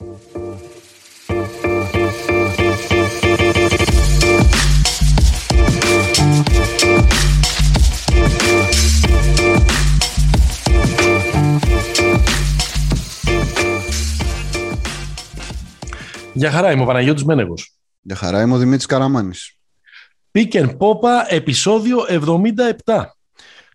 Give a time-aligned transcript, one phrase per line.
[0.00, 0.10] Γεια
[16.50, 17.76] χαρά, είμαι ο Παναγιώτης Μένεγος.
[18.00, 19.58] Γεια χαρά, είμαι ο Δημήτρης Καραμάνης.
[20.32, 23.19] Pick and Popa, επεισόδιο 77.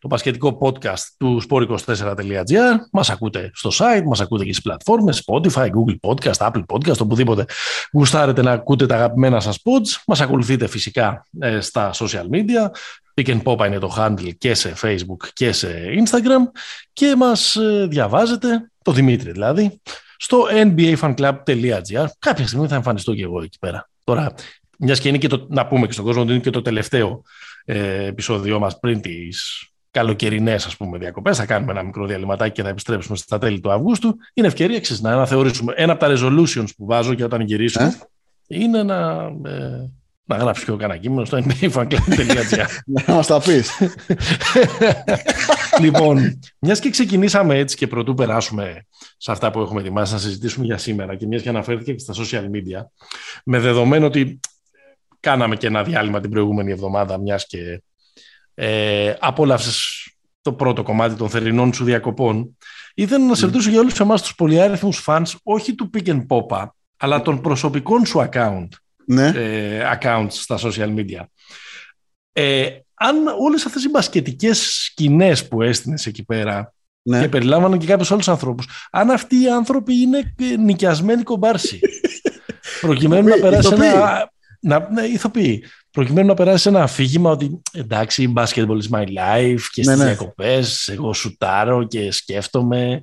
[0.05, 2.75] Το πασχετικό podcast του sport24.gr.
[2.91, 7.45] Μας ακούτε στο site, μας ακούτε και στις πλατφόρμες, Spotify, Google Podcast, Apple Podcast, οπουδήποτε
[7.91, 10.01] γουστάρετε να ακούτε τα αγαπημένα σας pods.
[10.07, 12.69] Μας ακολουθείτε φυσικά ε, στα social media.
[13.13, 16.59] Pick and Popa είναι το handle και σε Facebook και σε Instagram.
[16.93, 19.81] Και μας ε, διαβάζετε, το Δημήτρη δηλαδή,
[20.17, 22.05] στο nbafanclub.gr.
[22.19, 23.89] Κάποια στιγμή θα εμφανιστώ και εγώ εκεί πέρα.
[24.03, 24.33] Τώρα,
[24.77, 27.21] μιας και είναι και το, να πούμε και στον κόσμο ότι είναι και το τελευταίο
[27.65, 32.61] ε, επεισόδιό μας πριν τις καλοκαιρινές ας πούμε διακοπές, θα κάνουμε ένα μικρό διαλυματάκι και
[32.61, 35.73] θα επιστρέψουμε στα τέλη του Αυγούστου, είναι ευκαιρία εξής, να αναθεωρήσουμε.
[35.75, 37.97] Ένα από τα resolutions που βάζω και όταν γυρίσω ε;
[38.47, 39.91] είναι να, ε,
[40.23, 42.65] να γράψεις και κανένα κείμενο στο nbafanclub.gr.
[43.05, 43.71] Να μας τα πεις.
[45.83, 48.85] λοιπόν, μιας και ξεκινήσαμε έτσι και πρωτού περάσουμε
[49.17, 52.13] σε αυτά που έχουμε ετοιμάσει να συζητήσουμε για σήμερα και μιας και αναφέρθηκε και στα
[52.13, 52.85] social media,
[53.45, 54.39] με δεδομένο ότι
[55.19, 57.81] κάναμε και ένα διάλειμμα την προηγούμενη εβδομάδα, μιας και
[58.55, 60.09] ε, απόλαυσες
[60.41, 62.57] το πρώτο κομμάτι των θερινών σου διακοπών,
[62.93, 66.65] ήθελα να σε ρωτήσω για όλους εμάς τους πολυάριθμους fans, όχι του Pick and Popa,
[66.97, 68.67] αλλά των προσωπικών σου account,
[69.05, 69.31] ναι.
[69.35, 71.23] ε, accounts στα social media.
[72.31, 77.21] Ε, αν όλες αυτές οι μπασκετικές σκηνές που έστεινες εκεί πέρα ναι.
[77.21, 81.79] και περιλάμβαναν και κάποιους άλλους ανθρώπους, αν αυτοί οι άνθρωποι είναι ε, νοικιασμένοι κομπάρσι,
[82.81, 84.29] προκειμένου να περάσει ένα...
[84.59, 85.63] Να, ναι, ηθοποιοί.
[85.95, 90.05] Προκειμένου να περάσει ένα αφήγημα ότι εντάξει, basketball is my life και στις Ναι, ναι.
[90.05, 93.01] διακοπές εγώ σουτάρω και σκέφτομαι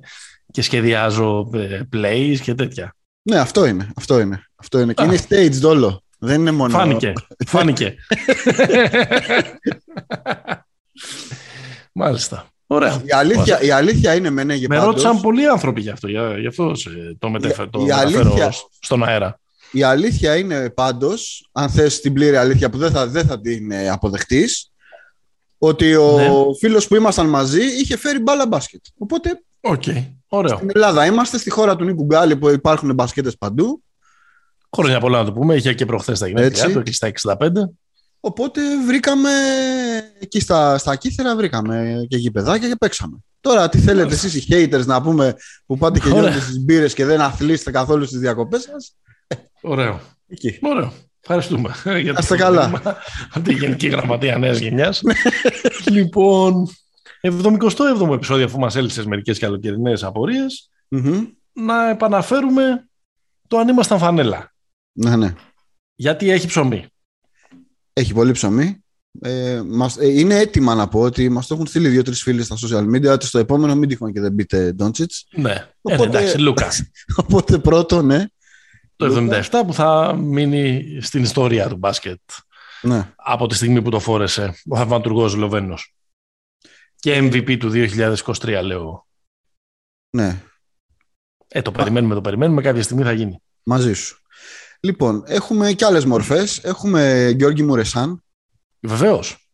[0.51, 2.95] και σχεδιάζω ε, plays και τέτοια.
[3.21, 3.91] ναι, αυτό είναι.
[3.95, 4.43] Αυτό είναι.
[4.55, 4.93] Αυτό είναι.
[4.93, 5.05] Και Α.
[5.05, 6.03] είναι staged όλο.
[6.19, 6.77] Δεν είναι μόνο.
[6.77, 7.13] Φάνηκε.
[7.47, 7.95] Φάνηκε.
[11.93, 12.47] Μάλιστα.
[12.67, 13.01] Ωραία.
[13.05, 16.07] Η αλήθεια, η αλήθεια είναι με ναι, Με ρώτησαν πολλοί άνθρωποι γι' αυτό.
[16.07, 19.39] Γι' γι' αυτό σε- το, μετέφε, Η- το η μεταφέρω αλήθεια- στον αέρα.
[19.73, 23.71] Η αλήθεια είναι πάντως, αν θες την πλήρη αλήθεια που δεν θα, δεν θα την
[23.71, 24.71] ε, αποδεχτείς,
[25.57, 26.29] ότι ο Ναι.
[26.59, 28.81] φίλος που ήμασταν μαζί είχε φέρει μπάλα μπάσκετ.
[28.97, 29.83] Οπότε Οκ.
[30.27, 30.55] Ωραίο.
[30.57, 33.83] στην Ελλάδα είμαστε, στη χώρα του Νίκου Γκάλη που υπάρχουν μπασκέτες παντού.
[34.75, 35.55] Χρόνια πολλά να το πούμε.
[35.55, 36.73] Είχε και προχθές τα γενέθλιά Έτσι.
[36.73, 37.07] του, εκεί στα
[37.39, 37.47] 65.
[38.19, 39.29] Οπότε βρήκαμε
[40.19, 43.17] εκεί στα, στα Κύθηρα βρήκαμε και γηπεδάκια και παίξαμε.
[43.41, 44.27] Τώρα τι θέλετε Μάλιστα.
[44.27, 45.35] εσείς οι haters να πούμε
[45.65, 46.19] που πάτε και Ωραία.
[46.21, 48.95] νιώθετε στις μπύρες και δεν αθλείστε καθόλου στις διακοπές σας;
[49.61, 49.99] Ωραίο.
[50.27, 50.59] Εκεί.
[50.61, 50.93] Ωραίο.
[51.21, 51.73] Ευχαριστούμε.
[52.01, 52.81] Για Να είστε καλά.
[53.31, 55.01] Από τη Γενική Γραμματεία Νέας Γενιάς.
[55.85, 56.67] λοιπόν,
[57.21, 61.25] 77ο επεισόδιο αφού μας έλυσες μερικές καλοκαιρινές απορίες, Μμμ.
[61.53, 62.87] να επαναφέρουμε
[63.47, 64.53] το αν ήμασταν φανέλα.
[64.91, 65.33] Ναι, ναι.
[65.95, 66.85] Γιατί έχει ψωμί.
[67.93, 68.77] Έχει πολύ ψωμί.
[69.21, 72.55] Ε, μας, ε, είναι έτοιμα να πω ότι μας το έχουν στείλει δύο-τρεις φίλοι στα
[72.55, 75.27] social media ότι στο επόμενο μην τυχόν και δεν μπείτε Ντόντσιτς.
[75.35, 75.51] Ναι.
[75.51, 76.83] Ε, Οπότε- εντάξει, Λούκας.
[77.23, 78.25] Οπότε πρώτο, ναι.
[78.95, 82.19] Το 77 που θα μείνει στην ιστορία του μπάσκετ
[82.81, 83.13] ναι.
[83.15, 85.95] από τη στιγμή που το φόρεσε ο θαυματουργός Λοβένος.
[86.95, 89.07] Και MVP του 2023 λέω.
[90.09, 90.41] ναι.
[91.55, 93.41] Ε, το περιμένουμε, το περιμένουμε, κάποια στιγμή θα γίνει.
[93.63, 94.21] Μαζί σου.
[94.79, 96.63] Λοιπόν, έχουμε και άλλες μορφές.
[96.63, 98.23] Έχουμε Γιώργη Μουρεσάν.
[98.79, 99.49] Βεβαίως.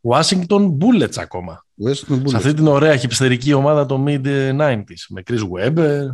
[0.00, 1.66] Washington Bullets ακόμα.
[1.86, 5.04] Western Bullets, Σε αυτή την ωραία χυψτερική ομάδα των mid-90s.
[5.08, 6.06] Με Chris Webber,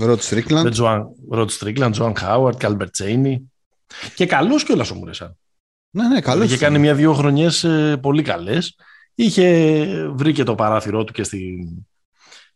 [0.00, 0.62] Rod Strickland.
[0.62, 1.02] με Joan,
[1.32, 3.36] Rod Strickland, John Howard, Calbert Cheney.
[4.14, 5.36] Και καλός κιόλας ο Μουρεσάν.
[5.90, 6.44] Ναι, ναι, καλώς.
[6.46, 8.76] Είχε κάνει μια-δύο χρονιές ε, πολύ καλές.
[9.14, 11.68] Είχε βρει και το παράθυρό του και στην,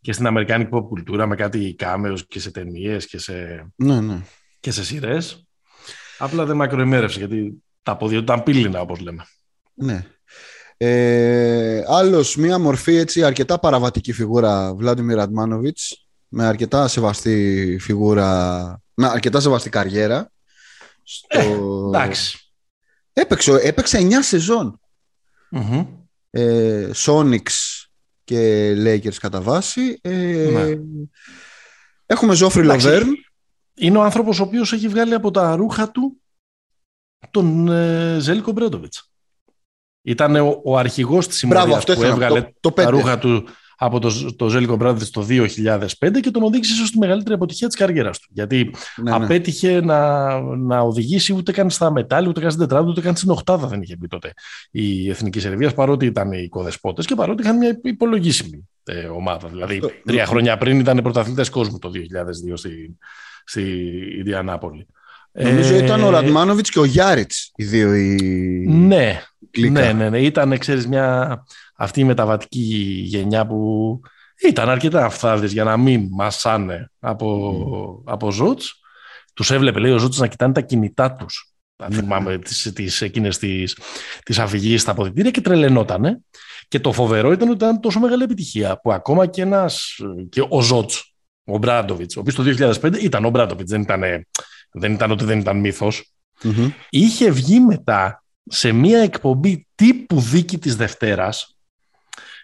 [0.01, 4.21] και στην αμερικάνικη pop κουλτούρα με κάτι κάμεος και σε ταινίες και σε, Ναι, ναι.
[4.61, 5.45] και σε σειρές.
[6.19, 9.25] Απλά δεν μακροημέρευσε γιατί τα πόδια του ήταν πύληνα όπως λέμε.
[9.75, 10.07] ναι.
[10.83, 19.07] Ε, άλλος, μία μορφή έτσι αρκετά παραβατική φιγούρα, Βλάντιμιρ Ρατμάνοβιτς, με αρκετά σεβαστή φιγούρα, με
[19.09, 20.31] αρκετά σεβαστή καριέρα.
[21.03, 21.85] Στο...
[21.87, 22.53] Εντάξει.
[23.13, 24.81] έπαιξε, έπαιξε 9 σεζόν.
[25.51, 25.87] Μμμ.
[26.31, 27.85] ε, Sonics
[28.25, 29.99] και Lakers κατά βάση.
[30.03, 30.11] Ε,
[30.53, 30.75] Ναι.
[32.07, 32.87] Έχουμε Ζόφρι Εντάξει.
[32.87, 33.09] Λοβέρν.
[33.75, 36.21] Είναι ο άνθρωπος ο οποίος έχει βγάλει από τα ρούχα του
[37.31, 39.11] τον ε, Ζέλικο Μπρέντοβιτς.
[40.03, 42.47] Ήταν ο, ο αρχηγός της Μπράβο, συμμορίας αυτό που ήθελα να έβγαλε πω.
[42.47, 42.91] Το, το τα πέντε.
[42.91, 43.49] ρούχα του
[43.83, 47.77] από το, το Ζέλικο Μπρέντοβιτς το 2005 και τον οδήγησε ίσως στη μεγαλύτερη αποτυχία της
[47.77, 48.29] καριέρας του.
[48.33, 49.25] Γιατί Ναι, ναι.
[49.25, 53.31] απέτυχε να, να οδηγήσει ούτε καν στα μετάλλια, ούτε καν στην τετράδα, ούτε καν στην
[53.31, 54.33] οχτάδα δεν είχε μπει τότε
[54.71, 59.49] η Εθνική Σερβίας, παρότι ήταν οι οικοδεσπότες και παρότι είχαν μια υπολογίσιμη ε, ομάδα.
[59.49, 59.91] Δηλαδή, Αυτό.
[60.05, 62.99] τρία χρόνια πριν ήταν πρωταθλητές κόσμου το 2002 στη,
[63.45, 63.63] στη
[64.19, 64.87] Ιντιανάπολη.
[65.33, 68.17] Νομίζω Ε, ήταν ο Ραντμάνοβιτς και ο Γιάριτς οι δύο οι...
[68.69, 69.81] Ναι, κλίκα.
[69.81, 70.21] ναι, ναι, ναι.
[70.21, 71.39] Ήταν, ξέρεις, μια,
[71.77, 74.01] αυτή η μεταβατική γενιά που
[74.47, 78.75] ήταν αρκετά αυθάδες για να μην μασάνε από, από Ζότς.
[79.35, 81.55] Τους έβλεπε, λέει, ο Ζότς να κοιτάνε τα κινητά τους.
[81.77, 81.95] Θα Ναι.
[81.95, 83.79] θυμάμαι τις, τις, εκείνες τις,
[84.25, 86.19] τις αφηγήσεις στα αποδητήρια και τρελαινότανε.
[86.69, 89.97] Και το φοβερό ήταν ότι ήταν τόσο μεγάλη επιτυχία που ακόμα και ένας,
[90.29, 91.15] και ο Ζότς,
[91.45, 94.03] ο Μπράντοβιτς, ο οποίος το 2005 ήταν ο Μπράντοβιτς, δεν ήταν,
[94.73, 96.13] δεν ήταν ότι δεν ήταν μύθος,
[96.43, 96.71] Μμμ.
[96.91, 101.55] είχε βγει μετά σε μία εκπομπή τύπου δίκη της Δευτέρας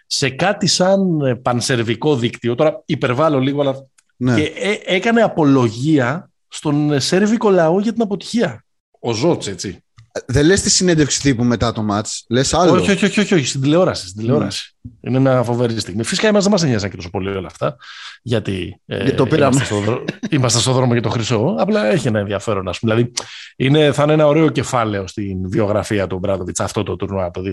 [0.07, 4.35] σε κάτι σαν ε, πανσερβικό δίκτυο, τώρα υπερβάλλω λίγο, αλλά Ναι.
[4.35, 8.65] και έ- έκανε απολογία στον ε, σέρβικο λαό για την αποτυχία.
[8.99, 9.83] Ο Ζώτς, έτσι.
[10.25, 12.71] Δεν λες τη συνέντευξη τύπου μετά το μάτς, λες άλλο.
[12.71, 14.07] Όχι, όχι, όχι, όχι, όχι, στην τηλεόραση.
[14.07, 14.77] Στην τηλεόραση.
[15.01, 16.03] Είναι μια φοβερή στιγμή.
[16.03, 17.77] Φυσικά εμάς δεν μας εννοιάζαν και τόσο πολύ όλα αυτά,
[18.21, 19.55] γιατί ε, Γιατί το πήραμε.
[19.55, 21.55] Είμαστε, στο δρόμο, είμαστε στο δρόμο για το χρυσό.
[21.59, 22.93] Απλά έχει ένα ενδιαφέρον, ας πούμε.
[22.93, 23.11] Δηλαδή,
[23.55, 27.45] είναι, θα είναι ένα ωραίο κεφάλαιο στην βιογραφία του Μπράδοβιτς αυτό το τουρνουά το 2005.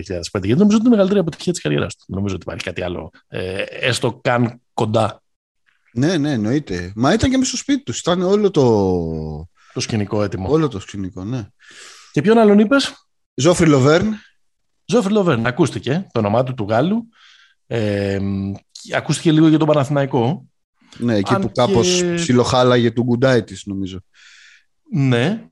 [0.43, 2.03] Γιατί νομίζω ότι είναι η μεγαλύτερη αποτυχία της καριέρας του.
[2.07, 5.21] Δεν Νομίζω ότι υπάρχει κάτι άλλο, ε, έστω καν κοντά
[5.93, 6.91] Ναι, ναι, εννοείται.
[6.95, 7.99] Μα ήταν και μέσα στο σπίτι τους.
[7.99, 8.65] Ήταν όλο το,
[9.73, 10.49] το σκηνικό έτοιμο.
[10.49, 11.47] όλο το σκηνικό, ναι.
[12.15, 14.13] Και ποιον άλλον είπες; Ζόφρι Λοβέρν.
[14.85, 17.09] Ζόφρι Λοβέρν, ακούστηκε το όνομά του του Γάλλου.
[17.67, 18.19] Ε,
[18.71, 20.45] και ακούστηκε λίγο για τον Παναθηναϊκό.
[20.97, 23.99] Ναι, εκεί Αν που κάπως και- ψιλοχάλαγε του γκουντάι της, νομίζω.
[24.91, 25.43] Ναι.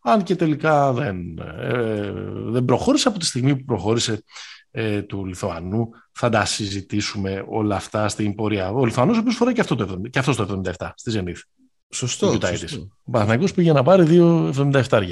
[0.00, 2.12] Αν και τελικά δεν, ε,
[2.46, 4.22] δεν προχώρησε από τη στιγμή που προχώρησε
[4.70, 5.88] ε, του Λιθουανού.
[6.12, 8.70] Θα τα συζητήσουμε όλα αυτά στην πορεία.
[8.70, 11.40] Ο Λιθουανός ο οποίος φοράει και αυτό το, 70 και αυτός το 77 στη Ζενήθ.
[11.92, 12.26] Σωστό.
[12.26, 12.48] Του σωστό.
[12.48, 12.76] Γιουτάιτης.
[13.04, 14.52] Ο Παναθηναϊκός πήγε να πάρει δύο
[14.88, 15.02] 77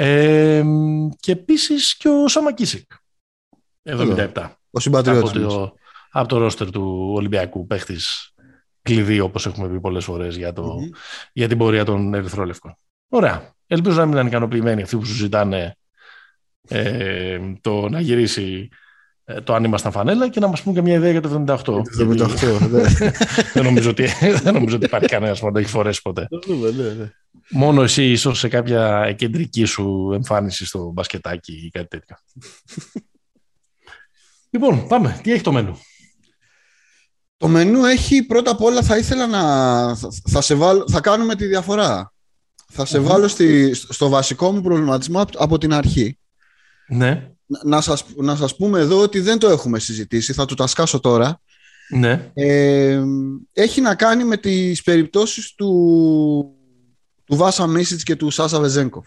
[0.00, 0.62] ε,
[1.20, 2.90] και επίσης και ο Σαμακίσικ.
[3.82, 4.30] 77.
[4.34, 5.54] Ο από συμπατριώτης μας.
[5.54, 5.74] το,
[6.10, 8.34] από το ρόστερ του Ολυμπιακού παίχτης
[8.82, 10.88] κλειδί, όπως έχουμε πει πολλές φορές για, το, Μμμ.
[11.32, 12.74] για την πορεία των Ερυθρόλευκων.
[13.08, 13.54] Ωραία.
[13.66, 15.76] Ελπίζω να μην ήταν ικανοποιημένοι αυτοί που σου ζητάνε
[16.68, 18.68] ε, το να γυρίσει
[19.24, 21.60] ε, το αν ήμασταν φανέλα και να μας πούν και μια ιδέα για το 78.
[21.62, 22.82] Το Γιατί 78, ναι.
[23.54, 24.06] δεν, νομίζω ότι,
[24.42, 26.26] δεν νομίζω ότι υπάρχει κανένας που να το έχει φορέσει ποτέ.
[26.30, 27.10] Το δούμε, ναι, ναι.
[27.50, 32.16] Μόνο εσύ ίσως σε κάποια κεντρική σου εμφάνιση στο μπασκετάκι ή κάτι τέτοιο.
[34.52, 35.20] λοιπόν, πάμε.
[35.22, 35.78] Τι έχει το μενού;
[37.36, 39.40] Το μενού έχει πρώτα απ' όλα θα ήθελα να
[39.96, 42.12] θα, θα σε βάλω, θα κάνουμε τη διαφορά.
[42.72, 43.06] Θα σε Μμμ.
[43.06, 46.18] βάλω στη, στο βασικό μου προβληματισμό από, από την αρχή.
[46.88, 50.54] Ναι, Να, να, σας, να σας πούμε εδώ ότι δεν το έχουμε συζητήσει, θα του
[50.54, 51.40] τα σκάσω τώρα.
[51.88, 52.30] ναι.
[52.34, 53.02] Ε,
[53.52, 56.57] έχει να κάνει με τις περιπτώσεις του,
[57.28, 59.06] του Βάσα Μίσιτς και του Σάσα Βεζένκοφ.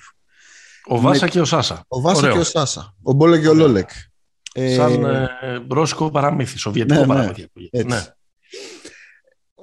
[0.85, 1.83] Ο Βάσα και ο Σάσα.
[1.87, 2.33] Ο Βάσα Ωραίο.
[2.33, 2.95] και ο Σάσα.
[3.01, 3.67] Ο Μπόλεκ και ο Ωραίο.
[3.67, 3.89] Λόλεκ.
[4.53, 5.27] Ε, Σαν ε,
[5.69, 7.13] ρώσικο παραμύθι, σοβιετικό ναι, ναι.
[7.13, 7.49] παραμύθι.
[7.71, 7.87] Έτσι.
[7.87, 8.05] Ναι.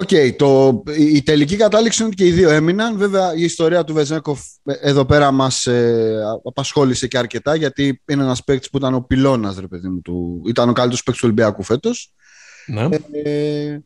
[0.00, 2.96] Οκ, το, η η τελική κατάληξη είναι ότι και οι δύο έμειναν.
[2.96, 8.22] Βέβαια, η ιστορία του Βεζένκοφ ε, εδώ πέρα μας ε, απασχόλησε και αρκετά, γιατί είναι
[8.22, 11.28] ένας παίκτης που ήταν ο πυλώνας, ρε παιδί μου, του, ήταν ο καλύτερος παίκτης του
[11.32, 12.14] Ολυμπιακού φέτος.
[12.66, 12.88] ναι.
[13.22, 13.78] Ε,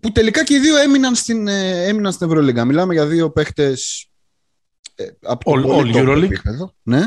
[0.00, 2.64] που τελικά και οι δύο έμειναν στην, ε, έμειναν στην Ευρωλίγκα.
[2.64, 4.10] Μιλάμε για δύο παίχτες
[4.94, 6.22] ε, από το All- πολύ all top Euroleague.
[6.22, 6.74] επίπεδο.
[6.82, 7.02] Ναι.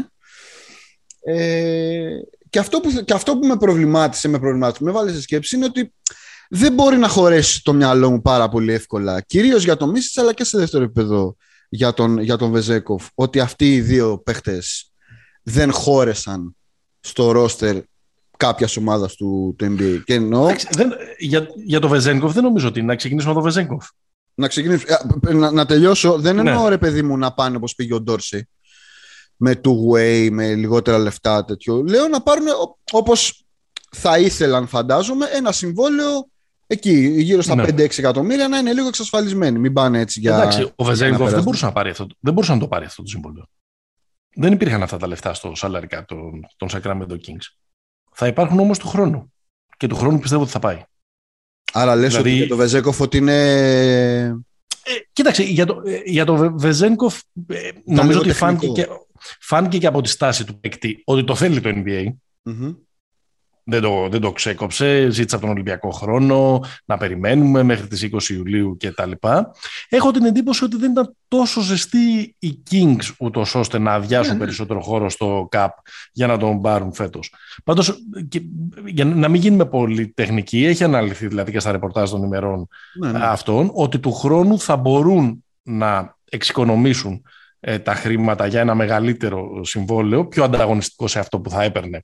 [1.22, 2.08] Ε,
[2.50, 5.66] και, αυτό που, και αυτό που με προβλημάτισε, με προβλημάτισε, με βάλε σε σκέψη είναι
[5.66, 5.94] ότι
[6.50, 9.22] δεν μπορεί να χωρέσει το μυαλό μου πάρα πολύ εύκολα.
[9.22, 11.36] Κυρίως για τον Μίσιτς αλλά και σε δεύτερο επίπεδο
[11.70, 13.08] για τον, για τον Βεζέκοφ.
[13.14, 14.92] Ότι αυτοί οι δύο παίχτες
[15.44, 16.56] δεν χώρεσαν
[17.00, 17.78] στο ρόστερ
[18.40, 20.02] κάποιας ομάδας του, του NBA.
[20.06, 23.40] Και εννοώ Εντάξει, δεν, για, για το Βεζέγκοφ δεν νομίζω ότι είναι να ξεκινήσουμε από
[23.42, 23.88] το Βεζέγκοφ.
[24.34, 24.86] Να ξεκινήσω.
[25.28, 26.18] Ε, Να, να τελειώσω.
[26.20, 26.50] Δεν Ναι.
[26.52, 28.50] εννοώ ρε παιδί μου να πάνε όπως πήγε ο Ντόρση
[29.36, 31.84] με two way, με λιγότερα λεφτά τέτοιο.
[31.84, 33.46] Λέω να πάρουν ό- όπως
[33.92, 36.28] θα ήθελαν φαντάζομαι ένα συμβόλαιο
[36.68, 37.64] εκεί γύρω στα Ναι.
[37.64, 39.60] 5-6 εκατομμύρια να είναι λίγο εξασφαλισμένοι.
[39.60, 40.36] Μην πάνε έτσι για...
[40.36, 41.44] Εντάξει, ο για να Βεζέγκοφ δεν περάσουν.
[41.44, 43.50] μπορούσε να, πάρει αυτό, δεν μπορούσε να το πάρει αυτό το σύμβολο.
[44.36, 46.20] Δεν υπήρχαν αυτά τα λεφτά στο salary cap των,
[46.58, 47.48] των Sacramento Kings.
[48.22, 49.34] Θα υπάρχουν όμως του χρόνου.
[49.78, 50.84] Και του χρόνου πιστεύω ότι θα πάει.
[51.74, 53.34] Άρα λες Δηλαδή- ότι για το Βεζέκοφ ότι είναι...
[54.84, 58.98] Ε, κοίταξε, για το, ε, για το Βε- Βεζένκοφ ε, νομίζω λίγο ότι φάνηκε τεχνικό.
[58.98, 62.06] και, φάνηκε και από τη στάση του παίκτη ότι το θέλει το NBA.
[62.42, 62.74] Μμμ.
[63.70, 68.30] Δεν το, δεν το ξέκοψε, ζήτησε από τον Ολυμπιακό χρόνο, να περιμένουμε μέχρι τις 20
[68.30, 69.12] Ιουλίου κτλ.
[69.90, 74.38] Έχω την εντύπωση ότι δεν ήταν τόσο ζεστοί οι Kings ούτως ώστε να αδειάσουν Ναι,
[74.40, 74.44] ναι.
[74.46, 75.70] περισσότερο χώρο στο CAP
[76.12, 77.34] για να τον πάρουν φέτος.
[77.64, 77.98] Πάντως,
[78.30, 78.42] και,
[78.86, 82.68] για να μην γίνουμε πολύ τεχνικοί, έχει αναλυθεί δηλαδή και στα ρεπορτάζ των ημερών
[83.00, 83.20] Ναι, ναι.
[83.22, 87.22] αυτών, ότι του χρόνου θα μπορούν να εξοικονομήσουν
[87.60, 92.04] ε, τα χρήματα για ένα μεγαλύτερο συμβόλαιο, πιο ανταγωνιστικό σε αυτό που θα έπαιρνε ε,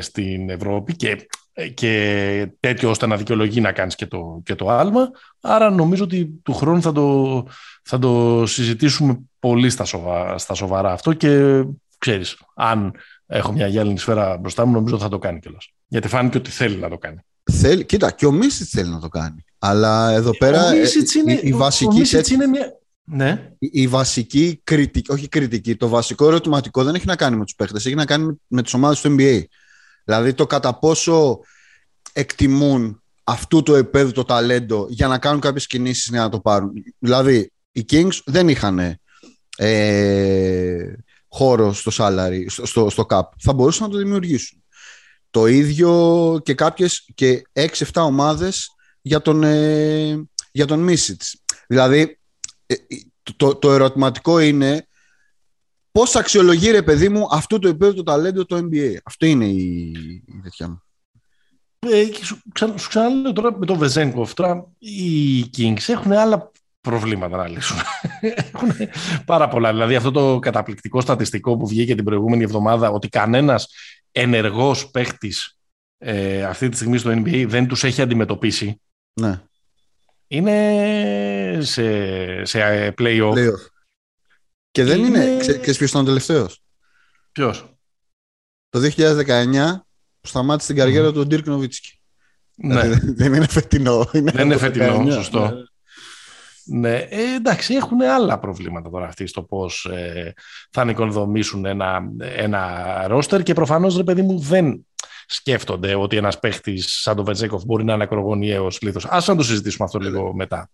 [0.00, 4.70] στην Ευρώπη και, ε, και τέτοιο ώστε να δικαιολογεί να κάνεις και το, και το
[4.70, 5.10] άλμα.
[5.40, 7.46] Άρα νομίζω ότι του χρόνου θα το,
[7.82, 11.62] Θα το συζητήσουμε πολύ στα σοβαρά, στα σοβαρά αυτό και
[11.98, 12.94] ξέρεις, αν
[13.26, 15.72] έχω μια γυάλινη σφαίρα μπροστά μου, νομίζω θα το κάνει κιόλας.
[15.86, 17.18] Γιατί φάνηκε ότι θέλει να το κάνει.
[17.52, 19.44] Θέλει, κοίτα, και ο Μίσιτς θέλει να το κάνει.
[19.58, 20.82] Αλλά εδώ πέρα ο ε,
[21.18, 22.16] είναι, η, η βασική.
[22.16, 22.75] Ο είναι μια...
[23.08, 23.52] Ναι.
[23.58, 27.54] Η, η, βασική κριτική, όχι κριτική, το βασικό ερωτηματικό δεν έχει να κάνει με τους
[27.54, 29.42] παίχτες, έχει να κάνει με, με τις ομάδες του NBA.
[30.04, 31.40] Δηλαδή το κατά πόσο
[32.12, 36.72] εκτιμούν αυτού το επίπεδου το ταλέντο για να κάνουν κάποιες κινήσεις για να το πάρουν.
[36.98, 38.98] Δηλαδή, οι Kings δεν είχαν
[39.56, 40.92] ε,
[41.28, 43.22] χώρο στο salary, στο, στο, στο cap.
[43.38, 44.64] Θα μπορούσαν να το δημιουργήσουν.
[45.30, 47.62] Το ίδιο και κάποιες και 6-7
[47.94, 48.70] ομάδες
[49.02, 50.88] για τον, ε, για τον
[51.68, 52.18] Δηλαδή, ε,
[53.36, 54.86] το, το ερωτηματικό είναι
[55.92, 58.96] πώς αξιολογεί ρε παιδί μου αυτό το επίπεδο το ταλέντο το NBA.
[59.04, 59.90] Αυτό είναι η,
[60.26, 60.80] η τέτοια μου.
[61.78, 62.42] Ε, σου,
[62.76, 67.76] σου ξαναλέω τώρα με τον Βεζέγκοφ, τώρα οι Kings έχουν άλλα προβλήματα να λύσουν.
[68.52, 68.70] Έχουν
[69.24, 69.72] πάρα πολλά.
[69.72, 73.68] Δηλαδή αυτό το καταπληκτικό στατιστικό που βγήκε την προηγούμενη εβδομάδα ότι κανένας
[74.12, 75.58] ενεργός παίχτης
[75.98, 78.80] ε, αυτή τη στιγμή στο NBA δεν τους έχει αντιμετωπίσει.
[79.20, 79.42] Ναι.
[80.28, 83.32] Είναι σε, σε play-off.
[83.32, 83.50] play
[84.70, 85.24] Και δεν είναι...
[85.24, 85.38] είναι...
[85.38, 86.62] Ξέρεις ποιος ήταν ο τελευταίος;
[87.32, 87.76] Ποιος;
[88.68, 89.80] Το 2019
[90.20, 91.12] που σταμάτησε την καριέρα mm.
[91.12, 92.00] του Ντύρκ Νοβίτσκι.
[92.54, 92.80] Ναι.
[92.80, 94.08] Δηλαδή, δεν είναι φετινό.
[94.12, 95.40] Είναι δεν είναι φετινό, σωστό.
[95.40, 95.64] Ναι.
[96.68, 100.32] Ναι, ε, εντάξει, έχουν άλλα προβλήματα τώρα αυτοί στο πώς ε,
[100.70, 104.86] θα νοικοδομήσουν ένα, ένα ρόστερ και προφανώς ρε παιδί μου δεν
[105.26, 109.08] σκέφτονται ότι ένας παίχτης σαν τον Βετζέκοφ μπορεί να είναι ακρογωνιαίος λίθο.
[109.08, 110.70] Α να το συζητήσουμε αυτό λίγο μετά.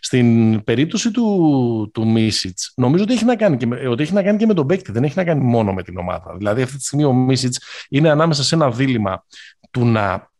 [0.00, 4.22] Στην περίπτωση του, του Μίσιτς, νομίζω ότι έχει, να κάνει και με, ότι έχει να
[4.22, 6.34] κάνει και με τον παίκτη, δεν έχει να κάνει μόνο με την ομάδα.
[6.36, 9.24] Δηλαδή, αυτή τη στιγμή ο Μίσιτς είναι ανάμεσα σε ένα δίλημα
[9.70, 10.30] του να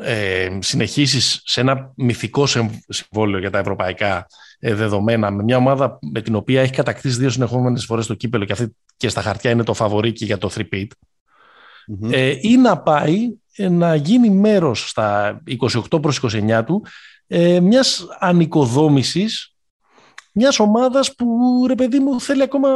[0.00, 2.46] ε, συνεχίσεις σε ένα μυθικό
[2.88, 4.26] συμβόλαιο για τα ευρωπαϊκά
[4.58, 8.44] ε, δεδομένα με μια ομάδα με την οποία έχει κατακτήσει δύο συνεχόμενες φορές το κύπελο
[8.44, 10.86] και, αυτή, και στα χαρτιά είναι το φαβορίκι για το 3
[12.10, 15.42] ε, ή να πάει ε, να γίνει μέρος στα
[15.90, 16.86] 28 προς 29 του
[17.26, 19.54] ε, μιας ανοικοδόμησης
[20.32, 21.26] μιας ομάδας που
[21.66, 22.68] ρε παιδί μου θέλει ακόμα,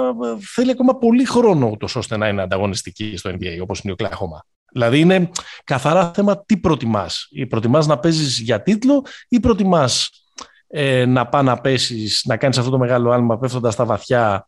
[0.55, 4.45] θέλει ακόμα πολύ χρόνο ούτως ώστε να είναι ανταγωνιστική στο NBA, όπως είναι ο Κλάχωμα.
[4.73, 5.31] Δηλαδή είναι
[5.65, 7.29] καθαρά θέμα τι προτιμάς.
[7.31, 10.11] Ή προτιμάς να παίζεις για τίτλο ή προτιμάς
[10.67, 14.48] ε, να πάει να πέσεις, να κάνεις αυτό το μεγάλο άλμα πέφτοντας στα βαθιά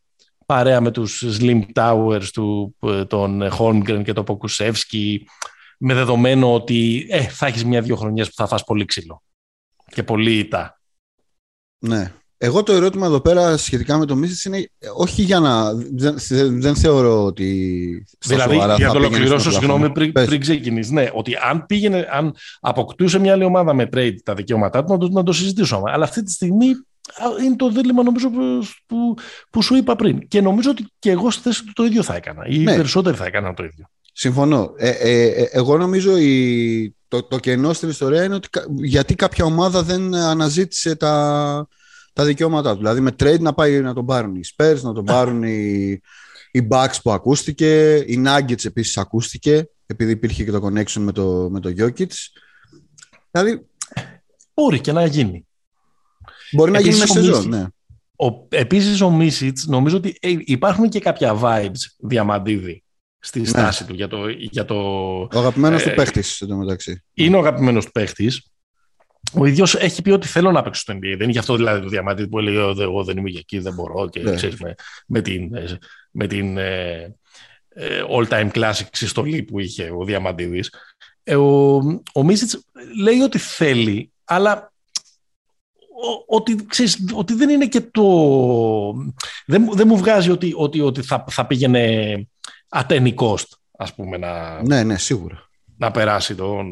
[0.50, 5.26] παρέα με τους Slim Towers του, ε, τον Holmgren και τον Ποκουσεύσκι
[5.78, 9.22] με δεδομένο ότι ε, θα έχεις μια-δυο χρονιές που θα φας πολύ ξύλο
[9.90, 10.80] και πολύ ητά.
[11.78, 12.12] Ναι.
[12.38, 15.74] Εγώ το ερώτημα εδώ πέρα σχετικά με το Μίσης είναι όχι για να.
[15.74, 16.16] Δεν,
[16.60, 18.06] δεν θεωρώ ότι.
[18.18, 20.92] Δηλαδή, για να το ολοκληρώσω, συγγνώμη, πριν, πριν ξεκινήσεις.
[20.92, 24.98] Ναι, ότι αν πήγαινε, αν αποκτούσε μια άλλη ομάδα με trade τα δικαιώματά του, να
[24.98, 25.90] το, να το συζητήσουμε.
[25.90, 26.68] Αλλά αυτή τη στιγμή
[27.44, 28.30] είναι το δίλημα νομίζω
[28.86, 29.14] που,
[29.50, 30.28] που, σου είπα πριν.
[30.28, 32.46] Και νομίζω ότι και εγώ στη θέση του το ίδιο θα έκανα.
[32.46, 32.72] Ή ναι.
[32.72, 33.90] οι περισσότεροι θα έκαναν το ίδιο.
[34.12, 34.72] Συμφωνώ.
[34.76, 39.44] Ε, ε, ε, εγώ νομίζω η, το, το κενό στην ιστορία είναι ότι γιατί κάποια
[39.44, 41.68] ομάδα δεν αναζήτησε τα,
[42.12, 42.78] τα δικαιώματά τους.
[42.78, 46.00] Δηλαδή με trade να πάει να τον πάρουν οι Spurs, να τον πάρουν οι,
[46.50, 51.48] οι Bucks που ακούστηκε, οι Nuggets επίσης ακούστηκε, επειδή υπήρχε και το connection με το,
[51.50, 52.12] με το Jokic.
[53.30, 53.66] Δηλαδή...
[54.54, 55.46] Μπορεί και να γίνει.
[56.52, 57.66] Μπορεί να γίνει μες σεζόν, ναι.
[58.16, 62.82] Ο, επίσης ο Μίσιτς νομίζω ότι ε, υπάρχουν και κάποια vibes διαμαντίδη
[63.18, 63.46] στη ναι.
[63.46, 64.74] στάση του για το, για το...
[65.20, 67.04] Ο αγαπημένος ε, του παίχτης, μεταξύ.
[67.14, 68.50] Είναι ο αγαπημένος του παίχτης
[69.32, 71.00] ο ίδιος έχει πει ότι θέλω να παίξω στο NBA.
[71.00, 73.74] Δεν είναι γι' αυτό δηλαδή το διαμάτι που έλεγε Εγώ δεν είμαι για εκεί, δεν
[73.74, 74.08] μπορώ.
[74.08, 74.34] Και ναι.
[74.34, 74.74] ξέρεις, με,
[75.06, 75.50] με την,
[76.10, 77.16] με την ε,
[77.68, 80.72] ε, all-time classic συστολή που είχε ο Διαμαντίδης.
[81.22, 81.76] Ε, ο,
[82.14, 82.64] ο Μίσιτς
[83.02, 84.69] λέει ότι θέλει, αλλά
[86.26, 88.04] ότι, ξέρεις, ότι δεν είναι και το...
[89.46, 92.28] Δεν, δεν μου βγάζει ότι, ότι, ότι θα, θα πήγαινε
[92.68, 94.16] ατενικόστ, ας πούμε.
[94.16, 94.62] Να...
[94.62, 96.66] Ναι, ναι, σίγουρα να περάσει τον,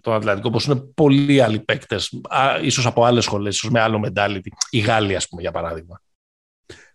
[0.00, 2.20] τον Ατλαντικό, όπως είναι πολλοί άλλοι παίκτες,
[2.62, 4.48] ίσως από άλλες σχολές, ίσως με άλλο mentality.
[4.70, 6.00] Οι Γάλλοι, ας πούμε, για παράδειγμα.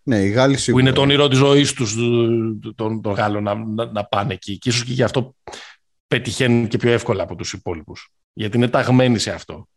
[0.02, 0.82] Ναι, οι Γάλλοι σίγουρα.
[0.82, 1.94] Που είναι το όνειρο της ζωής τους,
[2.74, 4.58] των, των Γάλλων, να, να, να, πάνε εκεί.
[4.58, 5.34] Και ίσως και γι' αυτό
[6.06, 8.12] πετυχαίνουν και πιο εύκολα από τους υπόλοιπους.
[8.32, 9.68] Γιατί είναι ταγμένοι σε αυτό.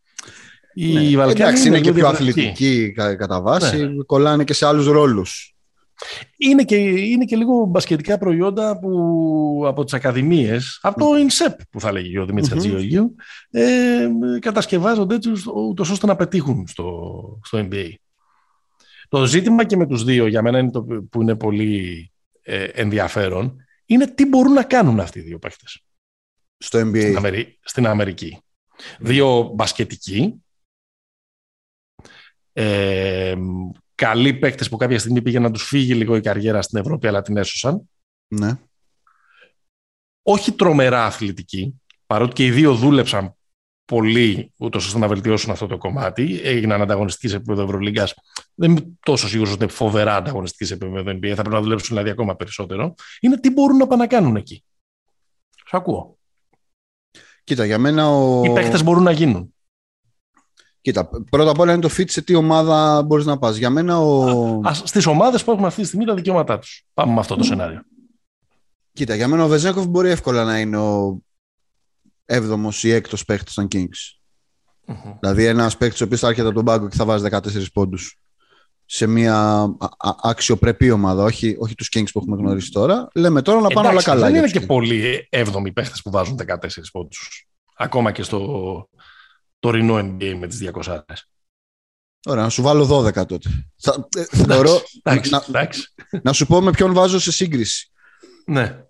[0.74, 1.22] Οι ναι.
[1.22, 4.02] Εντάξει, είναι, είναι και πιο αθλητικοί κατά βάση, ναι.
[4.06, 5.54] κολλάνε και σε άλλους ρόλους.
[6.36, 11.80] Είναι και, είναι και λίγο μπασκετικά προϊόντα που από τις ακαδημίες, από το INSEP που
[11.80, 13.04] θα λέγει ο Δημήτρης mm-hmm.
[13.50, 17.92] ε, κατασκευάζονται έτσι ούτως ώστε να πετύχουν στο, στο NBA.
[19.08, 22.12] Το ζήτημα και με τους δύο, για μένα είναι το που είναι πολύ
[22.42, 25.84] ε, ενδιαφέρον, είναι τι μπορούν να κάνουν αυτοί οι δύο παίχτες.
[26.58, 27.12] Στο NBA.
[27.60, 28.38] Στην, Αμερική.
[28.98, 30.43] Δύο μπασκετικοί,
[32.56, 33.34] ε,
[33.94, 37.22] καλοί παίκτες που κάποια στιγμή πήγε να τους φύγει λίγο η καριέρα στην Ευρώπη, αλλά
[37.22, 37.90] την έσωσαν.
[38.28, 38.58] Ναι.
[40.22, 43.34] Όχι τρομερά αθλητικοί, παρότι και οι δύο δούλεψαν
[43.84, 46.40] πολύ ούτως ώστε να βελτιώσουν αυτό το κομμάτι.
[46.42, 48.14] Έγιναν ανταγωνιστικοί σε επίπεδο Ευρωλίγκας.
[48.54, 51.28] Δεν είμαι τόσο σίγουρος ότι είναι φοβερά ανταγωνιστικοί σε επίπεδο NBA.
[51.28, 52.94] Θα πρέπει να δουλέψουν δηλαδή ακόμα περισσότερο.
[53.20, 54.64] Είναι τι μπορούν να πάνε να κάνουν εκεί.
[55.66, 56.18] Σου ακούω.
[57.44, 58.44] Κοίτα, για μένα ο...
[58.44, 59.53] Οι παίχτε μπορούν να γίνουν.
[60.84, 63.56] Κοίτα, πρώτα απ' όλα είναι το fit σε τι ομάδα μπορείς να πας.
[63.56, 64.60] Για μένα ο.
[64.72, 66.84] Στις ομάδες που έχουν αυτή τη στιγμή τα δικαιώματά τους.
[66.94, 67.82] Πάμε με αυτό το σενάριο.
[68.92, 71.18] Κοίτα, για μένα ο Βεζέκοφ μπορεί εύκολα να είναι ο
[72.24, 74.18] έβδομος ή έκτος παίχτη των Kings.
[74.86, 75.16] Mm-hmm.
[75.20, 77.40] Δηλαδή ένας παίχτη ο οποίος θα έρχεται από τον πάγκο και θα βάζει 14
[77.72, 78.18] πόντους
[78.84, 79.68] σε μια
[80.22, 83.08] αξιοπρεπή ομάδα, όχι, όχι τους Kings που έχουμε γνωρίσει τώρα.
[83.14, 84.26] Λέμε τώρα να πάνε όλα καλά.
[84.26, 86.56] Δεν είναι και πολλοί έβδομοι παίχτε που βάζουν 14
[86.92, 87.46] πόντους.
[87.76, 88.88] Ακόμα και στο
[89.64, 90.98] τωρινό NBA με τις 200
[92.26, 93.48] Ωραία, να σου βάλω 12 τότε.
[93.76, 95.48] Θα, ε, θεωρώ, να,
[96.22, 97.90] να σου πω με ποιον βάζω σε σύγκριση.
[98.46, 98.84] Ναι.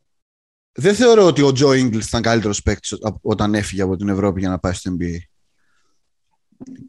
[0.72, 4.48] Δεν θεωρώ ότι ο Τζο Ίγκλς ήταν καλύτερος παίκτης όταν έφυγε από την Ευρώπη για
[4.48, 5.16] να πάει στο NBA.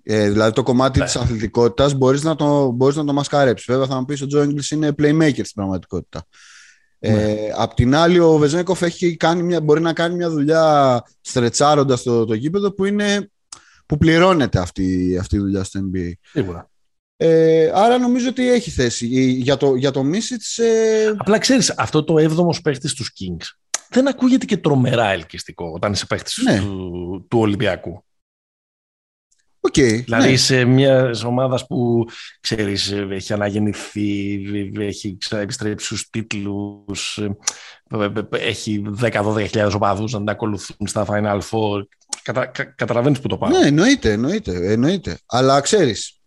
[0.03, 1.05] Ε, δηλαδή το κομμάτι ναι.
[1.05, 3.67] της αθλητικότητας μπορείς να το, μπορείς να το μασκαρέψεις.
[3.67, 6.25] Βέβαια θα μου πεις ο Τζο Ίγκλς είναι playmaker στην πραγματικότητα.
[6.99, 7.21] Ε, ναι.
[7.21, 12.03] Ε, απ' την άλλη ο Βεζένικοφ έχει κάνει μια, μπορεί να κάνει μια δουλειά στρετσάροντας
[12.03, 13.29] το, το γήπεδο που, είναι,
[13.85, 16.11] που πληρώνεται αυτή, αυτή η δουλειά στο NBA.
[16.21, 16.69] Σίγουρα.
[17.17, 19.07] Ε, άρα νομίζω ότι έχει θέση.
[19.31, 20.57] Για το, για το Μίσιτς...
[20.57, 21.15] Ε...
[21.17, 26.05] Απλά ξέρεις, αυτό το έβδομος παίχτης στους Kings δεν ακούγεται και τρομερά ελκυστικό όταν είσαι
[26.05, 26.59] παίχτης ναι.
[26.59, 28.05] του, του Ολυμπιακού.
[29.71, 30.35] Okay, δηλαδή ναι.
[30.35, 32.05] σε μιας ομάδας που
[32.39, 34.41] ξέρεις, έχει αναγεννηθεί,
[34.79, 37.19] έχει επιστρέψει στους τίτλους,
[38.29, 41.83] έχει 10-12 οπαδούς να τα ακολουθούν στα Final Four.
[42.25, 43.49] Κατα, κα, καταλαβαίνεις που το πάω.
[43.49, 45.17] Ναι, εννοείται, εννοείται, εννοείται.
[45.25, 46.19] Αλλά ξέρεις,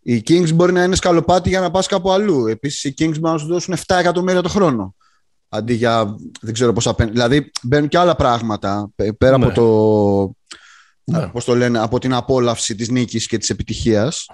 [0.00, 2.46] οι Kings μπορεί να είναι σκαλοπάτι για να πας κάπου αλλού.
[2.46, 4.94] Επίσης οι Kings μπορεί να σου δώσουν 7 εκατομμύρια το χρόνο.
[5.48, 9.52] Αντί για δεν ξέρω πόσα Δηλαδή μπαίνουν και άλλα πράγματα πέρα από ναι.
[9.52, 10.34] το
[11.04, 11.28] ναι.
[11.28, 14.26] πώς το λένε, από την απόλαυση της νίκης και της επιτυχίας.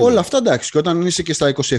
[0.00, 0.70] Όλα αυτά εντάξει.
[0.70, 1.76] Και όταν είσαι και στα 27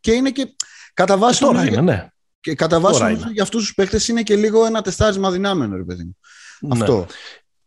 [0.00, 0.54] και είναι και
[0.94, 1.40] κατά βάση.
[1.40, 2.08] Τώρα είναι, ναι.
[2.40, 6.02] Και κατά βάση για αυτούς τους παίχτε είναι και λίγο ένα τεστάρισμα δυνάμενο, ρε παιδί
[6.02, 6.16] μου.
[6.60, 6.82] Ναι.
[6.82, 7.06] Αυτό.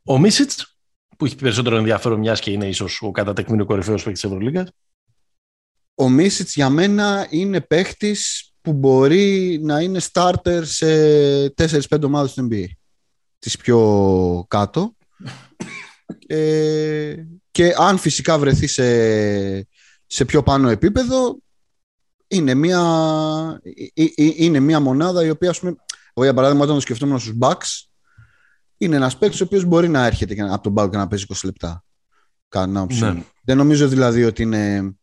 [0.08, 0.78] Ο Μίσιτς,
[1.18, 4.68] που έχει περισσότερο ενδιαφέρον, μιας και είναι ίσως ο κατά τεκμήνιο κορυφαίος παίκτης της Ευρωλίγα.
[5.96, 8.16] Ο Μίσιτς για μένα είναι παίχτη
[8.62, 10.86] που μπορεί να είναι starter σε
[11.46, 12.66] 4-5 ομάδες του NBA.
[13.40, 14.96] Τις πιο κάτω.
[16.28, 17.16] Ε,
[17.52, 19.68] και αν φυσικά βρεθεί σε,
[20.06, 21.38] σε πιο πάνω επίπεδο,
[22.28, 22.82] είναι μια,
[23.94, 25.76] ε, ε, είναι μια μονάδα η οποία, ας πούμε,
[26.14, 27.86] εγώ για παράδειγμα, όταν το σκεφτόμουν στους Bucks,
[28.78, 31.36] είναι ένας παίκτης ο οποίος μπορεί να έρχεται από τον Bucks και να παίζει 20
[31.44, 31.84] λεπτά.
[32.88, 33.24] Ναι.
[33.44, 34.96] Δεν νομίζω δηλαδή ότι είναι.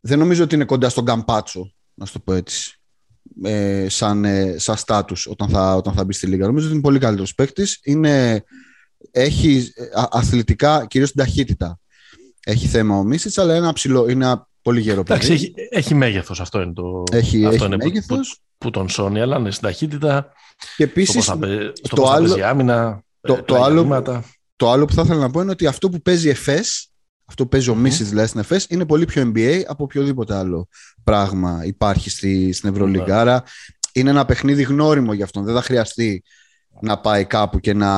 [0.00, 2.80] Δεν νομίζω ότι είναι κοντά στον Καμπάτσο, να σου το πω έτσι.
[3.42, 6.46] Ε, σαν, ε, σαν στάτους όταν θα, όταν θα μπει στη Λίγα.
[6.46, 7.80] Νομίζω ότι είναι πολύ καλύτερος παίκτης.
[7.82, 8.44] Είναι
[9.10, 9.72] έχει
[10.10, 11.78] αθλητικά, κυρίως στην ταχύτητα.
[12.44, 15.32] Έχει θέμα ο Μίσιτς, αλλά είναι, ψηλό, είναι ένα πολύ γερό παιδί.
[15.32, 18.28] έχει, έχει μέγεθος, αυτό είναι το έχει, αυτό έχει είναι μέγεθος.
[18.28, 20.32] Που, που, τον σώνει, αλλά είναι στην ταχύτητα,
[20.76, 21.38] και επίσης, στο
[21.88, 24.02] το, το άλλο, άμυνα, το, ε, το, άλλο,
[24.56, 26.90] το άλλο που θα ήθελα να πω είναι ότι αυτό που παίζει εφές,
[27.24, 30.68] αυτό που παίζει ο Μίσιτς δηλαδή στην εφές, είναι πολύ πιο NBA από οποιοδήποτε άλλο
[31.04, 33.14] πράγμα υπάρχει στη, στην Ευρωλίγκα.
[33.14, 33.20] Ναι.
[33.20, 33.42] Άρα
[33.92, 35.44] είναι ένα παιχνίδι γνώριμο για αυτόν.
[35.44, 36.22] Δεν θα χρειαστεί
[36.80, 37.92] να πάει κάπου και να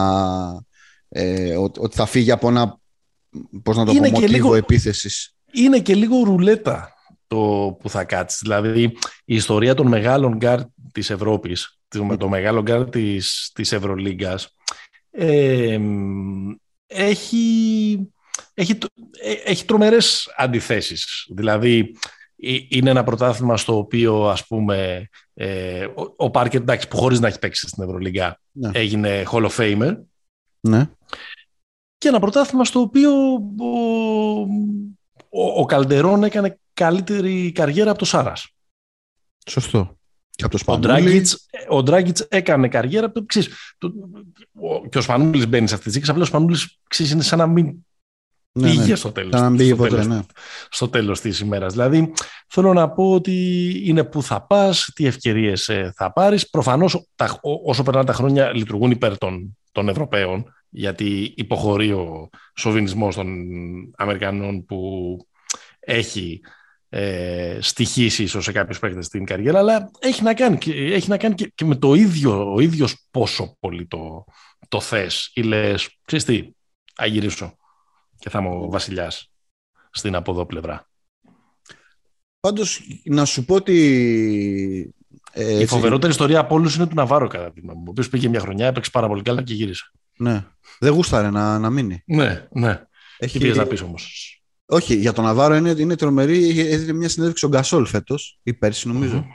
[1.09, 2.81] ε, ότι θα φύγει από ένα
[3.63, 5.35] πώς να το είναι πω, μοτίβο λίγο, επίθεσης.
[5.53, 6.92] Είναι και λίγο ρουλέτα
[7.33, 8.41] το που θα κάτσεις.
[8.43, 8.83] Δηλαδή
[9.25, 10.61] η ιστορία των μεγάλων γκάρ
[10.93, 14.57] της Ευρώπης, με το μεγάλο γκάρ της, της Ευρωλίγκας,
[15.11, 15.79] ε,
[16.87, 17.99] έχει,
[18.55, 18.79] έχει,
[19.23, 21.27] ε, έχει τρομερές αντιθέσεις.
[21.35, 21.97] Δηλαδή
[22.69, 27.29] είναι ένα πρωτάθλημα στο οποίο ας πούμε ε, ο, ο Πάρκετ εντάξει, που χωρίς να
[27.29, 28.71] έχει παίξει στην Ευρωλίγκα ναι.
[28.75, 29.97] έγινε Hall of Famer
[30.61, 30.91] ναι.
[31.99, 34.47] Και ένα πρωτάθλημα στο οποίο ο,
[35.33, 38.49] ο, ο Καλντερών έκανε καλύτερη καριέρα από το Σάρας.
[39.47, 39.97] Σωστό.
[40.31, 43.93] Και, από το ο, Ντράγκητς, ο Ντράγκητς έκανε καριέρα από το ξέρεις, το,
[44.61, 47.39] ο, και ο Σπανούλης μπαίνει σε αυτή τη ζήτηση, απλά ο Σπανούλης ξέρεις, είναι σαν
[47.39, 47.85] να μην
[48.53, 48.95] ναι, πήγε ναι.
[48.95, 50.21] στο τέλος, στο, ποτέ, τέλος, ναι.
[50.71, 51.73] στο τέλος της ημέρας.
[51.73, 52.13] Δηλαδή
[52.49, 56.51] θέλω να πω ότι είναι που θα πας, τι ευκαιρίες ε, θα πάρεις.
[56.51, 63.15] Προφανώς τα, όσο περνάνε τα χρόνια λειτουργούν υπέρ των, των Ευρωπαίων γιατί υποχωρεί ο σοβινισμός
[63.15, 63.29] των
[63.97, 65.17] Αμερικανών που
[65.81, 66.41] έχει
[66.89, 71.35] ε, στοιχήσει ίσως σε κάποιους παίκτες στην καριέρα, αλλά έχει να κάνει, έχει να κάνει
[71.35, 74.25] και, με το ίδιο, ο ίδιος πόσο πολύ το,
[74.69, 76.51] το θες ή λες, ξέρεις τι,
[76.95, 77.57] αγυρίσω
[78.19, 79.33] και θα είμαι ο βασιλιάς
[79.91, 80.91] στην από εδώ πλευρά.
[82.41, 84.95] Πάντως, να σου πω ότι...
[85.33, 87.85] Ε, η φοβερότερη ιστορία από όλους είναι του Ναβάρο, κατά τη γνώμη μου.
[87.87, 89.91] Ο οποίος πήγε μια χρονιά, έπαιξε πάρα πολύ καλά και γύρισε.
[90.23, 90.45] Ναι.
[90.79, 92.03] Δεν γούσταρε να, να μείνει.
[92.07, 92.81] Ναι, ναι.
[93.19, 94.37] Έχει πει να πεις όμως.
[94.67, 96.61] Όχι, για τον Ναβάρο είναι, είναι τρομερή.
[96.61, 99.27] Έδινε μια συνέντευξη ο Γκασόλ φέτος, ή πέρσι νομίζω,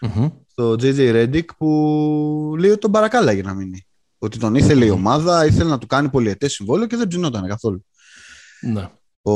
[0.00, 0.32] mm-hmm.
[0.46, 3.86] στο JJ Reddick, που λέει ότι τον παρακάλαγε να μείνει.
[4.18, 7.86] Ότι τον ήθελε η ομάδα, ήθελε να του κάνει πολυετέ συμβόλαιο και δεν ψινόταν καθόλου.
[8.60, 8.88] Ναι.
[9.22, 9.32] Ο,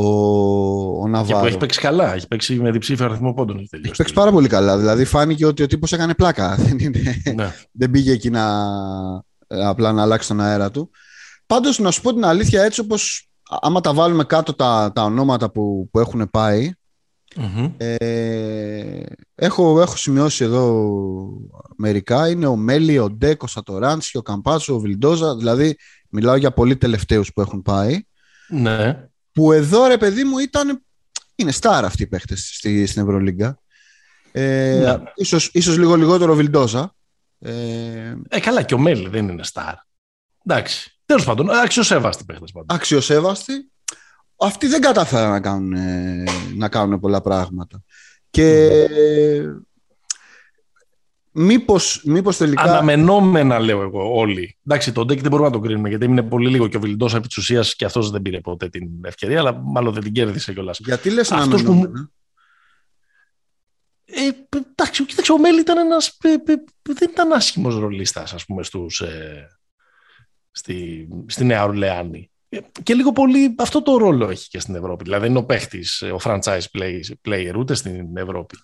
[1.01, 1.35] ο Ναβάρο.
[1.35, 3.57] Και που έχει παίξει καλά, έχει παίξει με διψήφιο αριθμό πόντων.
[3.57, 4.79] Έχει, έχει παίξει πάρα πολύ καλά.
[4.79, 6.59] Δηλαδή φάνηκε ότι ο τύπος έκανε πλάκα.
[7.35, 7.55] ναι.
[7.73, 8.45] δεν πήγε εκεί να,
[9.51, 10.91] απλά να αλλάξει τον αέρα του.
[11.47, 15.51] Πάντως να σου πω την αλήθεια έτσι όπως άμα τα βάλουμε κάτω τα, τα ονόματα
[15.51, 16.31] που, που έχουν
[17.77, 19.03] ε,
[19.35, 20.89] έχω, έχω σημειώσει εδώ
[21.77, 25.77] μερικά είναι ο Μέλι, ο Ντέκο, ο Σατοράντσι, ο Καμπάτσο, ο Βιλντόζα δηλαδή
[26.09, 28.01] μιλάω για πολύ τελευταίους που έχουν πάει
[28.49, 29.09] ναι.
[29.33, 30.83] που εδώ ρε παιδί μου ήταν
[31.35, 33.59] είναι στάρα αυτοί οι παίχτες στη, στην Ευρωλίγκα
[34.33, 35.03] ε, ναι.
[35.15, 36.95] ίσως, ίσως λίγο λιγότερο ο Βιλντόζα
[37.41, 39.75] ε, ε, καλά και ο Μέλι δεν είναι στάρ
[40.45, 42.53] εντάξει Τέλος πάντων, αξιοσέβαστοι παίχτες.
[42.67, 43.53] Αξιοσέβαστοι.
[44.37, 45.75] Αυτοί δεν κατάφεραν να κάνουν,
[46.57, 47.83] να κάνουν πολλά πράγματα.
[48.31, 49.63] Και mm.
[51.31, 52.63] μήπως, μήπως τελικά...
[52.63, 54.59] Αναμενόμενα λέω εγώ όλοι.
[54.67, 57.15] Εντάξει, τον Ντέκ δεν μπορούμε να τον κρίνουμε γιατί είναι πολύ λίγο και ο Βιλντός
[57.15, 60.53] επί της ουσίας και αυτός δεν πήρε ποτέ την ευκαιρία, αλλά μάλλον δεν την κέρδισε
[60.53, 60.79] κιόλας.
[60.79, 62.11] Γιατί λες αναμενόμενα; Που...
[64.13, 66.19] Ε, εντάξει, κοίταξε, ο Μέλη ήταν ένας,
[66.83, 69.47] δεν ήταν άσχημος ρολίστας, ας πούμε, στους, ε,
[70.51, 72.31] στη, στη Νέα Ορλεάνη.
[72.83, 75.05] Και λίγο πολύ αυτό το ρόλο έχει και στην Ευρώπη.
[75.05, 76.65] Δηλαδή είναι ο παίχτης, ο franchise
[77.29, 78.57] player ούτε στην Ευρώπη.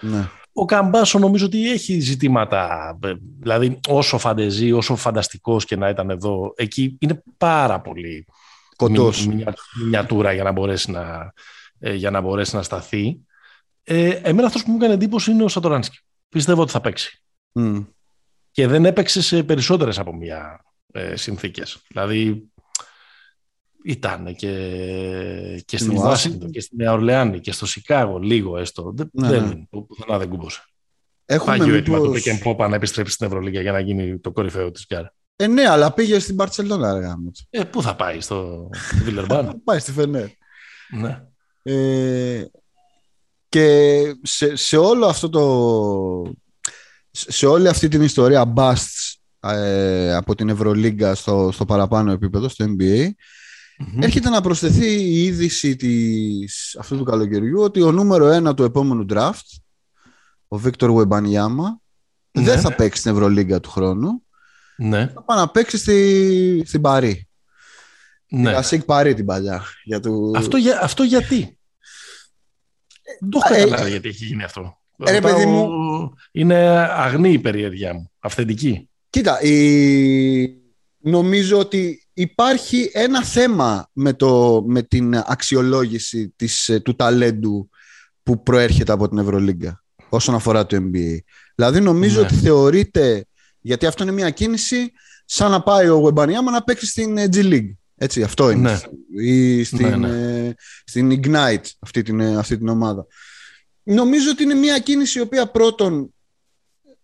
[0.00, 0.28] Ναι.
[0.52, 2.98] Ο Καμπάσο νομίζω ότι έχει ζητήματα.
[3.40, 8.26] Δηλαδή όσο φαντεζή, όσο φανταστικός και να ήταν εδώ, εκεί είναι πάρα πολύ
[8.76, 9.28] κοντός.
[9.82, 11.32] μινιατούρα για να μπορέσει να,
[11.78, 13.20] ε, για να, μπορέσει να σταθεί.
[13.84, 15.98] Ε, εμένα αυτός που μου έκανε εντύπωση είναι ο Σατοράνσκι.
[16.28, 17.22] Πιστεύω ότι θα παίξει.
[17.54, 17.86] Mm.
[18.50, 21.82] Και δεν έπαιξε σε περισσότερες από μία ε, συνθήκες.
[21.88, 22.50] Δηλαδή
[23.84, 28.94] ήταν και, και στην Ουάσιγκτον και στην Νέα Ορλεάνη και στο Σικάγο λίγο έστω.
[29.12, 29.80] Ναι, δεν, ναι.
[29.86, 30.62] Πουθενά δεν κούμπωσε.
[31.24, 34.70] Έχουμε Πάγιο έτοιμο του Πεκεν Πόπα να επιστρέψει στην Ευρωλίγια για να γίνει το κορυφαίο
[34.70, 35.14] της Γκάρα.
[35.36, 37.30] Ε, ναι, αλλά πήγε στην Παρσελόνα, αργά μου.
[37.50, 38.68] Ε, πού θα πάει, στο
[39.02, 40.28] Βιλερμπάν; πάει στη Φενέρ.
[40.90, 41.22] Ναι.
[41.62, 42.44] Ε,
[43.52, 46.32] και σε, σε όλο αυτό το
[47.10, 52.64] σε όλη αυτή την ιστορία busts ε, από την Ευρωλίγκα στο, στο παραπάνω επίπεδο, στο
[52.68, 53.08] NBA,
[54.00, 59.06] έρχεται να προσθεθεί η είδηση της, αυτού του καλοκαιριού ότι ο νούμερο ένα του επόμενου
[59.12, 59.60] draft,
[60.48, 61.80] ο Βίκτορ Βεμπανιάμα,
[62.30, 62.42] ναι.
[62.42, 64.22] δεν θα παίξει στην Ευρωλίγκα του χρόνου.
[64.76, 65.06] Ναι.
[65.14, 67.28] Θα πάει να παίξει στη, στην Παρή.
[68.28, 68.48] Ναι.
[68.48, 69.62] Την Ασίκ Παρή την παλιά.
[69.84, 70.32] Για του...
[70.36, 71.56] αυτό, για, αυτό γιατί;
[73.20, 74.78] Δεν το έχω ε, καταλάβει γιατί έχει γίνει αυτό.
[75.04, 75.68] Ε, παιδί μου...
[76.32, 78.10] Είναι αγνή η περιέργειά μου.
[78.20, 78.88] Αυθεντική.
[79.10, 79.38] Κοίτα,
[80.98, 87.68] νομίζω ότι υπάρχει ένα θέμα με, το, με την αξιολόγηση της, ε, του ταλέντου
[88.22, 91.16] που προέρχεται από την Ευρωλίγκα όσον αφορά το NBA.
[91.54, 92.26] Δηλαδή νομίζω ναι.
[92.26, 93.26] ότι θεωρείται,
[93.60, 94.92] γιατί αυτό είναι μια κίνηση
[95.24, 97.72] σαν να πάει ο Γουεμπανιάμα να παίξει στην ε, G League.
[98.02, 98.70] Έτσι, αυτό είναι.
[98.70, 99.22] Ναι.
[99.22, 103.06] Ή στην, ναι, ε, στην Ignite αυτή την, αυτή την ομάδα.
[103.82, 106.14] Νομίζω ότι είναι μια κίνηση η οποία πρώτον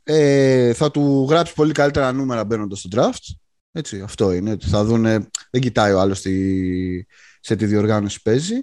[0.02, 3.36] ε, θα του γράψει πολύ καλύτερα νούμερα μπαίνοντας στο draft.
[3.72, 4.56] Έτσι, αυτό είναι.
[4.60, 6.18] Θα δούνε, δεν κοιτάει ο άλλος
[7.40, 8.56] σε τι διοργάνωση παίζει.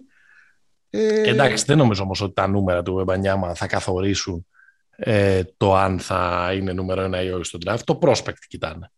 [0.89, 4.45] Ε, Εντάξει, δεν νομίζω όμως ότι τα νούμερα του Εμπανιάμα θα καθορίσουν
[4.95, 7.79] ε, το αν θα είναι νούμερο ένα ή όχι στο draft.
[7.83, 8.91] Το prospect κοιτάνε.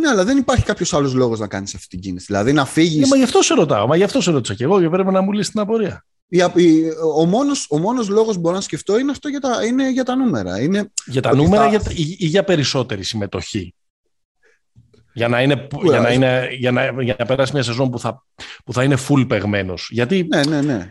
[0.00, 2.26] Ναι, αλλά δεν υπάρχει κάποιος άλλος λόγος να κάνεις αυτή την κίνηση.
[2.26, 3.00] Δηλαδή να φύγει.
[3.00, 3.86] Ναι, μα γι' αυτό σε ρωτάω.
[3.86, 6.04] Μα γι' αυτό σε ρωτήσα και εγώ και πρέπει να μου λύσει την απορία
[7.16, 10.04] ο μόνος, ο μόνος λόγος που μπορώ να σκεφτώ είναι αυτό για τα, είναι για
[10.04, 10.60] τα νούμερα.
[10.60, 11.90] Είναι για τα νούμερα θα...
[11.94, 13.74] ή, για περισσότερη συμμετοχή.
[15.12, 18.24] Για να, είναι, για, να είναι, για, να, για να περάσει μια σεζόν που θα,
[18.64, 19.88] που θα είναι full παιγμένος.
[19.92, 20.90] Γιατί, ναι, ναι, ναι.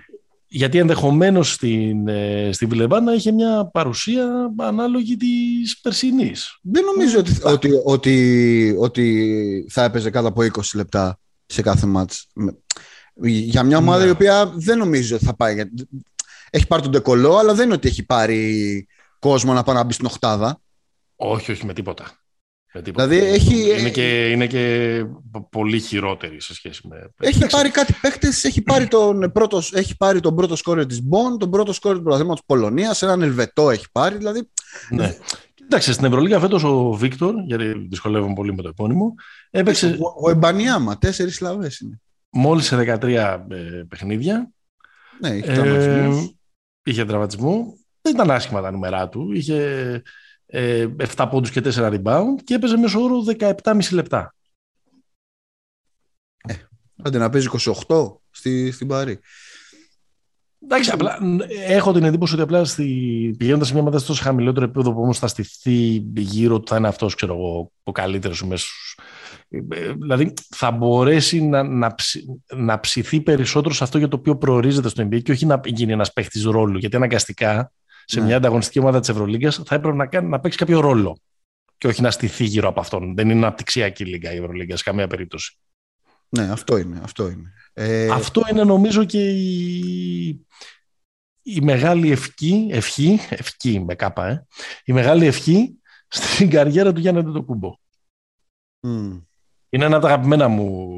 [0.52, 6.60] Γιατί ενδεχομένως στην, ε, στη Βιλεβάνα είχε μια παρουσία ανάλογη της περσινής.
[6.62, 12.28] Δεν νομίζω ότι, ότι, ότι, ότι θα έπαιζε κάτω από 20 λεπτά σε κάθε μάτς.
[13.24, 14.08] Για μια ομάδα ναι.
[14.08, 15.56] η οποία δεν νομίζω ότι θα πάει.
[16.50, 18.88] Έχει πάρει τον Ντεκολό, αλλά δεν είναι ότι έχει πάρει
[19.20, 20.62] κόσμο να πάει να μπει στην Οχτάδα.
[21.16, 22.12] Όχι, όχι με τίποτα.
[22.74, 23.08] Με τίποτα.
[23.08, 23.80] Δηλαδή έχει...
[23.80, 25.06] είναι, και, είναι και
[25.50, 27.12] πολύ χειρότερη σε σχέση με.
[27.20, 31.38] Έχει πάρει κάτι παίχτε, έχει, πάρει τον πρώτος, έχει πάρει τον πρώτο σκόρε της Μπον,
[31.38, 34.18] τον πρώτο σκόρε του πρωταθλήματος Πολωνίας, έναν Ελβετό έχει πάρει.
[34.18, 34.50] Δηλαδή...
[34.90, 35.18] Ναι.
[35.64, 39.14] Εντάξει, στην Ευρωλίγα φέτος ο Βίκτορ, γιατί δυσκολεύομαι πολύ με το επώνυμο,
[39.50, 39.98] έπαιξε.
[40.00, 43.04] Ο, ο Εμπανιάμα, τέσσερις Σλαβές είναι μόλις σε 13
[43.50, 44.52] ε, παιχνίδια.
[45.20, 46.10] Ναι, έχει ε,
[46.84, 47.74] είχε τραυματισμό.
[48.02, 49.32] Δεν ήταν άσχημα τα νούμερά του.
[49.34, 50.02] Είχε
[50.52, 54.36] ε, 7 πόντους και 4 rebound και έπαιζε μέσω όρο 17,5 λεπτά.
[56.48, 56.54] Ε,
[57.04, 57.48] άντε να παίζει
[57.88, 59.20] 28 στη, στην Παρή.
[60.64, 61.18] Εντάξει, απλά
[61.68, 62.86] έχω την εντύπωση ότι απλά στη,
[63.38, 66.88] πηγαίνοντας σε μια ομάδα τόσο χαμηλότερο επίπεδο που όμως θα στηθεί γύρω του, θα είναι
[66.88, 67.16] αυτός
[67.84, 69.00] ο καλύτερος μέσος.
[69.50, 71.96] Ε, δηλαδή θα μπορέσει να, να,
[72.56, 75.92] να ψηθεί περισσότερο σε αυτό για το οποίο προορίζεται στο NBA και όχι να γίνει
[75.92, 76.78] ένας παίχτης ρόλου.
[76.78, 77.72] Γιατί αναγκαστικά
[78.10, 78.26] σε ναι.
[78.26, 81.20] μια ανταγωνιστική ομάδα της Ευρωλίγκας θα έπρεπε να, κάνει, να παίξει κάποιο ρόλο.
[81.78, 83.16] Και όχι να στηθεί γύρω από αυτόν.
[83.16, 85.58] Δεν είναι αναπτυξιακή λίγα η Ευρωλίγκα σε καμία περίπτωση.
[86.30, 87.00] Ναι, αυτό είναι.
[87.04, 87.54] Αυτό είναι.
[87.74, 88.10] Ε...
[88.12, 90.46] Αυτό είναι νομίζω και η,
[91.42, 94.48] η μεγάλη ευχή, ευχή, ευχή με κάπα, ε,
[94.84, 97.74] η μεγάλη ευχή στην καριέρα του Γιάννη Αντετοκούμπο.
[98.88, 99.22] Mm.
[99.70, 100.94] Είναι ένα από τα αγαπημένα μου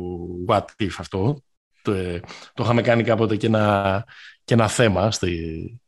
[0.48, 1.42] what if αυτό.
[1.82, 2.20] Το, ε,
[2.54, 4.06] το είχαμε κάνει κάποτε και ένα,
[4.44, 5.81] και ένα θέμα στη,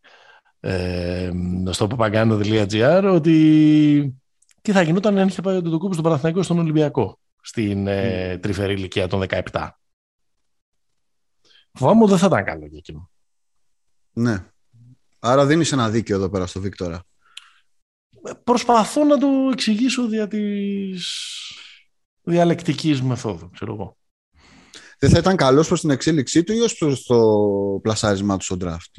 [0.66, 1.32] ε,
[1.70, 4.22] στο papaganda.gr ότι
[4.62, 8.74] τι θα γινόταν αν είχε πάει το κούμπο στον Παναθηναϊκό στον Ολυμπιακό στην ε, τρυφερή
[8.74, 9.70] ηλικία των 17.
[11.74, 13.10] Φοβάμαι δεν θα ήταν καλό για εκείνο.
[14.14, 14.46] Ναι.
[15.20, 17.04] Άρα δίνεις ένα δίκαιο εδώ πέρα στο Βίκτορα.
[18.44, 21.12] Προσπαθώ να το εξηγήσω δια της
[22.22, 23.98] διαλεκτικής μεθόδου, ξέρω εγώ.
[25.00, 27.20] Δεν θα ήταν καλός προς την εξέλιξή του ή ως προς το
[27.82, 28.92] πλασάρισμά του στο draft;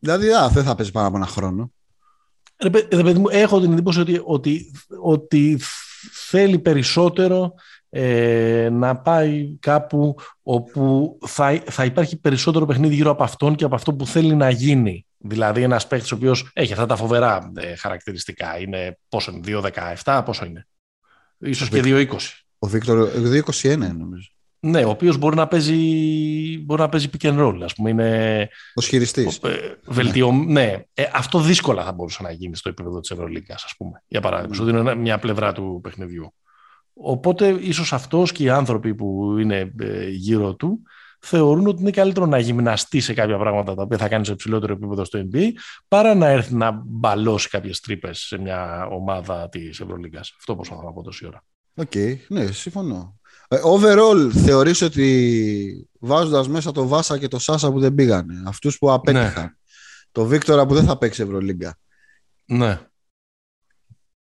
[0.00, 1.72] Δηλαδή, α, δεν θα παίζει πάρα από ένα χρόνο.
[2.56, 5.58] Ρε, παιδί μου, έχω την εντύπωση ότι, ότι, ότι
[6.12, 7.54] θέλει περισσότερο
[7.90, 13.74] ε, να πάει κάπου όπου θα, θα υπάρχει περισσότερο παιχνίδι γύρω από αυτόν και από
[13.74, 15.06] αυτό που θέλει να γίνει.
[15.16, 18.58] Δηλαδή ένας παίχτη ο οποίος έχει αυτά τα φοβερά ε, χαρακτηριστικά.
[18.58, 19.60] Είναι πόσο είναι,
[20.04, 20.66] 2-17, πόσο είναι;
[21.38, 22.06] Ίσως και 2-20.
[22.58, 23.10] Ο Βίκτορ
[23.62, 24.30] 2-21 νομίζω.
[24.62, 25.78] Ναι, ο οποίος μπορεί να παίζει,
[26.64, 27.90] μπορεί να παίζει pick and roll, ας πούμε.
[27.90, 29.40] Είναι, ο χειριστής.
[29.84, 30.32] Βελτιω...
[30.32, 30.52] Ναι.
[30.52, 30.84] ναι.
[30.94, 34.02] Ε, αυτό δύσκολα θα μπορούσε να γίνει στο επίπεδο της Ευρωλίγκας, ας πούμε.
[34.06, 34.68] Για παράδειγμα, mm.
[34.68, 36.34] είναι μια πλευρά του παιχνιδιού.
[36.92, 40.82] Οπότε, ίσως αυτός και οι άνθρωποι που είναι ε, γύρω του
[41.20, 44.72] θεωρούν ότι είναι καλύτερο να γυμναστεί σε κάποια πράγματα τα οποία θα κάνει σε υψηλότερο
[44.72, 45.48] επίπεδο στο NBA
[45.88, 50.34] παρά να έρθει να μπαλώσει κάποιες τρύπες σε μια ομάδα της Ευρωλίγκας.
[50.38, 51.44] Αυτό προσπαθώ να πω τόση ώρα.
[51.74, 53.19] Οκ, okay, ναι, συμφωνώ.
[53.52, 58.78] Ε, overall, θεωρείς ότι βάζοντας μέσα το Βάσα και το Σάσα που δεν πήγανε, αυτούς
[58.78, 59.54] που απέτυχαν, ναι.
[60.12, 61.78] το Βίκτορα που δεν θα παίξει Ευρωλίγκα.
[62.44, 62.80] Ναι.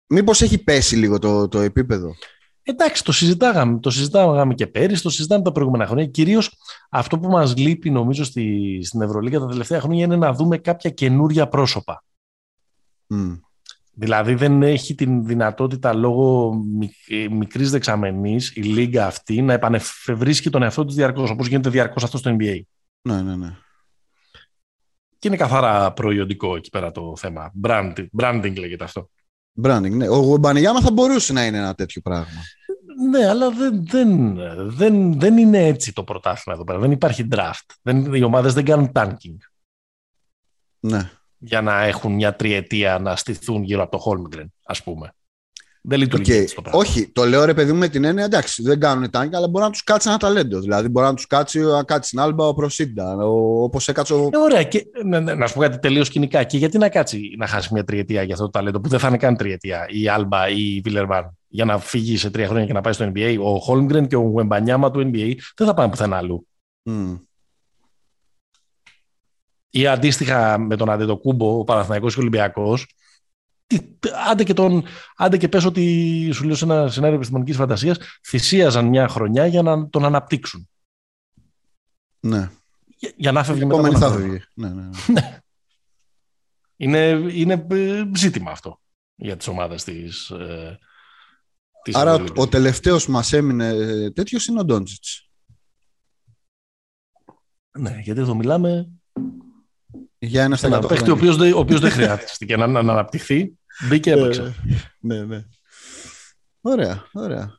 [0.06, 2.14] Μήπως έχει πέσει λίγο το, το επίπεδο;
[2.62, 6.06] Εντάξει, το συζητάγαμε, το συζητάγαμε και πέρυσι, το συζητάμε τα προηγούμενα χρόνια.
[6.06, 6.56] Κυρίως
[6.90, 10.90] αυτό που μας λείπει, νομίζω, στη, στην Ευρωλίγκα τα τελευταία χρόνια είναι να δούμε κάποια
[10.90, 12.04] καινούρια πρόσωπα.
[13.14, 13.40] Mm.
[13.98, 16.54] Δηλαδή δεν έχει την δυνατότητα λόγω
[17.08, 22.04] ε, μικρής δεξαμενής η λίγα αυτή να επανεφευρίσκει τον εαυτό της διαρκώς, όπως γίνεται διαρκώς
[22.04, 22.60] αυτό στο NBA.
[23.02, 23.56] Ναι, ναι, ναι.
[25.18, 27.52] Και είναι καθαρά προϊόντικο εκεί πέρα το θέμα.
[27.62, 29.10] Branding, branding λέγεται αυτό.
[29.62, 30.08] Branding, ναι.
[30.08, 32.42] Ο Μπανιγιάμα θα μπορούσε να είναι ένα τέτοιο πράγμα.
[33.10, 34.36] Ναι, αλλά δεν, δεν,
[34.68, 36.78] δεν, δεν είναι έτσι το πρωτάθλημα εδώ πέρα.
[36.78, 37.74] Δεν υπάρχει draft.
[37.82, 39.36] Δεν, οι ομάδες δεν κάνουν tanking.
[40.80, 45.12] Ναι για να έχουν μια τριετία να στηθούν γύρω από το Holmgren, ας πούμε.
[45.88, 46.52] Δεν λειτουργεί okay.
[46.54, 46.80] το πράγμα.
[46.80, 49.64] Όχι, το λέω ρε παιδί μου με την έννοια εντάξει, δεν κάνουν τάγκ, αλλά μπορεί
[49.64, 50.60] να τους κάτσει ένα ταλέντο.
[50.60, 54.28] Δηλαδή μπορεί να τους κάτσει, να κάτσει στην Άλμπα ο Προσίντα, όπως έκατσε ο.
[54.32, 56.44] Ε, ωραία, και, να, να σου πω κάτι τελείως κοινικά.
[56.44, 59.08] Και γιατί να κάτσει να χάσει μια τριετία για αυτό το ταλέντο που δεν θα
[59.08, 62.72] είναι καν τριετία, η Άλμπα ή η Βιλερβάν, για να φύγει σε τρία χρόνια και
[62.72, 63.36] να πάει στο NBA.
[63.38, 66.46] Ο Holmgren και ο Γουεμπανιάμα του NBA δεν θα πάνε πουθενά αλλού.
[66.84, 67.20] Mm.
[69.76, 72.86] Ή αντίστοιχα με τον Αντετοκούμπο, ο Παναθηναϊκός και ο Ολυμπιακός,
[74.30, 74.84] άντε και, τον,
[75.16, 79.62] άντε και πες ότι σου λέω σε ένα σενάριο επιστημονικής φαντασίας, θυσίαζαν μια χρονιά για
[79.62, 80.68] να τον αναπτύξουν.
[82.20, 82.50] Ναι.
[82.96, 83.98] Για, για να φεύγει μετά.
[83.98, 84.42] θα φεύγει.
[84.54, 85.38] Ναι, ναι, ναι.
[86.76, 88.80] είναι, είναι ε, ζήτημα αυτό
[89.14, 90.78] για τις ομάδες της, ε,
[91.82, 95.30] της Άρα ο, ο τελευταίος που μας έμεινε ε, τέτοιος είναι ο Ντόντζιτς.
[97.78, 98.90] Ναι, γιατί εδώ μιλάμε
[100.26, 101.12] για ένα στα παίχτη ο
[101.58, 103.58] οποίος, δεν χρειάζεται να, να αναπτυχθεί.
[103.88, 104.54] Μπήκε και έπαιξε.
[105.00, 105.44] ναι, ναι.
[106.60, 107.58] Ωραία, ωραία.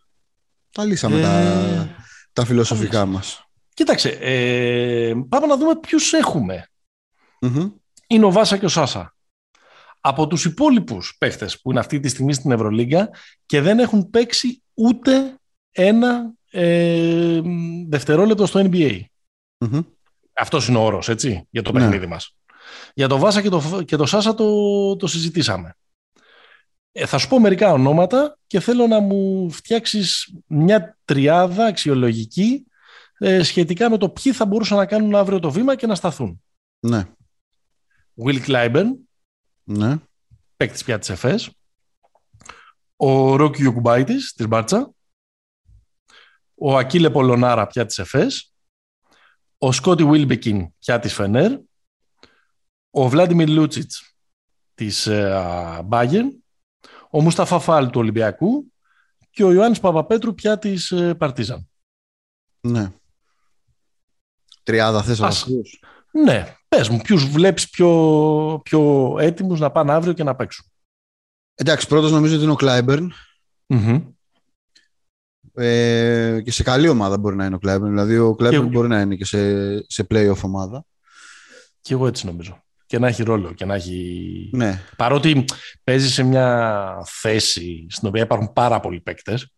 [0.71, 1.95] Τα λύσαμε τα, ε,
[2.33, 3.47] τα φιλοσοφικά μας.
[3.73, 6.13] Κοίταξε, ε, πάμε να δούμε ποιους
[8.07, 9.15] Είναι ο Βάσα και ο Σάσα.
[10.01, 13.09] Από τους υπόλοιπους παίχτες που είναι αυτή τη στιγμή στην Ευρωλίγκα
[13.45, 15.39] και δεν έχουν παίξει ούτε
[15.71, 17.41] ένα ε,
[17.87, 19.01] δευτερόλεπτο στο NBA.
[19.65, 19.85] mm
[20.33, 21.79] Αυτός είναι ο όρος, έτσι, για το ναι.
[21.79, 22.36] παιχνίδι μας.
[22.93, 25.75] Για το Βάσα και το, και το Σάσα το, το συζητήσαμε.
[26.91, 32.65] Ε, θα σου πω μερικά ονόματα και θέλω να μου φτιάξεις μια τριάδα αξιολογική
[33.17, 36.43] ε, σχετικά με το ποιοι θα μπορούσαν να κάνουν αύριο το βήμα και να σταθούν.
[36.79, 37.03] Ναι.
[38.25, 38.85] Will Clyburn,
[39.63, 39.97] Ναι.
[40.57, 41.49] παίκτης πια της ΕΦΕΣ.
[42.95, 44.91] Ο Ρόκας Γιοκουμπάιτις της Μπάρτσα.
[46.55, 48.53] Ο Ακίλε Πολωνάρα πια της ΕΦΕΣ.
[49.57, 51.51] Ο Σκότι Βίλμπεκιν πια της Φενέρ.
[52.89, 54.15] Ο Βλάντιμιρ Λούτσιτς
[54.73, 55.07] της
[55.85, 56.43] Μπάγερν.
[57.09, 58.71] Ο Μουσταφά Φάλ του Ολυμπιακού.
[59.29, 61.69] Και ο Ιωάννης Παπαπέτρου πια της ε, Παρτίζαν.
[62.61, 62.91] ναι.
[64.63, 65.83] Τριάδα θες να Ας- αυτούς.
[66.11, 70.65] Ναι, πες μου, ποιους βλέπεις πιο, πιο έτοιμους να πάνε αύριο και να παίξουν;
[71.55, 73.11] Εντάξει, πρώτος νομίζω ότι είναι ο Κλάιμπερν.
[73.67, 74.01] Μμμ.
[75.53, 77.91] Ε, και σε καλή ομάδα μπορεί να είναι ο Κλάιμπερν.
[77.91, 80.85] Δηλαδή ο Κλάιμπερν Και- μπορεί να είναι και σε, σε play-off ομάδα.
[81.81, 82.63] Και εγώ έτσι νομίζω.
[82.87, 84.49] Και να έχει ρόλο και να έχει...
[84.53, 84.81] Ναι.
[84.95, 85.45] Παρότι
[85.83, 89.51] παίζει σε μια θέση στην οποία υπάρχουν πάρα πολλοί παίκτες,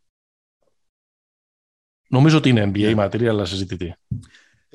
[2.08, 3.96] νομίζω ότι είναι NBA material, αλλά συζητητή.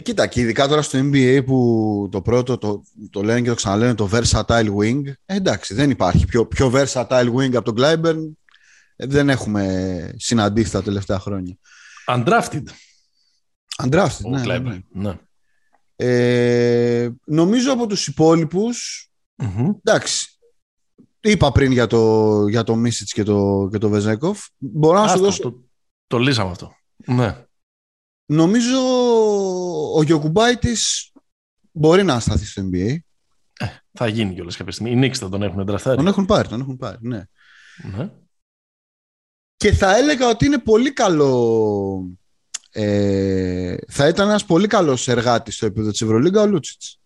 [0.02, 3.94] Κοίτα, και ειδικά τώρα στο NBA που το πρώτο το, το λένε και το ξαναλένε
[3.94, 5.02] το versatile wing.
[5.26, 8.32] Ε, εντάξει, δεν υπάρχει πιο, πιο versatile wing από τον Clyburn.
[8.96, 11.56] Ε, δεν έχουμε συναντήσει τα τελευταία χρόνια.
[12.06, 12.62] Undrafted,
[13.82, 14.72] Undrafted, ο ναι, ναι, Κλάιμπερ.
[14.72, 14.80] ναι.
[14.90, 15.18] Ναι.
[16.06, 19.70] Ε, νομίζω από τους υπόλοιπους, Μμμ.
[19.82, 20.38] εντάξει,
[21.20, 24.46] είπα πριν για το, για το Μίσιτς και το, και το Βεζέκοφ.
[24.58, 25.64] Μπορώ να σου Άστο, δώσω, το,
[26.06, 26.72] το λύσαμε αυτό.
[27.06, 27.44] Ναι.
[28.26, 28.78] νομίζω
[29.94, 31.12] ο Γιωκουμπάιτης
[31.72, 32.96] μπορεί να σταθεί στο NBA.
[33.92, 34.90] Θα γίνει κιόλας κάποια στιγμή.
[34.90, 35.96] Οι Knicks θα τον έχουν εντραφτάρει.
[35.96, 37.24] Τον έχουν πάρει, τον έχουν πάρει, ναι.
[37.96, 38.10] Ναι.
[39.56, 42.18] Και θα έλεγα ότι είναι πολύ καλό.
[42.76, 47.00] Ε, θα ήταν ένας πολύ καλός εργάτης στο επίπεδο της Ευρωλίγκα ο Λούτσιτς.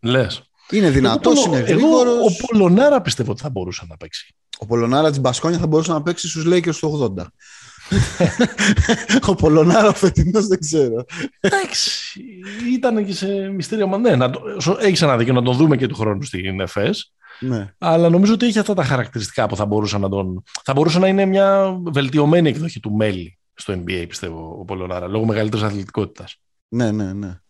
[0.00, 0.42] Λες.
[0.70, 2.40] Είναι δυνατός, Εγώ, είναι εγώ, γρήγορος.
[2.40, 4.34] ο Πολωνάρα πιστεύω ότι θα μπορούσε να παίξει.
[4.58, 7.24] Ο Πολωνάρα της Μπασκόνια θα μπορούσε να παίξει στους Lakers του 80.
[9.30, 11.04] ο Πολωνάρα ο φετινός δεν ξέρω.
[11.40, 12.20] Εντάξει,
[12.72, 13.98] ήταν και σε μυστήρια μα.
[13.98, 14.40] Ναι, να το,
[14.80, 17.12] έχεις ένα δίκιο να τον δούμε και του χρόνου στην ΕΦΕΣ.
[17.40, 17.74] Ναι.
[17.78, 20.42] Αλλά νομίζω ότι έχει αυτά τα χαρακτηριστικά που θα μπορούσε να τον.
[20.64, 25.24] Θα μπορούσε να είναι μια βελτιωμένη εκδοχή του Μέλη στο NBA, πιστεύω, ο Πολωνάρα, λόγω
[25.26, 26.40] μεγαλύτερης αθλητικότητας.
[26.68, 27.40] ναι, ναι, ναι.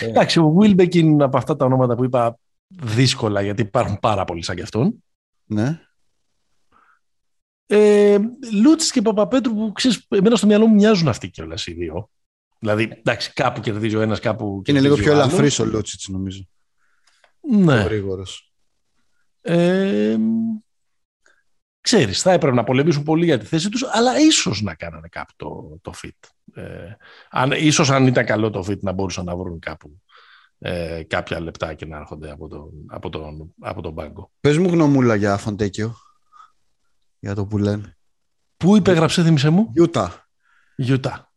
[0.00, 4.56] Εντάξει, ο Wilbekin από αυτά τα ονόματα που είπα δύσκολα, γιατί υπάρχουν πάρα πολλοί σαν
[4.56, 5.04] κι αυτόν.
[5.44, 5.78] ναι.
[7.66, 8.18] Ε,
[8.62, 12.10] Λούτση και Παπαπέτρου που ξέρεις, εμένα στο μυαλό μου μοιάζουν αυτοί κιόλας οι δύο.
[12.58, 14.62] Δηλαδή, εντάξει, κάπου κερδίζει ο ένας, κάπου.
[14.66, 15.32] Είναι λίγο κερδίζει πιο ο άλλος.
[15.32, 16.46] ελαφρύς ο Λούτσιτς νομίζω.
[17.40, 17.80] Ναι.
[17.80, 18.52] Ο γρήγορος.
[19.40, 20.16] Ε,
[21.84, 25.32] ξέρεις, θα έπρεπε να πολεμήσουν πολύ για τη θέση τους, αλλά ίσως να κάνανε κάπου
[25.36, 26.28] το, το fit.
[26.54, 26.62] Ε,
[27.30, 30.02] αν, ίσως αν ήταν καλό το fit να μπορούσαν να βρουν κάπου
[30.58, 34.30] ε, κάποια λεπτά και να έρχονται από τον, από τον, από τον πάγκο.
[34.40, 35.94] Πες μου γνωμούλα για Φοντέκιο.
[37.18, 37.96] Για το που λένε.
[38.56, 40.28] Πού υπέγραψε, θύμισε μου, Γιούτα.
[40.76, 41.32] Γιούτα.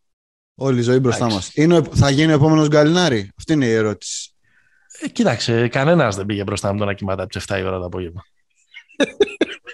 [0.55, 1.35] Όλη η ζωή μπροστά Εντάξει.
[1.35, 1.55] μας.
[1.55, 4.31] Είναι, ο- θα γίνει ο επόμενος Γκαλινάρη; Αυτή είναι η ερώτηση.
[5.01, 7.79] Ε, κοίταξε, κανένας δεν πήγε μπροστά με το να κοιμάται από τις 7 η ώρα
[7.79, 8.21] το απόγευμα.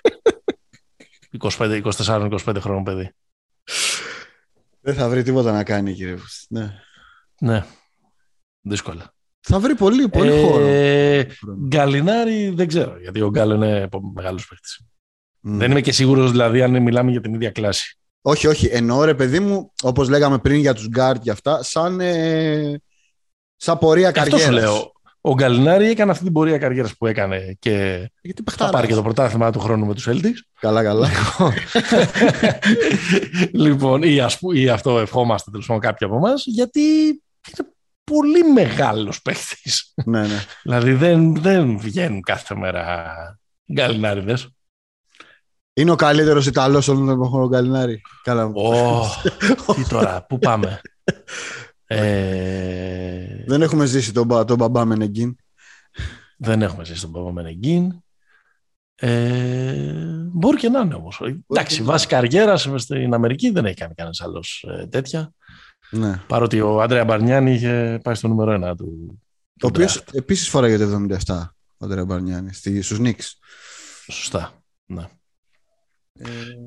[1.39, 3.11] 25, 24-25 χρόνων παιδί.
[4.81, 6.45] Δεν θα βρει τίποτα να κάνει, κύριε Φούστη.
[6.49, 6.79] Ναι.
[7.39, 7.65] Ναι,
[8.61, 9.13] δύσκολα.
[9.39, 10.67] Θα βρει πολύ, πολύ Ε, χώρο.
[11.67, 14.79] Γκαλινάρη δεν ξέρω, γιατί ο Γκάλο είναι μεγάλος παίκτης.
[15.39, 15.57] Μμ.
[15.57, 17.97] Δεν είμαι και σίγουρος δηλαδή αν μιλάμε για την ίδια κλάση.
[18.21, 18.67] Όχι, όχι.
[18.71, 22.81] Εννοώ ρε παιδί μου, όπως λέγαμε πριν για τους γκάρτ και αυτά, σαν, ε,
[23.55, 24.45] σαν πορεία Αυτός καριέρας.
[24.45, 24.91] σου λέω.
[25.25, 27.71] Ο Γκαλινάρη έκανε αυτή την πορεία καριέρας που έκανε και
[28.21, 28.73] Γιατί θα παιχταράς.
[28.73, 30.39] πάρει και το πρωτάθλημα του χρόνου με τους Celtics.
[30.59, 31.09] Καλά, καλά.
[33.51, 37.69] λοιπόν, ή, ας πού- ή αυτό ευχόμαστε τέλος πάντων κάποιοι από εμάς, γιατί είναι
[38.03, 39.71] πολύ μεγάλος παίκτη.
[40.05, 40.43] ναι, ναι.
[40.63, 43.13] δηλαδή δεν, δεν βγαίνουν κάθε μέρα
[43.73, 44.37] γκαλινάριδε.
[45.73, 48.01] Είναι ο καλύτερος Ιταλός όλων των εποχών ο Γκαλινάρη.
[48.23, 48.45] Καλά.
[48.45, 49.01] Ω,
[49.75, 50.81] τι τώρα, πού πάμε;
[51.87, 55.35] Ε, Δεν έχουμε ζήσει τον, μπα- τον μπαμπά Μενεγκίν.
[56.37, 58.01] δεν έχουμε ζήσει τον Παπα Μενεγκίν.
[58.95, 59.83] Ε,
[60.33, 61.21] μπορεί και να είναι όμως.
[61.49, 65.33] Εντάξει, και να βάση καριέρας στην Αμερική δεν έχει κάνει κανένας άλλος τέτοια.
[65.91, 66.17] Ναι.
[66.27, 69.19] Παρότι ο Άντρεα Μπαρνιάνι είχε πάει στο νούμερο ένα του.
[69.53, 70.13] Ο του οποίος draft.
[70.13, 73.37] επίσης φοράγε το 77 ο Ντρε Μπαρνιάνι στους Νικς.
[74.11, 74.51] Σωστά.
[74.85, 75.03] Ναι.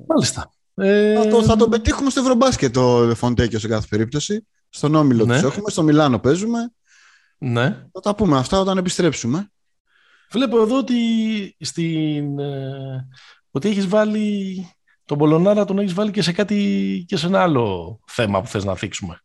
[0.08, 0.50] Μάλιστα.
[0.74, 4.46] Ε, Θα, το, θα τον πετύχουμε στο Ευρωμπάσκετ το Φοντέκιο σε κάθε περίπτωση.
[4.68, 5.34] Στον Όμιλο Ναι.
[5.34, 6.72] τους έχουμε, στο Μιλάνο παίζουμε.
[7.38, 7.86] Ναι.
[7.92, 9.50] Θα τα πούμε αυτά όταν επιστρέψουμε.
[10.30, 10.96] Βλέπω εδώ ότι,
[11.60, 13.06] στην, ε,
[13.50, 14.56] ότι έχεις βάλει
[15.04, 18.64] τον Πολωνάρα τον έχεις βάλει και σε κάτι και σε ένα άλλο θέμα που θες
[18.64, 19.20] να θίξουμε.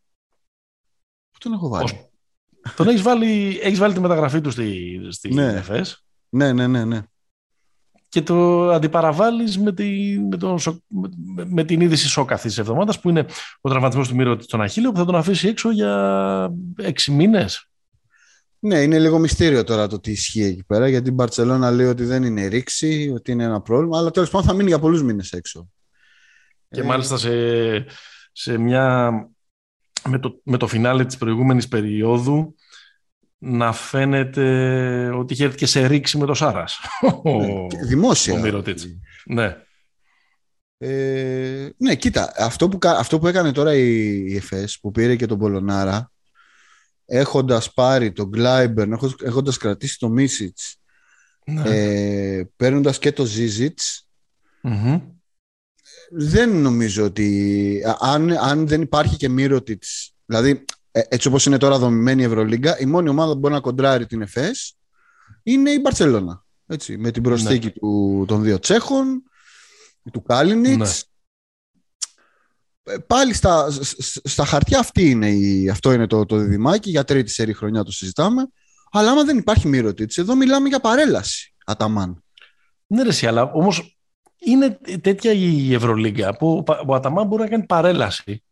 [1.31, 2.09] Πού τον έχω βάλει; Ως-
[2.75, 5.45] τον έχεις βάλει, έχεις βάλει τη μεταγραφή του στη, στη Ναι.
[5.53, 7.01] ΕΦΕΣ Ναι, ναι, ναι, ναι.
[8.11, 11.09] Και το αντιπαραβάλλεις με, τη, με, τον σο- με,
[11.45, 13.25] με την είδηση σοκ αυτής της εβδομάδας που είναι
[13.61, 17.69] ο τραυματισμός του Μύρο στον Αχίλιο που θα τον αφήσει έξω για έξι μήνες.
[18.59, 22.03] Ναι, είναι λίγο μυστήριο τώρα το τι ισχύει εκεί πέρα, γιατί η Μπαρσελόνα λέει ότι
[22.03, 25.31] δεν είναι ρήξη, ότι είναι ένα πρόβλημα, αλλά τέλος πάντων θα μείνει για πολλούς μήνες
[25.31, 25.69] έξω.
[26.69, 26.83] Και ε...
[26.83, 27.31] μάλιστα σε,
[28.31, 29.11] σε μια.
[30.09, 32.55] με το, με το φινάλε της προηγούμενης περίοδου
[33.43, 34.45] να φαίνεται
[35.09, 36.79] ότι είχε έρθει και σε ρήξη με το Σάρας.
[37.23, 38.33] Ναι, δημόσια.
[38.33, 38.37] Ο
[39.25, 39.57] Ναι.
[40.77, 45.25] Ε, ναι, κοίτα, αυτό που, αυτό που έκανε τώρα η, η ΕΦΕΣ, που πήρε και
[45.25, 46.11] τον Πολωνάρα,
[47.05, 50.75] έχοντας πάρει τον Γκλάιμπερν, έχοντας κρατήσει τον Μίσιτς,
[51.45, 51.61] ναι.
[51.65, 54.07] ε, παίρνοντας και το ζιζιτς
[56.11, 61.77] δεν νομίζω ότι αν, αν δεν υπάρχει και Μύρωτιτς, δηλαδή ε, έτσι όπως είναι τώρα
[61.77, 64.75] δομημένη η Ευρωλίγκα, η μόνη ομάδα που μπορεί να κοντράρει την ΕΦΕΣ
[65.43, 66.45] είναι η Μπαρσελώνα.
[66.67, 67.71] Έτσι, με την προσθήκη ναι.
[67.71, 69.23] του, των δύο Τσέχων,
[70.11, 71.05] του Κάλινιτς.
[72.83, 72.93] Ναι.
[72.93, 73.67] Ε, πάλι στα,
[74.23, 77.91] στα χαρτιά αυτή είναι η, αυτό είναι το, το διδυμάκι, για τρίτη σερή χρονιά το
[77.91, 78.47] συζητάμε.
[78.91, 82.23] Αλλά άμα δεν υπάρχει Μύρωτιτς, εδώ μιλάμε για παρέλαση, Αταμάν.
[82.87, 83.97] Ναι ρε αλλά όμως
[84.37, 88.43] είναι τέτοια η Ευρωλίγκα που ο Αταμάν μπορεί να κάνει παρέλαση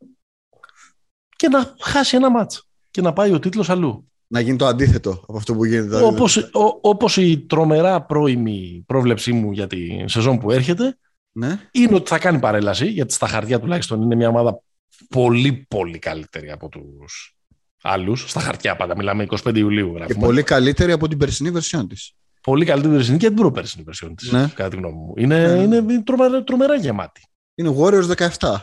[1.40, 4.12] και να χάσει ένα μάτς και να πάει ο τίτλος αλλού.
[4.28, 6.04] Να γίνει το αντίθετο από αυτό που γίνεται.
[6.04, 6.50] Όπως,
[6.82, 10.98] όπως η τρομερά πρώιμη πρόβλεψή μου για τη σεζόν που έρχεται
[11.32, 11.60] ναι.
[11.72, 14.62] είναι ότι θα κάνει παρέλαση, γιατί στα χαρτιά τουλάχιστον είναι μια ομάδα
[15.10, 17.36] πολύ πολύ καλύτερη από τους
[17.82, 18.30] άλλους.
[18.30, 20.14] Στα χαρτιά πάντα, μιλάμε 25 Ιουλίου γράφουμε.
[20.20, 22.14] Και πολύ καλύτερη από την περσινή βερσιόν της.
[22.42, 24.48] Πολύ καλύτερη περσινή και την προπέρσινη βερσιόν της, ναι.
[24.56, 25.14] κατά τη γνώμη μου.
[25.18, 25.78] Είναι, ναι.
[25.78, 27.22] είναι τρομερά, τρομερά γεμάτη.
[27.60, 28.56] Είναι Warriors 17.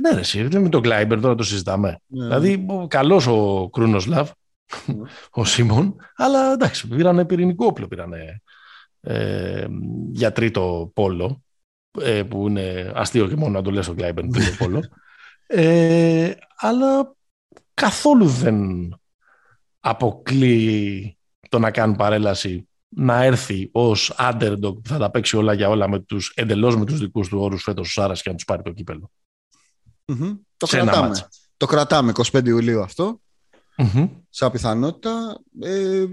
[0.00, 2.00] ναι, ρε, εσύ, με τον Κλάιμπερ τώρα το συζητάμε.
[2.06, 2.24] Ναι.
[2.24, 4.30] Δηλαδή, καλός ο Κρούνος Λαβ,
[5.30, 8.42] ο Σίμων, αλλά εντάξει, πήρανε πυρηνικό όπλο, πήρανε
[9.00, 9.66] ε,
[10.10, 11.42] για τρίτο πόλο,
[12.00, 14.84] ε, που είναι αστείο και μόνο να το λες ο Κλάιμπερ τρίτο πόλο.
[15.46, 17.14] Ε, αλλά
[17.74, 18.88] καθόλου δεν
[19.80, 21.16] αποκλεί
[21.48, 25.88] το να κάνουν παρέλαση να έρθει ως underdog που θα τα παίξει όλα για όλα
[25.88, 28.62] με τους, εντελώς με τους δικούς του όρους φέτος ο Σάρας και να τους πάρει
[28.62, 29.10] το κυπελο
[30.56, 31.28] Το κρατάμε.
[31.56, 33.20] Το κρατάμε 25 Ιουλίου αυτό.
[33.76, 34.10] Mm-hmm.
[34.28, 35.40] Σαν πιθανότητα.
[35.60, 36.04] Ε,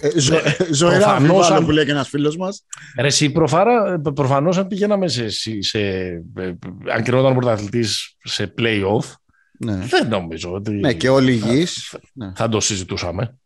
[0.00, 1.64] ε, ζω, ναι, ζωηρά αν...
[1.64, 2.64] που λέει και ένας φίλος μας.
[3.00, 5.78] Ρε, εσύ προφάρα, προφανώς αν πηγαίναμε σε, σε, σε
[6.92, 9.14] αν κρινόταν πρωταθλητής σε play-off,
[9.58, 9.76] ναι.
[9.76, 11.88] δεν νομίζω ότι ναι, και όλοι υγιείς.
[11.88, 12.32] Θα, ναι.
[12.36, 13.39] θα το συζητούσαμε.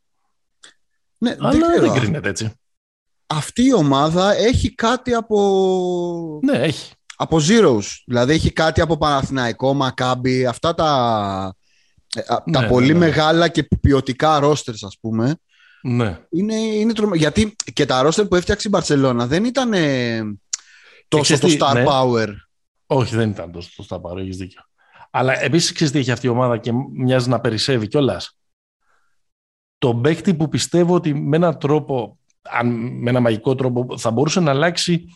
[1.24, 2.52] Ναι, Αλλά δεν, δεν κρίνεται έτσι.
[3.26, 6.40] Αυτή η ομάδα έχει κάτι από...
[6.42, 6.92] Ναι, έχει.
[7.16, 7.84] Από zeros.
[8.06, 11.54] Δηλαδή έχει κάτι από Παναθηναϊκό, Μακάμπι, αυτά τα,
[12.14, 12.22] ε,
[12.52, 12.98] τα ναι, πολύ ναι, ναι.
[12.98, 15.36] μεγάλα και ποιοτικά ρόστερς, ας πούμε.
[15.82, 16.18] Ναι.
[16.30, 19.72] Είναι, είναι Γιατί και τα ρόστερ που έφτιαξε η Μπαρσελόνα δεν ήταν
[21.08, 21.84] τόσο το star ναι.
[21.88, 22.28] power.
[22.86, 24.60] Όχι, δεν ήταν τόσο το star power, έχεις δίκιο.
[25.10, 28.36] Αλλά επίσης ξέρεις τι έχει αυτή η ομάδα και μοιάζει να περισσεύει κιόλας
[29.78, 32.68] το παίκτη που πιστεύω ότι με έναν τρόπο, αν,
[33.02, 35.06] με ένα μαγικό τρόπο, θα μπορούσε να αλλάξει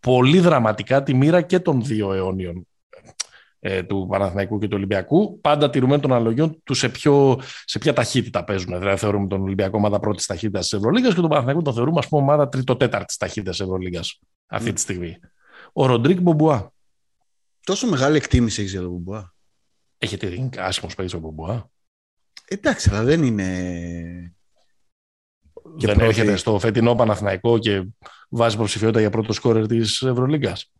[0.00, 2.66] πολύ δραματικά τη μοίρα και των δύο αιώνιων
[3.60, 7.92] ε, του Παναθηναϊκού και του Ολυμπιακού, πάντα τηρουμένων των αναλογιών του σε, ποιο, σε ποια
[7.92, 8.78] ταχύτητα παίζουν.
[8.78, 12.08] Δηλαδή, θεωρούμε τον Ολυμπιακό ομάδα πρώτης ταχύτητας της Ευρωλίγα και τον Παναθηναϊκό τον θεωρούμε, ας
[12.08, 14.00] πούμε, ομάδα τρίτο-τέταρτης ταχύτητας της Ευρωλίγα
[14.46, 15.18] αυτή τη στιγμή.
[15.72, 16.72] Ο Ροντρίκ Μπομπουά.
[17.64, 19.34] Τόσο μεγάλη εκτίμηση έχεις για τον Μπομπουά;
[19.98, 21.70] Έχετε δει άσχημος παίκτης ο Μπομπουά;
[22.48, 23.46] Εντάξει, αλλά δεν είναι.
[25.62, 26.04] δεν πρώτη...
[26.04, 27.84] έρχεται στο φετινό Παναθηναϊκό και
[28.28, 30.72] βάζει υποψηφιότητα για πρώτο σκόρερ της Ευρωλίγκας.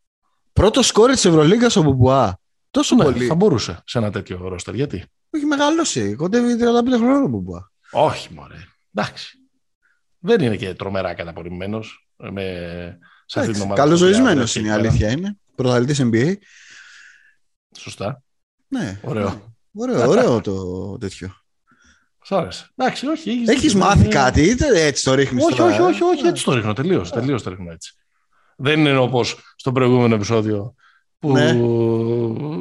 [0.53, 2.41] Πρώτο σκόρερ της Ευρωλίγκας ο Μπουμπουά.
[2.71, 3.27] Τόσο ναι, πολύ.
[3.27, 4.75] Θα μπορούσε σε ένα τέτοιο ρόστερ.
[4.75, 6.15] Γιατί; Έχει μεγαλώσει.
[6.15, 7.71] Κοντεύει 35 χρόνια ο Μπουμπουά.
[7.91, 8.65] Όχι, μωρέ.
[8.95, 9.39] Εντάξει.
[10.19, 12.09] Δεν είναι και τρομερά καταπορημένος.
[12.17, 12.99] Με...
[13.27, 13.83] Σε αυτή την ομάδα.
[13.83, 15.11] Καλοζωισμένος είναι η αλήθεια.
[15.11, 15.39] Είναι.
[15.55, 16.35] Πρωταθλητής NBA.
[17.77, 18.23] Σωστά.
[18.69, 19.01] Ναι.
[19.03, 19.29] Ωραίο.
[19.29, 19.83] Ναι.
[19.83, 21.35] Ωραίο, ωραίο το τέτοιο.
[22.29, 22.69] Σ' άρεσε.
[22.77, 23.31] Εντάξει, όχι.
[23.31, 24.09] Έχεις, έχεις μάθει είναι...
[24.09, 25.71] κάτι ή έτσι το ρίχνεις όχι, τώρα.
[25.71, 26.73] Όχι, όχι, όχι, έτσι το ρίχνω.
[26.73, 27.95] Τελείως, τελείως το ρίχνω έτσι.
[28.57, 30.75] Δεν είναι όπως στο προηγούμενο επεισόδιο
[31.19, 31.53] που ναι.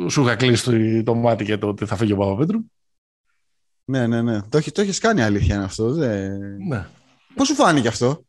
[0.09, 2.59] σου είχα κλείσει το μάτι για το ότι θα φύγει ο Παπαπέτρου.
[3.85, 4.41] Ναι, ναι, ναι.
[4.41, 5.91] Το, το έχεις κάνει αλήθεια είναι αυτό.
[5.91, 6.27] Δε...
[6.67, 6.87] Ναι.
[7.35, 8.23] Πώς σου φάνηκε αυτό;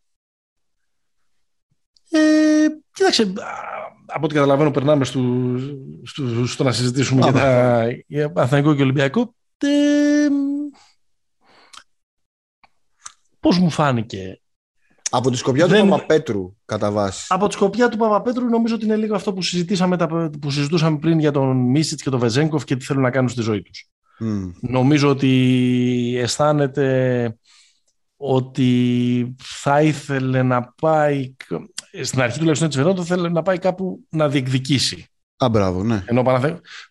[2.11, 3.33] Ε, κοίταξε,
[4.07, 5.21] από ό,τι καταλαβαίνω περνάμε στο,
[6.03, 9.35] στο, στο να συζητήσουμε για, τα, για Αθηναϊκό και Ολυμπιακό.
[9.59, 10.29] Ε,
[13.41, 14.41] πώς μου φάνηκε;
[15.11, 15.83] Από τη σκοπιά Δεν...
[15.83, 17.27] του Παπαπέτρου, κατά βάση.
[17.29, 19.97] Από τη σκοπιά του Παπαπέτρου, νομίζω ότι είναι λίγο αυτό που, συζητήσαμε,
[20.41, 23.43] που συζητούσαμε πριν για τον Μίσιτς και τον Βεζένκοφ και τι θέλουν να κάνουν στη
[23.43, 23.89] ζωή τους.
[24.21, 24.53] Mm.
[24.61, 27.37] Νομίζω ότι αισθάνεται
[28.17, 31.35] ότι θα ήθελε να πάει,
[32.03, 35.07] στην αρχή τουλάχιστον της θα ήθελε να πάει κάπου να διεκδικήσει.
[35.45, 36.05] Α, μπράβο, ναι.
[36.07, 36.23] Ενώ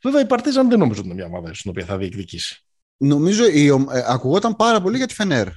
[0.04, 2.66] Βέβαια η Παρτίζαν δεν νομίζω ότι είναι μια ομάδα στην οποία θα διεκδικήσει.
[2.98, 5.48] Νομίζω η, ομ- ε, ακουγόταν πάρα πολύ για τη Φενέρ.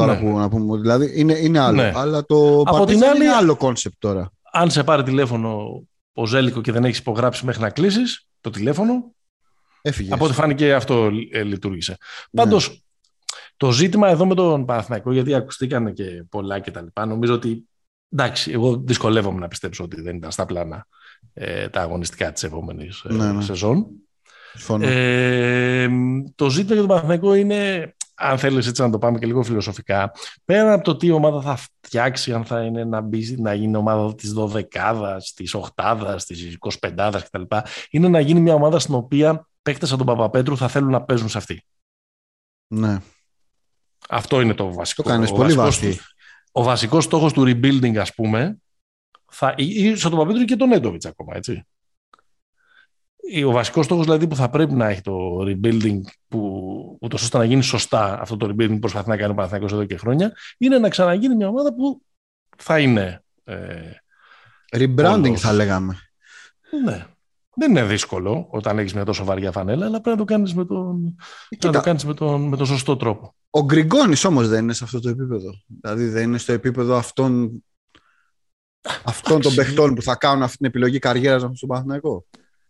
[0.00, 0.20] Τώρα Ναι.
[0.20, 0.78] που να πούμε.
[0.80, 1.82] Δηλαδή είναι, είναι άλλο.
[1.82, 1.92] Ναι.
[1.94, 4.30] Αλλά το Από Παρτίζαν την άλλη- είναι άλλο κόνσεπτ τώρα.
[4.52, 5.82] Αν σε πάρει τηλέφωνο
[6.12, 9.14] ο Ζέλικο και δεν έχεις υπογράψει μέχρι να κλείσεις το τηλέφωνο,
[9.82, 10.12] Έφυγες.
[10.12, 11.96] από ό,τι φάνηκε αυτό ε, λειτουργήσε.
[12.30, 12.42] Ναι.
[12.42, 12.82] Πάντως,
[13.56, 17.68] το ζήτημα εδώ με τον Παναθηναϊκό, γιατί ακουστήκαν και πολλά και τα λοιπά, νομίζω ότι
[18.12, 20.86] εντάξει, εγώ δυσκολεύομαι να πιστέψω ότι δεν ήταν στα πλάνα
[21.34, 23.42] ε, τα αγωνιστικά της επόμενης ε, Ναι, ναι.
[23.42, 23.86] σεζόν.
[24.52, 24.86] Συμφωνώ.
[24.86, 25.88] Ε,
[26.34, 30.12] το ζήτημα για τον Παναθηναϊκό είναι, αν θέλεις έτσι να το πάμε και λίγο φιλοσοφικά,
[30.44, 34.14] πέρα από το τι ομάδα θα φτιάξει, αν θα είναι να, μπει, να γίνει ομάδα
[34.14, 37.42] της 12 της 8 της 25 κτλ.
[37.90, 41.28] Είναι να γίνει μια ομάδα στην οποία παίκτες από τον Παπαπέτρου θα θέλουν να παίζουν
[41.28, 41.64] σε αυτή.
[42.66, 42.98] ναι.
[44.08, 45.02] Αυτό είναι το Το βασικό.
[45.02, 46.00] κάνεις ο πολύ βασικός, βαθύ.
[46.52, 48.58] ο βασικός στόχος του rebuilding, ας πούμε,
[49.26, 51.66] θα, ή, ή στον Παπαπέτρου και τον Έντοβιτς ακόμα, έτσι.
[53.46, 57.44] Ο βασικός στόχος δηλαδή που θα πρέπει να έχει το rebuilding, που, ούτως ώστε να
[57.44, 60.78] γίνει σωστά αυτό το rebuilding που προσπαθεί να κάνει ο Παναθηναϊκός εδώ και χρόνια, είναι
[60.78, 62.00] να ξαναγίνει μια ομάδα που
[62.56, 63.22] θα είναι...
[63.44, 63.90] Ε,
[64.76, 65.40] Rebranding Όλος.
[65.40, 65.98] θα λέγαμε.
[66.84, 67.06] ναι.
[67.58, 70.64] Δεν είναι δύσκολο όταν έχεις μια τόσο βαριά φανέλα, αλλά πρέπει να το κάνεις με
[70.64, 71.16] τον,
[71.48, 73.34] Κοίτα, να το κάνεις με τον, με τον σωστό τρόπο.
[73.50, 75.50] Ο Γκριγκόνης όμως δεν είναι σε αυτό το επίπεδο.
[75.66, 77.64] Δηλαδή δεν είναι στο επίπεδο αυτών,
[79.04, 79.56] αυτών των Εντάξει.
[79.56, 82.26] παιχτών που θα κάνουν αυτή την επιλογή καριέρας στον Παναθηναϊκό.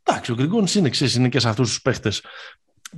[0.09, 2.23] Εντάξει, ο Γκριγκόνης είναι, ξέρεις, είναι και σε αυτούς τους παίχτες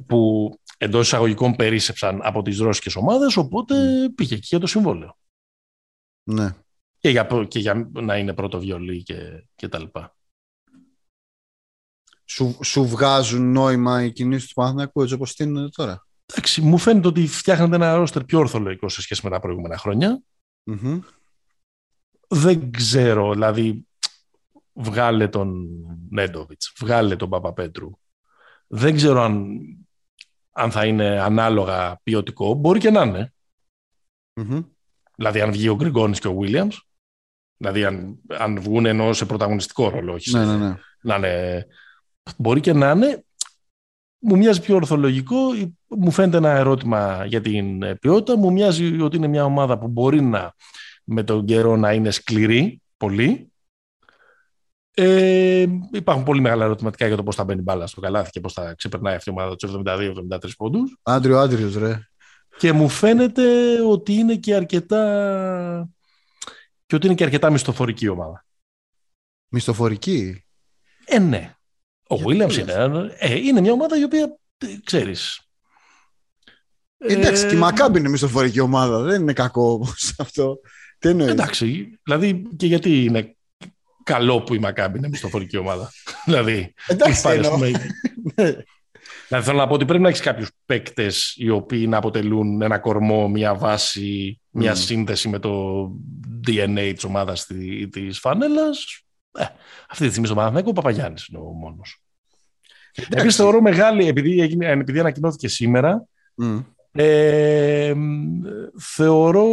[0.06, 3.74] που εντός εισαγωγικών περίσσεψαν από τις ρώσικες ομάδες, οπότε
[4.14, 5.18] πήγε εκεί για το συμβόλαιο.
[6.22, 6.54] Ναι.
[6.98, 10.16] Και για, και για να είναι πρώτο βιολί και, και τα λοιπά.
[12.24, 17.08] Σου, σου βγάζουν νόημα οι κινήσεις του Παναθηναϊκού έτσι όπως είναι τώρα; Εντάξει, μου φαίνεται
[17.08, 20.22] ότι φτιάχνετε ένα ρόστερ πιο ορθολογικό σε σχέση με τα προηγούμενα χρόνια.
[20.64, 21.00] Μμμ.
[22.28, 23.87] Δεν ξέρω, δηλαδή
[24.78, 25.66] βγάλε τον
[26.10, 27.90] Νέντοβιτς, βγάλε τον Παπαπέτρου.
[28.66, 29.58] Δεν ξέρω αν,
[30.52, 32.54] αν θα είναι ανάλογα ποιοτικό.
[32.54, 33.32] Μπορεί και να είναι.
[34.40, 34.60] Μμμ.
[35.16, 36.76] Δηλαδή, αν βγει ο Γκριγκόνης και ο Williams,
[37.56, 40.74] δηλαδή αν, αν βγουν ενώ σε πρωταγωνιστικό ρόλο, όχι σε- Ναι, ναι, ναι.
[41.00, 41.66] να είναι.
[42.36, 43.24] Μπορεί και να είναι.
[44.20, 45.36] Μου μοιάζει πιο ορθολογικό.
[45.86, 48.36] Μου φαίνεται ένα ερώτημα για την ε, ποιότητα.
[48.36, 50.54] Μου μοιάζει ότι είναι μια ομάδα που μπορεί να
[51.04, 53.52] με τον καιρό να είναι σκληρή πολύ.
[55.00, 58.52] Ε, υπάρχουν πολύ μεγάλα ερωτηματικά για το πώς θα μπαίνει μπάλα στο καλάθι και πώς
[58.52, 60.98] θα ξεπερνάει αυτή η ομάδα τους 72-73 πόντους.
[61.02, 62.08] Άντριο Άντριος ρε.
[62.58, 63.42] Και μου φαίνεται
[63.82, 65.88] ότι είναι και αρκετά
[66.86, 68.44] και ότι είναι και αρκετά μισθοφορική ομάδα.
[69.48, 70.44] Μισθοφορική;
[71.04, 71.54] Ε, ναι.
[72.08, 75.40] Ο Γιατί Williams λες; είναι, ε, είναι μια ομάδα η οποία, ε, ξέρεις...
[76.98, 79.02] Εντάξει, ε, και η Μακάμπη είναι μισθοφορική ομάδα.
[79.02, 80.60] Δεν είναι κακό όμως αυτό.
[80.98, 83.37] Τι εννοείς; Εντάξει, δηλαδή και γιατί είναι
[84.08, 85.90] καλό που η Μακάμπη είναι μισθοφορική ομάδα.
[86.26, 87.58] δηλαδή, Εντάξει, πάρει, ας εννοώ.
[87.58, 87.70] πούμε,
[88.34, 88.44] Ναι.
[89.28, 92.78] δηλαδή, θέλω να πω ότι πρέπει να έχεις κάποιους παίκτες οι οποίοι να αποτελούν ένα
[92.78, 94.78] κορμό, μια βάση, μια Μμμ.
[94.80, 95.82] σύνδεση με το
[96.46, 97.46] DNA της ομάδας
[97.90, 99.02] τη φανέλας.
[99.38, 99.44] Ε,
[99.90, 102.02] αυτή τη στιγμή στο Παναθηναϊκό ο Παπαγιάννης είναι ο μόνος.
[102.94, 103.18] Εντάξει.
[103.20, 106.58] Επίσης θεωρώ μεγάλη, επειδή, έγινε, επειδή ανακοινώθηκε σήμερα, Μμ.
[106.92, 108.40] Ε, μ,
[108.80, 109.44] θεωρώ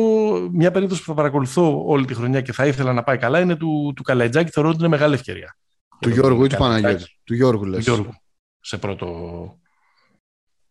[0.51, 3.55] μια περίπτωση που θα παρακολουθώ όλη τη χρονιά και θα ήθελα να πάει καλά είναι
[3.55, 4.51] του, του Καλαϊτζάκη.
[4.51, 5.57] Θεωρώ ότι είναι μεγάλη ευκαιρία.
[5.99, 6.83] Του Για τον Γιώργου ή του Καλαϊτζάκη.
[6.83, 7.19] Παναγιώτη.
[7.23, 7.83] Του Γιώργου Του λες.
[7.83, 8.13] Γιώργου.
[8.59, 9.59] Σε πρώτο.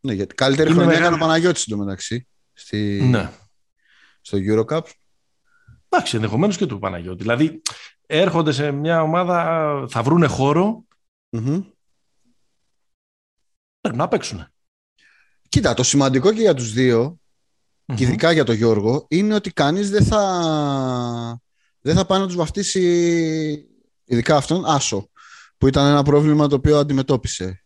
[0.00, 2.26] Ναι, γιατί καλύτερη Είναι χρονιά μεγάλη- έκανε ο Παναγιώτης εντωμεταξύ.
[2.52, 3.00] Στη...
[3.10, 3.30] Ναι.
[4.20, 4.80] Στο Eurocup.
[5.88, 7.22] Εντάξει, ενδεχομένως και του Παναγιώτη.
[7.22, 7.62] Δηλαδή,
[8.06, 10.84] έρχονται σε μια ομάδα, θα βρούνε χώρο,
[11.30, 11.60] Μμμ.
[13.80, 14.46] πρέπει να παίξουν.
[15.48, 17.18] Κοίτα, το σημαντικό και για τους δύο,
[17.94, 21.40] και ειδικά για τον Γιώργο, είναι ότι κανείς δεν θα,
[21.80, 22.80] δεν θα πάει να τους βαφτίσει,
[24.04, 25.10] ειδικά αυτόν, άσο,
[25.58, 27.64] που ήταν ένα πρόβλημα το οποίο αντιμετώπισε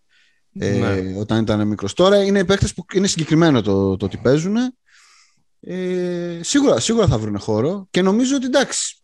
[0.59, 1.19] ε, Ναι.
[1.19, 1.93] όταν ήταν μικρός.
[1.93, 4.57] Τώρα είναι οι παίκτες που είναι συγκεκριμένο το, το ότι παίζουν.
[5.61, 8.97] Ε, σίγουρα, σίγουρα θα βρουν χώρο και νομίζω ότι εντάξει,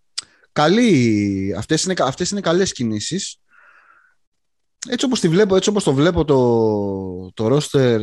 [0.53, 3.37] καλή, αυτές, είναι, αυτές είναι καλές κινήσεις.
[4.89, 8.03] Έτσι όπως, τη βλέπω, έτσι όπως το βλέπω το, το ρόστερ,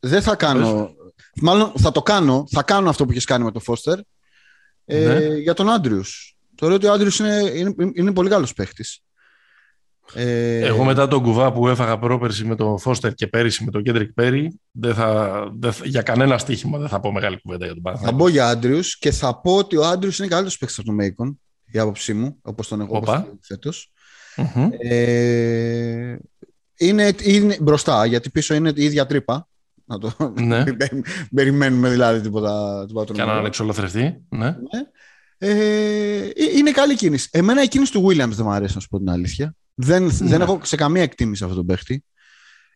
[0.00, 0.94] δεν θα κάνω...
[1.42, 3.98] Μάλλον θα το κάνω, θα κάνω αυτό που έχεις κάνει με το Φώστερ
[4.84, 5.18] ε, Ναι.
[5.36, 6.36] για τον Άντριους.
[6.58, 9.00] Θεωρώ ότι ο Άντριους είναι, είναι, είναι πολύ καλός παίχτης.
[10.14, 13.82] Ε, Εγώ μετά τον κουβά που έφαγα πρόπερση με τον Φώστερ και πέρυσι με τον
[13.82, 17.74] Κέντρικ Πέρι, δεν θα, δεν θα- για κανένα στοίχημα δεν θα πω μεγάλη κουβέντα για
[17.74, 18.18] τον Θα Παναθηναϊκό.
[18.18, 21.40] μπω για Άντριους και θα πω ότι ο Άντριους είναι καλύτερος παίχτης από τον Μέικον,
[21.64, 23.22] η άποψή μου, όπως τον έχω όπως Όπα.
[23.24, 23.92] τον φέτος.
[24.36, 24.68] Μμμ.
[24.78, 26.16] Ε,
[26.76, 29.48] είναι, είναι μπροστά, γιατί πίσω είναι η ίδια τρύπα.
[29.90, 30.34] Να το...
[30.40, 30.62] Ναι.
[30.64, 33.30] Μην περι- περιμένουμε δηλαδή τίποτα, τίποτα Και τρομερό.
[33.36, 34.20] έναν εξολοθρευτή.
[34.28, 34.46] Ναι.
[34.46, 34.56] Ναι.
[35.38, 37.28] Ε, ε, είναι καλή κίνηση.
[37.32, 39.54] Εμένα η κίνηση του Williams δεν μου αρέσει, να σου πω την αλήθεια.
[39.74, 40.10] Δεν, Ναι.
[40.10, 42.04] δεν έχω σε καμία εκτίμηση αυτόν τον παίχτη.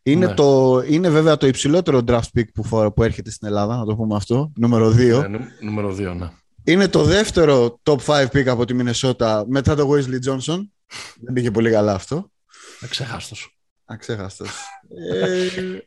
[0.03, 0.33] Είναι, Ναι.
[0.33, 3.95] το, είναι βέβαια το υψηλότερο draft pick που, φορ- που έρχεται στην Ελλάδα, να το
[3.95, 4.95] πούμε αυτό, νούμερο 2.
[5.21, 6.29] Ναι, νου- νούμερο 2, ναι.
[6.63, 10.59] Είναι το δεύτερο top 5 pick από τη Μινεσότα μετά το Wesley Johnson.
[11.21, 12.31] Δεν πήγε πολύ καλά αυτό.
[12.81, 13.57] Εξέχαστος.
[13.85, 14.49] Αξέχαστος.
[15.21, 15.77] ε,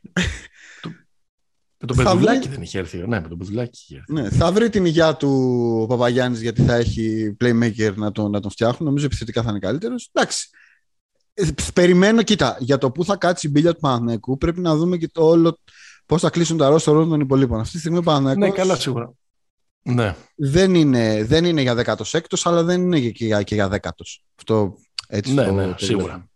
[1.81, 2.97] Με το Θα παιδουλάκι βρει- δεν είχε έρθει.
[2.97, 4.13] Ναι, με το παιδουλάκι είχε έρθει.
[4.13, 5.29] ναι, θα βρει την υγειά του
[5.81, 8.87] ο Παπαγιάννης γιατί θα έχει playmaker να τον, να τον φτιάχνουν.
[8.87, 10.09] Νομίζω επιθετικά θα είναι καλύτερος.
[10.13, 10.49] Εντάξει.
[11.33, 14.97] Ε, Περιμένω, κοίτα, για το που θα κάτσει η μπίλια του Παναθηναϊκού πρέπει να δούμε
[14.97, 15.57] και το όλο
[16.05, 17.59] πώς θα κλείσουν τα ρόστο όλων των υπολείπων.
[17.59, 19.13] Αυτή τη στιγμή ο Παναθηναϊκός Ναι, καλά σίγουρα.
[19.81, 20.15] Ναι.
[20.35, 23.89] δεν, είναι, δεν είναι για 16ο, αλλά δεν είναι και για, και για 10ο.
[24.35, 24.75] Αυτό
[25.07, 26.29] έτσι Ναι, το, ναι, το σίγουρα.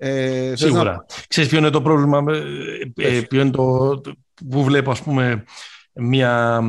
[0.00, 0.16] Βλέπω.
[0.22, 1.04] Ε, θες Σίγουρα.
[1.28, 3.26] Ξέρεις ποιο είναι το πρόβλημα, με- ε, Πες.
[3.26, 4.12] ποιο είναι το, το-
[4.50, 5.44] που βλέπω ας πούμε
[5.92, 6.60] μια,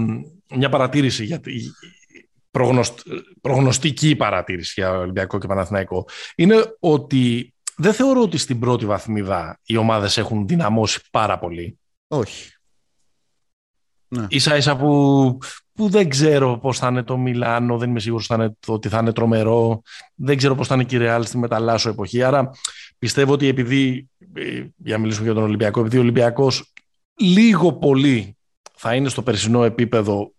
[0.55, 1.51] μια παρατήρηση για τη,
[2.51, 2.99] προγνωστ,
[3.41, 6.05] προγνωστική παρατήρηση για Ολυμπιακό και Παναθηναϊκό
[6.35, 11.79] είναι ότι δεν θεωρώ ότι στην πρώτη βαθμίδα οι ομάδες έχουν δυναμώσει πάρα πολύ.
[12.07, 12.51] να- Όχι.
[14.27, 15.37] Ίσα ίσα που,
[15.73, 18.97] που δεν ξέρω πώς θα είναι το Μιλάνο, δεν είμαι σίγουρος θα είναι, ότι θα
[18.99, 19.81] είναι τρομερό,
[20.15, 22.23] δεν ξέρω πώς θα είναι και η Ρεάλ στη μεταλλάσσο εποχή.
[22.23, 22.49] Άρα
[23.01, 26.73] πιστεύω ότι επειδή, ε, για να μιλήσουμε για τον Ολυμπιακό, επειδή ο Ολυμπιακός
[27.15, 28.37] λίγο πολύ
[28.75, 30.33] θα είναι στο περσινό επίπεδο,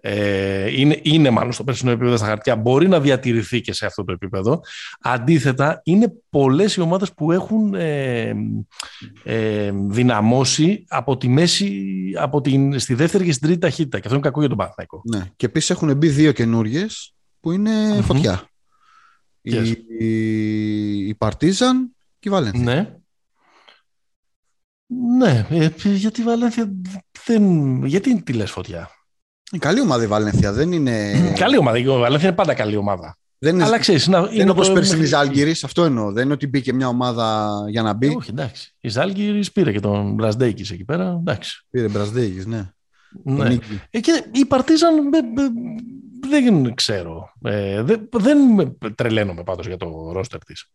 [0.00, 4.04] ε, είναι, είναι μάλλον στο περσινό επίπεδο στα χαρτιά, μπορεί να διατηρηθεί και σε αυτό
[4.04, 4.60] το επίπεδο.
[5.00, 8.32] Αντίθετα, είναι πολλές οι ομάδες που έχουν ε,
[9.24, 11.84] ε, δυναμώσει από τη μέση,
[12.18, 13.96] από την, στη δεύτερη και στην τρίτη ταχύτητα.
[13.96, 15.02] Και αυτό είναι κακό για τον Παναθηναϊκό.
[15.04, 15.30] Ναι.
[15.36, 18.00] Και επίσης έχουν μπει δύο καινούριες που είναι Μμμ.
[18.00, 18.42] φωτιά.
[19.46, 19.74] Yes.
[19.98, 22.62] Η, η, η Παρτίζαν και η Βαλένθια.
[22.64, 22.96] Ναι.
[25.18, 26.72] Ναι, ε, γιατί η Βαλένθια
[27.26, 27.84] δεν...
[27.84, 28.90] Γιατί τη λες φωτιά;
[29.52, 30.52] Είναι καλή ομάδα η Βαλένθια.
[30.52, 31.12] Δεν είναι.
[31.38, 31.78] Καλή ομάδα.
[31.78, 33.16] Η Βαλένθια είναι πάντα καλή ομάδα.
[33.38, 35.64] δεν είναι, Αλλά ξέρεις, είναι, δεν είναι όπως το- πέρσι η Ζάλγκυρης.
[35.64, 36.12] Αυτό εννοώ.
[36.12, 38.06] Δεν είναι ότι μπήκε μια ομάδα για να μπει.
[38.06, 38.74] Ε, όχι, εντάξει.
[38.80, 41.16] Η Ζάλγκυρης πήρε και τον Μπρασντέικης εκεί πέρα.
[41.20, 41.66] Εντάξει.
[41.70, 42.70] Πήρε Μπρασδέγη, ναι.
[43.24, 43.48] Ναι.
[43.48, 43.80] Νίκη.
[43.90, 45.48] Ε, και η Παρτίζαν ε, ε,
[46.28, 47.32] δεν ξέρω.
[47.42, 50.70] Ε, δεν, δεν με τρελαίνομαι πάντως για το ρόστερ της.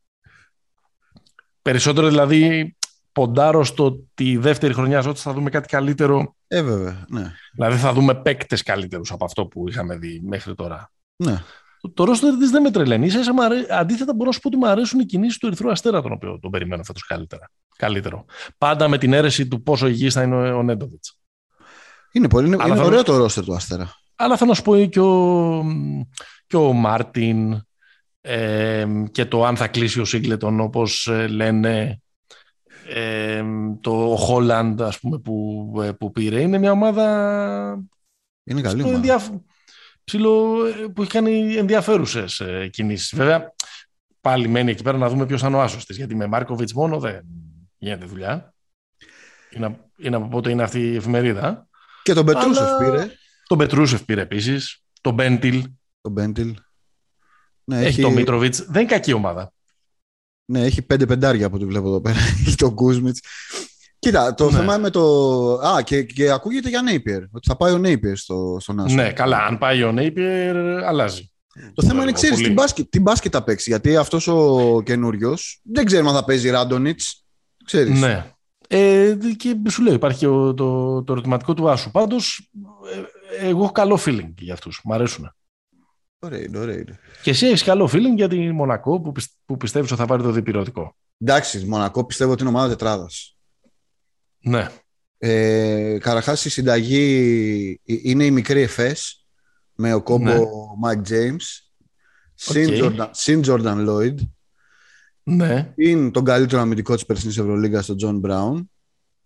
[1.62, 2.76] Περισσότερο δηλαδή
[3.12, 6.36] ποντάρω στο ότι η δεύτερη χρονιά ότι θα δούμε κάτι καλύτερο.
[6.48, 7.06] Ε, βέβαια.
[7.10, 7.32] Ναι.
[7.54, 10.92] Δηλαδή θα δούμε παίκτες καλύτερους από αυτό που είχαμε δει μέχρι τώρα.
[11.16, 11.44] ναι.
[11.82, 13.06] Το, το ρόστερ της δεν με τρελαίνει.
[13.06, 15.46] Ίσα ίσα μου αρέ- αντίθετα μπορώ να σου πω ότι μου αρέσουν οι κινήσεις του
[15.48, 17.52] Ερυθρού Αστέρα, τον οποίο τον περιμένω φέτος καλύτερα.
[17.78, 18.26] Καλύτερο.
[18.58, 21.21] Πάντα με την αίρεση του πόσο υγιής θα είναι ο, ο Νέντοβιτς.
[22.12, 23.95] Είναι, πολύ, είναι, Αλλά είναι θα- ωραίο το ρόστερ του Αστέρα.
[24.16, 25.64] Αλλά θέλω να σου πω και ο,
[26.47, 27.62] και ο Μάρτιν
[28.22, 32.01] ε, και το αν θα κλείσει ο Σίγκλετον όπως ε, λένε
[32.88, 33.43] ε,
[33.82, 37.03] το ο Χόλαντ ας πούμε που, ε, που πήρε είναι μια ομάδα
[38.43, 38.95] Είναι καλή ψηλό ομάδα.
[38.97, 39.34] ενδιαφ-
[40.03, 43.16] ψηλό, ε, που έχει κάνει ενδιαφέρουσες ε, κινήσεις.
[43.16, 43.53] Βέβαια
[44.22, 46.74] πάλι μένει εκεί πέρα να δούμε ποιος θα είναι ο άσος της γιατί με Μάρκοβιτς
[46.74, 47.22] μόνο δεν
[47.78, 48.53] γίνεται δουλειά.
[49.49, 51.68] Είναι, είναι από πότε είναι αυτή η εφημερίδα.
[52.04, 53.08] Και τον Πετρούσεφ Αλλά- πήρε.
[53.47, 54.84] Τον Πετρούσεφ πήρε επίσης.
[55.02, 55.64] Τον Μπέντιλ.
[56.02, 56.56] Τον Μπέντιλ.
[57.64, 58.66] Ναι, Έχει, έχει, τον Μίτροβιτς.
[58.66, 59.54] Δεν είναι κακή ομάδα.
[60.45, 62.20] ναι, έχει πέντε πεντάρια από ό,τι βλέπω εδώ πέρα.
[62.45, 63.20] Έχει τον Κούσμιτς.
[63.99, 64.58] Κοίτα, το Ναι.
[64.58, 65.02] θέμα με το.
[65.54, 67.22] Α, και, και ακούγεται για Νέιπιερ.
[67.32, 68.95] Ότι θα πάει ο Νέιπιερ στο, στον Άσο.
[68.95, 69.38] Ναι, καλά.
[69.45, 71.32] Αν πάει ο Νέιπιερ, αλλάζει.
[71.74, 72.14] Το θέμα είναι, Πολύ.
[72.14, 73.70] ξέρεις, τι μπάσκετ, τι μπάσκετ θα παίξει.
[73.70, 77.26] Γιατί αυτός ο καινούριος δεν ξέρουμε αν θα παίζει Ράντονιτς.
[77.66, 77.99] Ξέρεις.
[77.99, 78.32] Ναι.
[78.74, 81.92] Ε, και σου λέω, υπάρχει ο- το, το ερωτηματικό του Άσου.
[81.92, 82.52] Πάντως,
[83.40, 84.82] εγώ έχω καλό feeling για αυτούς.
[84.84, 85.36] Μ' αρέσουν.
[86.20, 86.76] Ωραία, είναι, ωραία.
[86.76, 87.00] είναι.
[87.24, 90.24] Και εσύ έχεις καλό feeling για τη Μονακό που, πισ- που πιστεύεις ότι θα πάρει
[90.24, 93.38] το διπυρωτικό; Εντάξει, Μονακό πιστεύω ότι είναι ομάδα τετράδας.
[94.40, 94.68] Ναι.
[95.18, 99.26] Ε, Καταρχάς, η συνταγή ε, είναι η μικρή ΕΦΕΣ
[99.76, 100.40] με ο κόμπο Ναι.
[100.86, 101.44] Mike James.
[102.34, 102.92] Συν Οκ.
[102.94, 104.16] Jordan- Συν Jordan Lloyd.
[105.24, 105.74] Ναι.
[105.76, 108.66] Είναι τον καλύτερο αμυντικό της περσινής Ευρωλίγας, τον John Brown.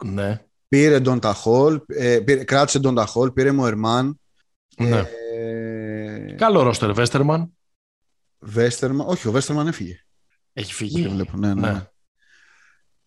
[0.04, 0.42] Ναι.
[0.68, 4.20] Πήρε τον Ταχόλ, ε, πήρε, κράτησε τον Ταχόλ, πήρε Μοερμάν.
[4.78, 5.04] ναι.
[5.36, 7.58] Ε, Καλό ρόστερ, Βέστερμαν.
[8.40, 10.00] Βέστερμαν, όχι, ο Βέστερμαν έφυγε.
[10.54, 11.08] Έχει Δεν φύγει.
[11.08, 11.62] βλέπω, ναι, ναι.
[11.62, 11.72] Ναι.
[11.72, 11.88] ναι.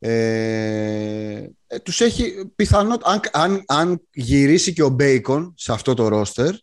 [0.00, 6.08] Ε, ε, τους έχει πιθανό, αν, αν, αν γυρίσει και ο Μπέικον σε αυτό το
[6.08, 6.54] ρόστερ,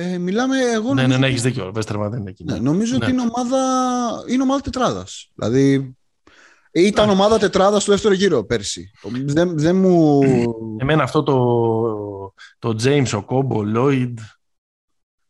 [0.00, 1.66] ε, μιλάμε εγώ Ναι, ναι, νομίζω, ναι, έχεις δίκιο.
[1.66, 2.44] Ο Βέστερμαν δεν είναι εκεί.
[2.44, 3.04] ναι, νομίζω Ναι.
[3.04, 3.58] ότι είναι ομάδα,
[4.28, 5.30] είναι ομάδα τετράδας.
[5.34, 5.96] Δηλαδή,
[6.72, 8.90] ήταν ομάδα τετράδας στο δεύτερο γύρο πέρσι.
[9.24, 10.20] Δεν, δεν μου...
[10.78, 14.14] Εμένα αυτό το, το James, ο Κόμπο, Lloyd,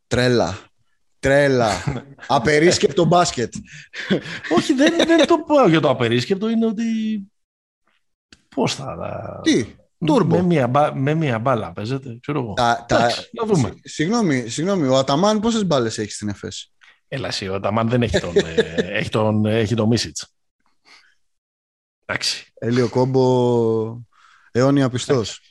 [0.07, 0.57] Τρέλα.
[1.19, 1.69] Τρέλα.
[2.27, 3.53] Απερίσκεπτο μπάσκετ.
[4.57, 6.83] Όχι, δεν, δεν το πω για το απερίσκεπτο, είναι ότι.
[8.55, 9.39] Πώς θα.
[9.43, 9.75] Τι,
[10.05, 10.35] Τούρμπο.
[10.35, 12.53] Με μία, μπα- με μία μπάλα παίζεται, ξέρω εγώ.
[12.53, 13.69] τα, τα, Εντάξει, να δούμε.
[13.69, 16.71] Συ- Συγγνώμη, συγγνώμη, ο Αταμάν πόσες μπάλες έχει στην ΕΦΕΣ.
[17.07, 20.33] Έλα εσύ, ο Ταμάν δεν έχει τον, ε, έχει τον, έχει τον Μίσιτς.
[22.05, 22.51] Εντάξει.
[22.53, 24.01] Έλι Οκόμπο
[24.51, 25.41] αιώνια πιστός.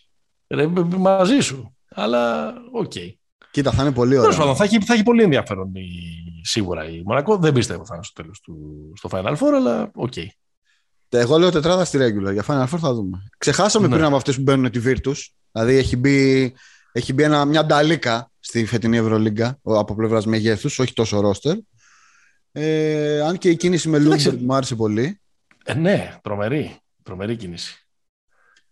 [0.48, 0.66] Ρε,
[0.98, 1.76] μαζί σου.
[1.88, 2.92] Αλλά οκ.
[2.94, 3.12] Okay.
[3.50, 4.38] Κοίτα, θα είναι πολύ Τέλος ωραίο.
[4.38, 5.90] πάντων, θα έχει, θα έχει πολύ ενδιαφέρον η,
[6.42, 7.36] σίγουρα η Μονακό.
[7.36, 8.56] Δεν πιστεύω θα είναι στο τέλος του
[8.96, 10.12] στο Final Four, αλλά οκ.
[11.08, 12.32] Εγώ λέω τετράδα στη regular.
[12.32, 13.22] Για Final Four θα δούμε.
[13.38, 13.92] Ξεχάσαμε Ναι.
[13.94, 15.16] πριν από αυτές που μπαίνουν τη Virtus.
[15.52, 16.54] Δηλαδή έχει μπει,
[16.92, 21.56] έχει μπει ένα, μια νταλίκα στη φετινή Ευρωλίγκα ο- από πλευράς μεγέθους, όχι τόσο ρόστερ.
[22.52, 24.28] Ε, αν και η κίνηση με Κοίταξε.
[24.30, 25.20] Λούντμπεργκ μου άρεσε πολύ.
[25.64, 26.76] Ε, ναι, τρομερή.
[27.02, 27.86] Τρομερή κίνηση.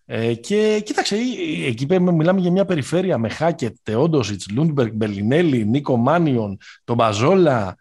[0.04, 1.18] Ε, και κοίταξε, ε,
[1.64, 6.96] ε, εκεί πέρα μιλάμε για μια περιφέρεια με Χάκετ, Τεόντοσιτς, Λούντμπεργκ, Μπελινέλι, Νίκο Μάνιον, τον
[6.96, 7.76] Παγιόλα.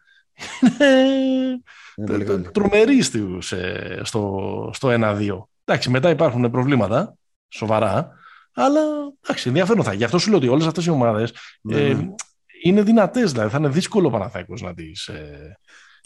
[1.97, 2.49] Είναι πολύ καλή.
[2.51, 5.47] τρομερή στους, ε, στο, στο 1-2.
[5.65, 7.15] Εντάξει, μετά υπάρχουν προβλήματα
[7.49, 8.11] σοβαρά,
[8.53, 8.81] αλλά
[9.23, 9.93] εντάξει, ενδιαφέρον θα.
[9.93, 12.07] Γι' αυτό σου λέω ότι όλες αυτές οι ομάδες Ναι, ε, ναι.
[12.63, 13.31] είναι δυνατές.
[13.31, 15.57] Δηλαδή θα είναι δύσκολο ο Παναθηναϊκός να τις ε,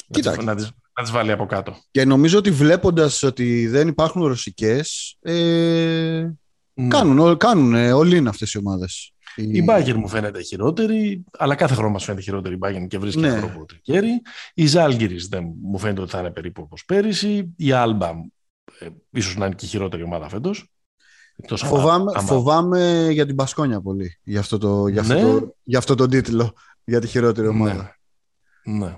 [0.08, 0.32] να Κοίτα.
[0.36, 1.76] τις, να τις, να τις βάλει από κάτω.
[1.92, 5.18] Και νομίζω ότι βλέποντας ότι δεν υπάρχουν ρωσικές.
[5.22, 6.30] Ε,
[6.74, 6.88] Ναι.
[6.88, 9.12] κάνουν, κάνουν ε, όλοι είναι αυτές οι ομάδες.
[9.36, 13.20] Η Bayern μου φαίνεται χειρότερη, αλλά κάθε χρόνο μας φαίνεται χειρότερη η Bayern και βρίσκει
[13.22, 13.38] Ναι.
[13.38, 14.22] τρόπο τρικέρι.
[14.54, 17.54] Η Ζάλγκυρης δεν μου φαίνεται ότι θα είναι περίπου όπως πέρυσι.
[17.58, 18.12] Η Alba
[18.80, 20.72] ε, ίσως να είναι και η χειρότερη ομάδα φέτος.
[21.56, 24.20] Φοβάμαι, φοβάμαι για την Πασκόνια πολύ.
[24.24, 25.22] Για αυτό, το, για, αυτό Ναι.
[25.22, 26.54] το, για αυτό τον τίτλο.
[26.84, 27.98] Για τη χειρότερη ομάδα.
[28.64, 28.98] Ναι.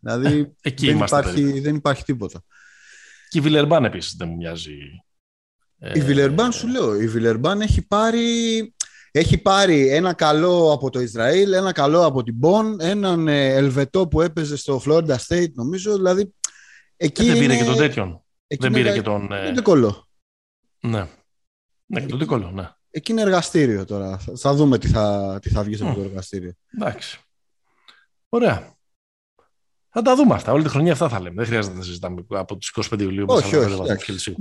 [0.00, 1.18] Δηλαδή Εκεί δεν είμαστε.
[1.18, 1.62] υπάρχει, περίπου.
[1.62, 2.42] δεν υπάρχει τίποτα.
[3.28, 4.72] Και η Βιλερμπάν επίσης δεν μου μοιάζει.
[5.78, 8.20] Η ε, Βιλερμπάν σου λέω, η Βιλερμπάν έχει πάρει,
[9.14, 14.08] έχει πάρει ένα καλό από το Ισραήλ, ένα καλό από την Μπον, έναν ε, Ελβετό
[14.08, 16.34] που έπαιζε στο Florida State νομίζω, δηλαδή
[16.96, 18.22] εκεί Ε, δεν πήρε είναι- και τον τέτοιον.
[18.46, 19.32] εκεί Δεν είναι πήρε εργα- και τον.
[19.32, 20.08] ε, είναι κολλό.
[20.80, 21.08] Ναι.
[21.86, 22.68] Ναι, και τον Τικόλο, ναι.
[22.90, 24.18] Εκεί είναι εργαστήριο τώρα.
[24.18, 25.94] Θα, θα δούμε τι θα, τι θα βγει από Μμ.
[25.94, 26.52] το εργαστήριο.
[26.78, 27.20] Εντάξει.
[28.28, 28.76] Ωραία.
[29.94, 30.52] Θα τα δούμε αυτά.
[30.52, 31.34] Όλη τη χρονιά αυτά θα λέμε.
[31.36, 34.04] Δεν χρειάζεται να τα συζητάμε από τις 25 Ιουλίου με Όχι, 45 όχι, βαθμούς εντάξει.
[34.04, 34.36] Κελσίου.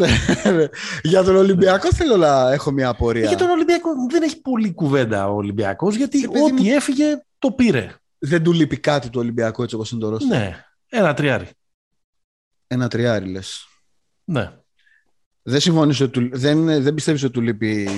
[1.01, 3.27] Για τον Ολυμπιακό θέλω να έχω μια απορία.
[3.27, 7.05] Για τον Ολυμπιακό δεν έχει πολύ κουβέντα ο Ολυμπιακός, γιατί Επειδή ό,τι μου- έφυγε
[7.39, 7.95] το πήρε.
[8.17, 10.37] Δεν του λείπει κάτι του Ολυμπιακού έτσι όπως είναι το ρόστερ.
[10.37, 11.47] Ναι, ένα τριάρι.
[12.67, 13.67] Ένα τριάρι λες.
[14.23, 14.51] Ναι.
[15.41, 17.89] Δεν συμφωνείς ότι του- δεν, δεν πιστεύεις ότι του λείπει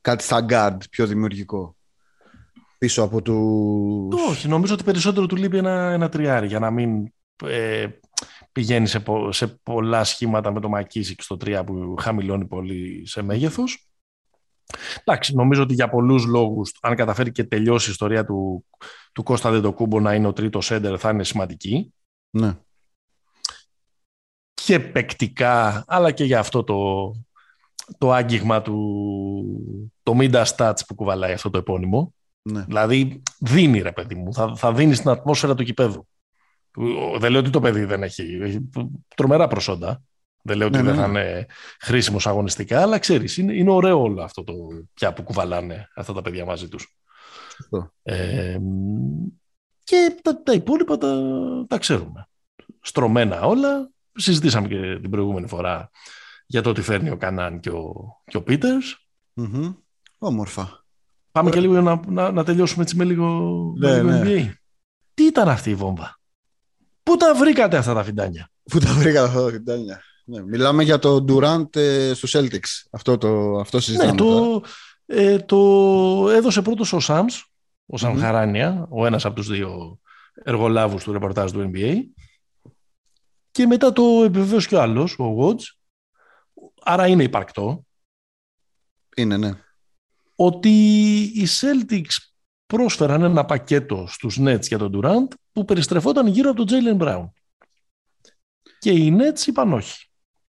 [0.00, 1.76] κάτι στα guard πιο δημιουργικό;
[2.78, 4.08] Πίσω από του.
[4.28, 7.12] Όχι, νομίζω ότι περισσότερο του λείπει ένα, ένα τριάρι για να μην
[7.44, 7.88] ε,
[8.52, 13.22] πηγαίνει σε, πο- σε πολλά σχήματα με το Μακίσικ στο 3 που χαμηλώνει πολύ σε
[13.22, 13.88] μέγεθος.
[15.04, 18.64] Εντάξει, νομίζω ότι για πολλούς λόγους, αν καταφέρει και τελειώσει η ιστορία του,
[19.12, 21.94] του Κώστα Δεντοκούμπο να είναι ο τρίτος σέντερ, θα είναι σημαντική.
[22.30, 22.58] Ναι.
[24.54, 27.10] Και παικτικά, αλλά και για αυτό το,
[27.98, 28.76] το άγγιγμα του,
[30.02, 32.14] το Minda Stats που κουβαλάει αυτό το επώνυμο.
[32.42, 32.64] Ναι.
[32.64, 36.08] Δηλαδή δίνει ρε παιδί μου, θα, θα δίνει στην ατμόσφαιρα του κηπέδου.
[37.18, 38.68] Δεν λέω ότι το παιδί δεν έχει, έχει
[39.16, 40.02] τρομερά προσόντα.
[40.42, 41.00] Δεν λέω ότι Ναι, δεν ναι.
[41.00, 41.46] θα είναι
[41.80, 44.54] χρήσιμος αγωνιστικά, αλλά ξέρεις, είναι, είναι ωραίο όλο αυτό το
[44.94, 46.96] πια που κουβαλάνε αυτά τα παιδιά μαζί τους.
[47.56, 47.92] Σωστό.
[48.02, 48.58] Ε,
[49.84, 51.20] και τα, τα υπόλοιπα τα,
[51.68, 52.28] τα ξέρουμε.
[52.80, 53.90] Στρωμένα όλα.
[54.12, 55.90] Συζητήσαμε και την προηγούμενη φορά
[56.46, 59.08] για το ότι φέρνει ο Κανάν και ο, και ο Πίτερς.
[59.32, 59.72] Μμμ.
[60.18, 60.86] Όμορφα.
[61.32, 63.26] Πάμε και λίγο να, να, να τελειώσουμε έτσι με λίγο,
[63.76, 64.22] με Ναι, λίγο ναι.
[64.24, 64.52] NBA.
[65.14, 66.20] Τι ήταν αυτή η βόμβα;
[67.02, 70.42] Πού τα βρήκατε αυτά τα φιντάνια; Πού τα βρήκα αυτά τα φιντάνια; Ναι.
[70.42, 72.86] Μιλάμε για το Durant ε, στους Celtics.
[72.90, 74.10] Αυτό, το, αυτό συζητάμε.
[74.10, 74.40] Ναι, τώρα.
[74.40, 74.62] το,
[75.06, 77.44] ε, το έδωσε πρώτος ο Σάμς,
[77.86, 78.20] ο Σαμ Μμμ.
[78.20, 79.98] Χαράνια, ο ένας από τους δύο
[80.44, 81.94] εργολάβους του ρεπορτάζ του NBA.
[83.50, 85.62] Και μετά το επιβεβαίωσε και ο άλλος, ο Woods.
[86.82, 87.86] Άρα είναι υπαρκτό
[89.16, 89.52] Είναι, ναι.
[90.40, 90.68] Ότι
[91.34, 92.16] οι Celtics
[92.66, 97.28] πρόσφεραν ένα πακέτο στους Nets για τον Durant που περιστρεφόταν γύρω από τον Jalen Brown.
[98.78, 100.06] Και οι Nets είπαν όχι.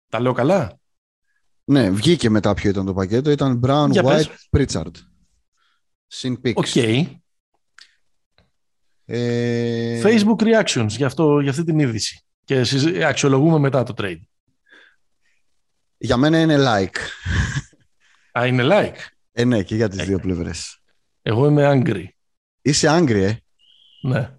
[0.10, 0.80] Τα λέω καλά;
[1.64, 3.32] Ναι, βγήκε μετά ποιο ήταν το πακέτο.
[3.32, 4.50] Ήταν Brown, Για White, πες.
[4.74, 4.92] Pritchard.
[6.08, 6.54] Συν picks.
[6.56, 6.76] OK.
[9.06, 12.22] Ε, Facebook reactions για, αυτό, για αυτή την είδηση.
[12.44, 14.22] Και συζη- αξιολογούμε μετά το trade.
[15.98, 16.98] Για μένα είναι like.
[18.40, 18.98] Α, είναι like.
[19.40, 20.04] Ε, ναι, και για τις Ε.
[20.04, 20.80] δύο πλευρές.
[21.22, 22.04] Εγώ είμαι angry.
[22.62, 23.34] Είσαι angry, ε.
[24.02, 24.32] Ναι.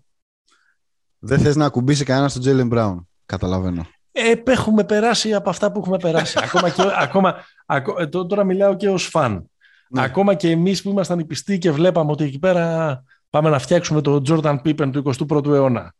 [1.19, 2.97] Δεν θες να ακουμπήσει κανένας στον Jalen Brown.
[3.27, 3.87] Καταλαβαίνω.
[4.13, 6.39] Ε, έχουμε περάσει από αυτά που έχουμε περάσει.
[6.45, 7.37] ακόμα και, ακόμα,
[7.67, 9.51] ακο- ε, τω- τώρα μιλάω και ως φαν.
[9.91, 10.03] Ναι.
[10.03, 14.01] Ακόμα και εμείς που ήμασταν οι πιστοί και βλέπαμε ότι εκεί πέρα πάμε να φτιάξουμε
[14.01, 15.95] το Jordan Pippen του 21ου αιώνα.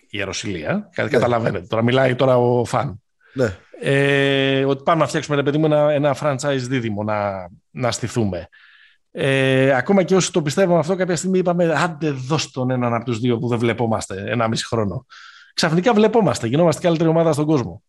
[0.00, 0.88] Η Ιεροσιλία.
[0.92, 1.66] Κα- Καταλαβαίνετε.
[1.66, 3.02] Τώρα μιλάει τώρα ο φαν.
[3.34, 3.56] Ναι.
[3.80, 8.48] Ε, ότι πάμε να φτιάξουμε, ρε παιδί μου, ένα, ένα franchise δίδυμο να, να στηθούμε.
[9.10, 13.04] Ε, ακόμα και όσοι το πιστεύαμε αυτό, κάποια στιγμή είπαμε άντε δώσ' τον έναν από
[13.04, 15.06] τους δύο που δεν βλεπόμαστε ένα μισή χρόνο.
[15.54, 17.82] Ξαφνικά βλεπόμαστε, γινόμαστε καλύτερη ομάδα στον κόσμο.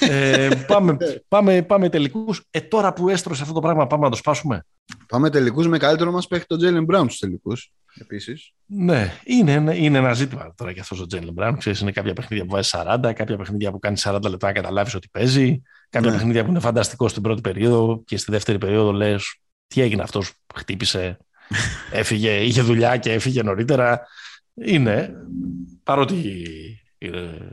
[0.10, 0.96] ε, πάμε,
[1.28, 2.42] πάμε, πάμε τελικούς.
[2.50, 4.64] Ε, τώρα που έστρωσε αυτό το πράγμα, πάμε να το σπάσουμε.
[5.08, 7.72] Πάμε τελικούς με καλύτερο μας παίχτη τον Τζέιλεν Μπράουν στους τελικούς.
[8.00, 8.52] Επίσης.
[8.66, 11.58] Ναι, είναι, είναι ένα ζήτημα τώρα και αυτός ο Τζέιλεν Μπράουν.
[11.58, 14.94] Ξέρεις, είναι κάποια παιχνίδια που βάζει 40, κάποια παιχνίδια που κάνει 40 λεπτά να καταλάβεις
[14.94, 16.16] ότι παίζει, κάποια ναι.
[16.16, 20.32] παιχνίδια που είναι φανταστικό στην πρώτη περίοδο και στη δεύτερη περίοδο λες τι έγινε αυτός
[20.46, 21.18] που χτύπησε,
[21.92, 24.06] έφυγε, είχε δουλειά και έφυγε νωρίτερα.
[24.64, 25.14] Είναι,
[25.82, 26.44] παρότι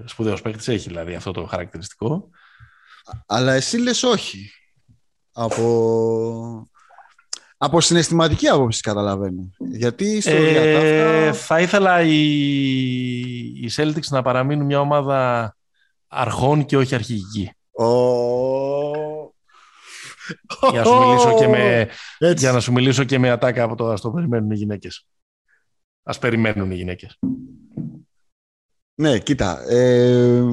[0.06, 2.30] σπουδαίος παίκτης έχει δηλαδή αυτό το χαρακτηριστικό.
[3.26, 4.52] Αλλά εσύ λες όχι.
[5.32, 6.68] Από,
[7.58, 9.50] από συναισθηματική άποψη καταλαβαίνω.
[9.58, 12.20] Γιατί στο ε, Θα ήθελα οι,
[13.62, 15.56] οι Celtics να παραμείνουν μια ομάδα
[16.08, 17.52] αρχών και όχι αρχηγική.
[17.80, 19.06] Oh.
[20.72, 21.90] Για, να σου μιλήσω και με,
[22.36, 25.06] για να σου μιλήσω και με ατάκα από το ας το περιμένουν οι γυναίκες.
[26.08, 27.20] Ας περιμένουν οι γυναίκες.
[28.96, 30.44] Ναι, κοίτα, ε,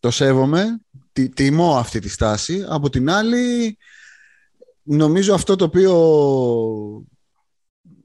[0.00, 0.80] το σέβομαι,
[1.12, 2.64] τι, τιμώ αυτή τη στάση.
[2.68, 3.76] Από την άλλη,
[4.82, 5.94] νομίζω αυτό το οποίο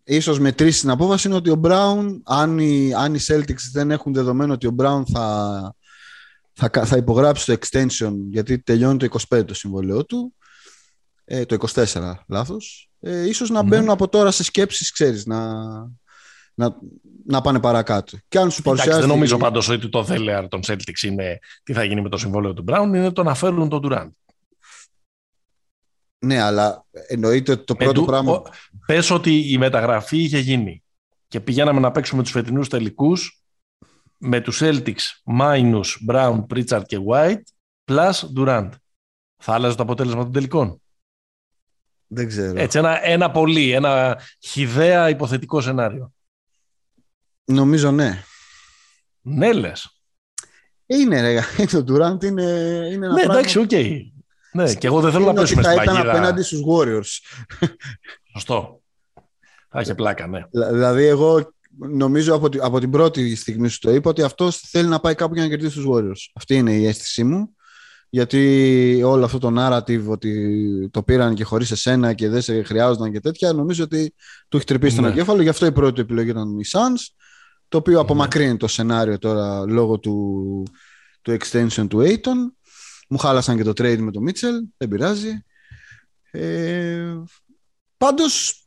[0.03, 4.13] ίσως μετρήσει την απόφαση είναι ότι ο Brown, αν οι, αν οι Celtics δεν έχουν
[4.13, 5.75] δεδομένο ότι ο Brown θα,
[6.53, 10.33] θα, θα υπογράψει το extension γιατί τελειώνει το 25 το συμβολέο του,
[11.25, 15.39] ε, το 24 λάθος, ε, ίσως να μπαίνουν από τώρα σε σκέψεις, ξέρεις, να,
[16.57, 16.75] να,
[17.25, 18.17] να πάνε παρακάτω.
[18.27, 18.99] Και αν σου παρουσιάζει...
[18.99, 22.53] δεν νομίζω πάντως ότι το δέλεαρ των Celtics είναι τι θα γίνει με το συμβόλαιο
[22.53, 24.09] του Brown, είναι το να φέρουν τον Durant.
[26.19, 28.41] Ναι, αλλά εννοείται ότι το πρώτο πράγμα.
[28.85, 30.83] Πες ότι η μεταγραφή είχε γίνει
[31.27, 33.43] και πηγαίναμε να παίξουμε τους φετινούς τελικούς
[34.17, 37.41] με τους Celtics minus Brown, Pritchard και White
[37.91, 38.69] plus Durant.
[39.37, 40.81] Θα άλλαζε το αποτέλεσμα των τελικών;
[42.07, 42.59] Δεν ξέρω.
[42.59, 46.11] Έτσι, ένα, ένα πολύ, ένα χιδέα υποθετικό σενάριο.
[47.51, 48.23] Νομίζω ναι.
[49.21, 50.01] Ναι, λες.
[50.85, 51.41] Είναι, ρε.
[51.71, 52.43] Το Durant είναι,
[52.91, 53.69] είναι ένα Ναι, εντάξει, OK.
[53.71, 54.01] Okay.
[54.51, 55.93] Ναι, και εγώ δεν θέλω να πέσουμε στην παγίδα.
[55.93, 57.37] Θα ήταν απέναντι στους Warriors.
[58.33, 58.81] Σωστό.
[59.69, 60.41] Θα είχε πλάκα, ναι.
[60.49, 64.99] Δηλαδή, εγώ νομίζω από, από την πρώτη στιγμή σου το είπα ότι αυτός θέλει να
[64.99, 66.31] πάει κάπου για να κερδίσει τους Warriors.
[66.33, 67.51] Αυτή είναι η αίσθησή μου.
[68.09, 73.11] Γιατί όλο αυτό το narrative ότι το πήραν και χωρίς εσένα και δεν σε χρειάζονταν
[73.11, 74.13] και τέτοια, νομίζω ότι
[74.49, 75.01] του έχει τρυπήσει ναι.
[75.01, 75.41] τον εγκέφαλο.
[75.41, 77.15] Γι' αυτό η πρώτη επιλογή ήταν η Suns
[77.67, 80.63] το οποίο απομακρύνει το σενάριο τώρα λόγω του,
[81.21, 82.55] του extension του Aiton.
[83.09, 85.43] Μου χάλασαν και το trade με το Mitchell, δεν πειράζει.
[86.31, 87.15] Ε,
[87.97, 88.65] πάντως,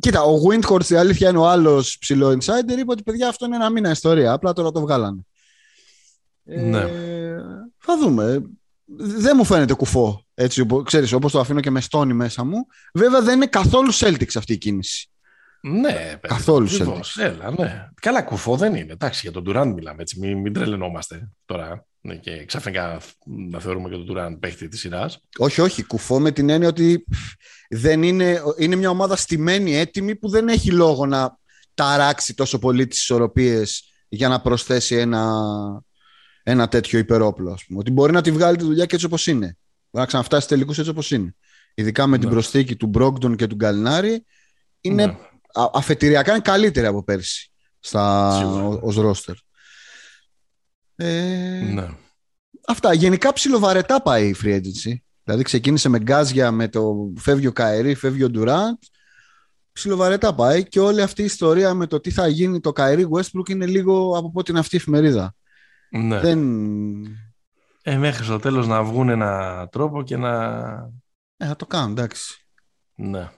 [0.00, 3.56] κοίτα, ο Windhorst η αλήθεια είναι ο άλλος ψηλό insider, είπε ότι παιδιά αυτό είναι
[3.56, 5.26] ένα μήνα ιστορία, απλά τώρα το βγάλανε.
[6.44, 6.84] Ε, ναι.
[7.78, 8.42] Θα δούμε.
[8.96, 12.66] Δεν μου φαίνεται κουφό, έτσι, ξέρεις, όπως το αφήνω και με στόνι μέσα μου.
[12.94, 15.08] Βέβαια δεν είναι καθόλου Celtics αυτή η κίνηση.
[15.66, 16.68] Ναι, καθόλου
[17.16, 17.88] Έλα, ναι.
[18.00, 18.92] Καλά, κουφό δεν είναι.
[18.92, 20.18] Εντάξει, για τον Τουράν μιλάμε έτσι.
[20.18, 21.86] Μην, μην τρελαινόμαστε τώρα.
[22.00, 23.00] Ναι, και ξαφνικά
[23.50, 25.20] να θεωρούμε και τον Τουράν παίχτη της σειράς.
[25.38, 25.84] Όχι, όχι.
[25.84, 27.04] Κουφό με την έννοια ότι
[27.68, 31.38] δεν είναι, είναι μια ομάδα στημένη, έτοιμη που δεν έχει λόγο να
[31.74, 35.32] ταράξει τόσο πολύ τις ισορροπίες για να προσθέσει ένα,
[36.42, 37.52] ένα τέτοιο υπερόπλο.
[37.52, 37.78] Ας πούμε.
[37.78, 39.46] Ότι μπορεί να τη βγάλει τη δουλειά και έτσι όπως είναι.
[39.46, 39.56] Μπορεί
[39.90, 41.34] να ξαναφτάσει τελικούς έτσι όπως είναι.
[41.74, 42.34] Ειδικά με την ναι.
[42.34, 44.24] προσθήκη του Μπρόγκτον και του Γκαλινάρη.
[44.80, 45.16] Είναι ναι
[45.72, 48.36] αφετηριακά είναι καλύτερη από πέρσι στα,
[48.80, 49.34] ως ρόστερ.
[50.96, 51.88] Ε, ναι.
[52.66, 52.92] Αυτά.
[52.92, 54.94] Γενικά ψιλοβαρετά πάει η free agency.
[55.24, 58.76] Δηλαδή ξεκίνησε με γκάζια με το φεύγει ο Καερή, φεύγει ο Ντουράντ.
[59.72, 63.48] Ψιλοβαρετά πάει και όλη αυτή η ιστορία με το τι θα γίνει το Καερή Westbrook
[63.48, 65.34] είναι λίγο από πότε είναι αυτή η εφημερίδα.
[65.90, 66.20] Ναι.
[66.20, 66.40] Δεν...
[67.82, 70.52] Ε, μέχρι στο τέλος να βγουν ένα τρόπο και να...
[71.36, 72.48] Ε, θα το κάνουν, εντάξει.
[72.94, 73.30] Ναι.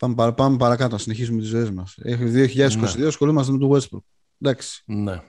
[0.00, 1.98] Πάμε, πάμε παρακάτω, να συνεχίσουμε τις ζωές μας.
[2.02, 3.06] Έχει 2022, ναι.
[3.06, 4.02] ασχολούμαστε με το Westbrook.
[4.40, 4.82] Εντάξει.
[4.86, 5.22] Ναι.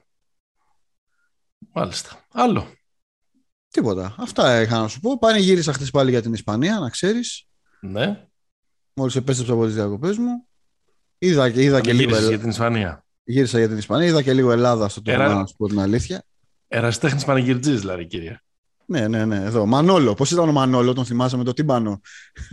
[1.73, 2.25] Μάλιστα.
[2.31, 2.67] Άλλο.
[3.67, 4.15] Τίποτα.
[4.17, 5.17] Αυτά είχα να σου πω.
[5.17, 7.47] Πάνε γύρισα χθες πάλι για την Ισπανία, να ξέρεις.
[7.79, 8.27] Ναι.
[8.93, 10.47] Μόλις επέστρεψα από τις διακοπές μου.
[11.17, 12.17] Είδα, είδα και λίγο...
[12.17, 13.05] για την Ισπανία.
[13.23, 14.07] Γύρισα για την Ισπανία.
[14.07, 15.35] Είδα και λίγο Ελλάδα στο τομέα, Ερα...
[15.35, 16.23] να σου πω την αλήθεια.
[16.67, 18.39] Εραστέχνης Πανηγυρτζής, δηλαδή, κύριε.
[18.91, 19.35] Ναι, ναι, ναι.
[19.35, 19.65] Εδώ.
[19.65, 20.13] Μανόλο.
[20.13, 22.01] Πώς ήταν ο Μανόλο, τον θυμάσαι με το τύμπανο.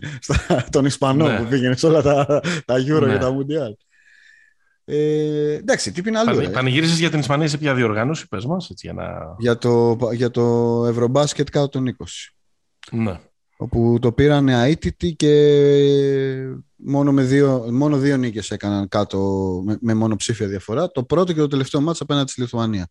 [0.70, 1.38] τον Ισπανό ναι.
[1.38, 3.12] που πήγαινε σε όλα τα, τα Euro ναι.
[3.12, 3.72] και τα Mundial.
[4.84, 6.34] Ε, εντάξει, τι πει άλλο.
[6.34, 8.70] Πανε, Πανηγύρισες για την Ισπανία σε ποια διοργάνωση, πες μας.
[8.70, 9.04] Για, να...
[9.38, 12.04] για, το, για το Ευρωμπάσκετ κάτω των 20.
[12.90, 13.20] Ναι.
[13.56, 15.32] Όπου το πήραν αίτητοι και
[16.76, 19.18] μόνο, με δύο, μόνο δύο νίκες έκαναν κάτω
[19.64, 20.90] με, με μονοψήφια διαφορά.
[20.90, 22.88] Το πρώτο και το τελευταίο μάτς απέναντι στη Λιθουανία.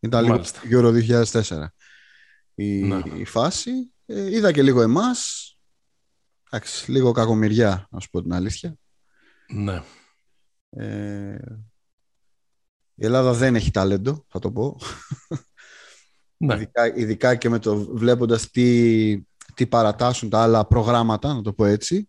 [0.00, 0.40] Ήταν λίγο
[0.70, 1.42] Euro 2004
[2.64, 3.00] η, ναι.
[3.18, 3.70] η φάση.
[4.06, 5.44] Ε, είδα και λίγο εμάς.
[6.50, 8.74] Εντάξει, λίγο κακομοιριά, να σου πω την αλήθεια.
[9.48, 9.82] Ναι.
[10.70, 11.38] Ε,
[12.94, 14.76] Η Ελλάδα δεν έχει ταλέντο, θα το πω.
[16.36, 16.54] Ναι.
[16.54, 19.22] Ειδικά, ειδικά και με το βλέποντας τι,
[19.54, 21.94] τι παρατάσσουν τα άλλα προγράμματα, να το πω έτσι.
[21.94, 22.02] Ναι,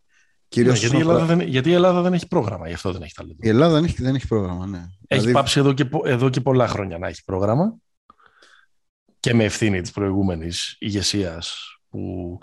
[0.47, 2.91] Κυρίως γιατί, η όσον Ελλάδα αφορά- δεν, γιατί η Ελλάδα δεν έχει πρόγραμμα, γι' αυτό
[2.91, 3.37] δεν έχει ταλέντο.
[3.41, 4.77] η Ελλάδα δεν έχει, δεν έχει πρόγραμμα, ναι.
[4.77, 7.75] Έχει Δηλαδή, πάψει εδώ και, πο- εδώ και πολλά χρόνια να έχει πρόγραμμα
[9.21, 12.37] και με ευθύνη της προηγούμενης ηγεσίας που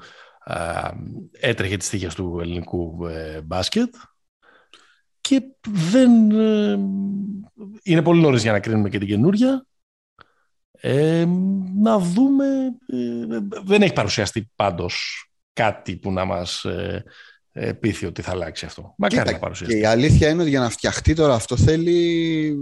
[0.45, 0.91] α,
[1.33, 3.95] έτρεχε τις τύχες του ελληνικού ε, μπάσκετ
[5.21, 6.79] και δεν ε,
[7.83, 9.67] είναι πολύ νωρίς για να κρίνουμε και την καινούρια
[10.81, 11.27] Ε,
[11.75, 12.47] να δούμε
[12.87, 17.05] ε, δεν έχει παρουσιαστεί πάντως κάτι που να μας ε,
[17.53, 18.95] ε, πείθει ότι θα αλλάξει αυτό.
[18.99, 19.75] Μακάρι Κοίτα, να παρουσιαστεί.
[19.75, 22.55] Και η αλήθεια είναι ότι για να φτιαχτεί τώρα αυτό θέλει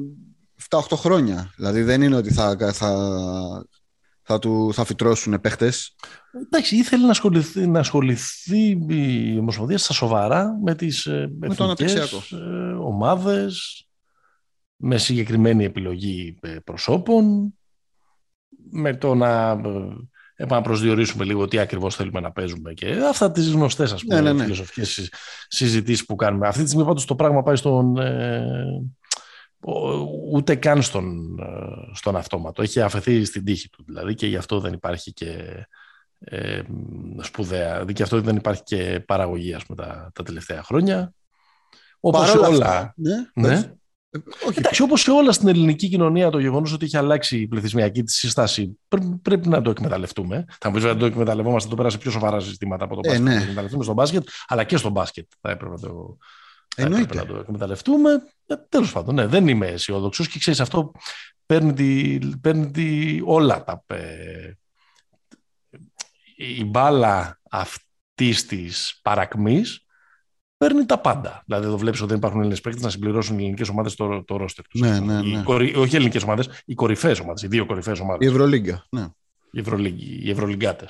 [0.68, 1.52] 7-8 χρόνια.
[1.56, 2.90] Δηλαδή δεν είναι ότι θα, θα,
[4.28, 5.94] θα, του, θα φυτρώσουν παίχτες.
[6.46, 11.60] Εντάξει, ήθελε να ασχοληθεί, να ασχοληθεί η Ομοσπονδία στα σοβαρά με τις ε, το εθνικές
[11.64, 12.16] αναπτυξιακό.
[12.30, 13.80] ε, ομάδες,
[14.76, 17.54] με συγκεκριμένη επιλογή ε, προσώπων,
[18.70, 19.60] με το να ε,
[20.36, 24.32] επαναπροσδιορίσουμε λίγο τι ακριβώς θέλουμε να παίζουμε και αυτά τις γνωστές ας πούμε, Ναι, ναι,
[24.32, 24.42] ναι.
[24.42, 25.14] φιλοσοφικές συ-
[25.48, 26.48] συζητήσεις που κάνουμε.
[26.48, 27.96] Αυτή τη στιγμή πάντως το πράγμα πάει στον...
[29.66, 32.62] ε, ο- ούτε καν στον, ε, στον αυτόματο.
[32.62, 35.36] Έχει αφαιθεί στην τύχη του δηλαδή και γι' αυτό δεν υπάρχει και
[36.18, 36.62] ε,
[37.20, 37.72] σπουδαία.
[37.72, 41.12] Δηλαδή και αυτό δεν υπάρχει και παραγωγή ας πούμε, τα, τα τελευταία χρόνια.
[42.00, 42.66] Όπως Παρόλα όλα.
[42.66, 43.48] αυτά, ναι, Ναι.
[43.48, 43.62] πες.
[44.10, 47.46] Ε, όχι, Εντάξει, όπως και όλα στην ελληνική κοινωνία, το γεγονός ότι έχει αλλάξει η
[47.46, 50.44] πληθυσμιακή της σύσταση πρέ- πρέπει να το εκμεταλλευτούμε.
[50.60, 53.08] Θα μου πεις βέβαια το εκμεταλλευόμαστε εδώ πέρα σε πιο σοβαρά συστήματα από το Ε,
[53.08, 53.24] μπάσκετ.
[53.24, 53.30] ναι.
[53.32, 56.16] Θα το εκμεταλλευτούμε στο μπάσκετ, αλλά και στο μπάσκετ θα έπρεπε να το,
[56.76, 57.14] θα έπρεπε Εννοείται.
[57.14, 58.10] να το εκμεταλλευτούμε.
[58.46, 60.92] Ε, τέλος πάντων, ναι, δεν είμαι αισιόδοξος και ξέρεις αυτό
[61.46, 63.84] παίρνει, τη, παίρνει τη, όλα τα...
[63.86, 64.52] ε,
[66.36, 69.86] η μπάλα αυτής της παρακμής
[70.56, 71.42] παίρνει τα πάντα.
[71.46, 74.36] Δηλαδή, εδώ βλέπεις ότι δεν υπάρχουν Έλληνες παίκτες να συμπληρώσουν οι ελληνικές ομάδες το, το
[74.36, 74.80] ρόστερ τους.
[74.80, 75.42] Ναι, ναι, ναι.
[75.46, 78.28] όχι οι ελληνικές ομάδες, οι κορυφαίες ομάδες, οι δύο κορυφαίες ομάδες.
[78.28, 79.06] Η Ευρωλίγκα, ναι.
[79.50, 80.88] Οι, Ευρωλίγοι- οι Ευρωλυγκάτε.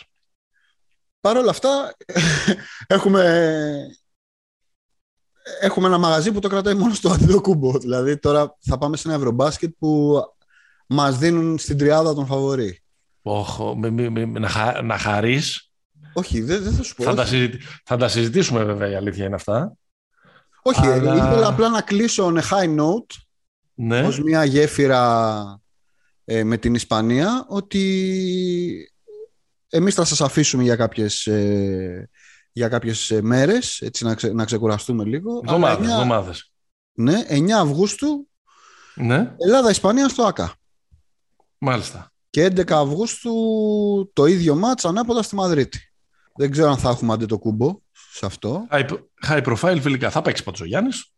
[1.21, 1.97] Παρ' όλα αυτά,
[2.87, 3.23] έχουμε,
[5.61, 7.79] έχουμε ένα μαγαζί που το κρατάει μόνο στο Αντιδοκούμπο.
[7.79, 10.21] Δηλαδή, τώρα θα πάμε σε ένα Ευρωμπάσκετ που
[10.87, 12.83] μας δίνουν στην τριάδα τον φαβορή.
[14.39, 15.71] να, χα, να χαρείς.
[16.13, 17.03] Όχι, δεν, δεν θα σου πω.
[17.05, 17.31] Θα, τα όχι.
[17.31, 19.73] συζητη- θα τα συζητήσουμε βέβαια, η αλήθεια είναι αυτά.
[20.63, 23.15] Όχι, Αλλά- ήθελα απλά να κλείσω on a high note
[23.75, 24.01] Ναι.
[24.01, 25.61] ως μια γέφυρα
[26.25, 28.93] ε, με την Ισπανία ότι
[29.69, 32.11] εμείς θα σας αφήσουμε για κάποιες, ε,
[32.57, 35.41] για κάποιες ε, μέρες έτσι να, ξε- να ξεκουραστούμε λίγο.
[35.45, 35.87] Εβδομάδες.
[35.87, 36.53] Αλλά 9 εβδομάδες.
[36.93, 38.29] Ναι, 9 Αυγούστου
[38.95, 40.55] Ναι, Ελλάδα-Ισπανία στο ΑΚΑ.
[41.59, 42.13] μάλιστα.
[42.31, 43.33] Και 11 Αυγούστου
[44.13, 45.79] το ίδιο μάτς ανάποδα στη Μαδρίτη.
[46.37, 47.75] Δεν ξέρω αν θα έχουμε αντί το κούμπο
[48.13, 48.67] σε αυτό.
[48.71, 48.89] High,
[49.27, 50.11] high profile φιλικά.
[50.11, 51.11] Θα παίξει πάντως ο Γιάννης.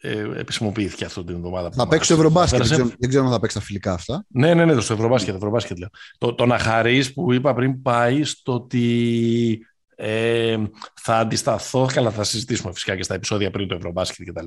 [0.00, 1.68] Ε, επισημοποιήθηκε αυτό την εβδομάδα.
[1.68, 2.58] που Θα μας παίξει το Ευρωμπάσκετ.
[2.58, 2.82] Δεν πέρασε.
[2.82, 4.24] ξέρω, δεν ξέρω αν θα παίξει τα φιλικά αυτά.
[4.28, 5.88] Ναι, ναι, ναι, το στο Ευρωμπάσκετ, Ευρωμπάσκετ λέω.
[6.18, 9.66] Το, το να χαρείς που είπα πριν πάει στο ότι
[9.96, 10.56] ε,
[11.00, 14.46] θα αντισταθώ, καλά θα συζητήσουμε φυσικά και στα επεισόδια πριν το Ευρωμπάσκετ κτλ.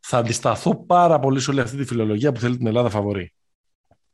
[0.00, 3.32] Θα αντισταθώ πάρα πολύ σε όλη αυτή τη φιλολογία που θέλει την Ελλάδα φαβορή.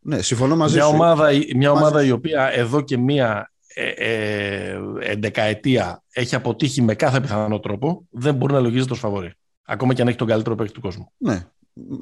[0.05, 0.91] Ναι, συμφωνώ μαζί Μια σου.
[0.95, 2.07] ομάδα, η- μια Μαζί ομάδα σου.
[2.07, 8.35] η οποία εδώ και μία ε, ε, εντεκαετία έχει αποτύχει με κάθε πιθανό τρόπο, δεν
[8.35, 9.33] μπορεί να λογίζεται ως φαβορή.
[9.65, 11.13] Ακόμα και αν έχει τον καλύτερο παίκτη του κόσμου.
[11.17, 11.47] Ναι.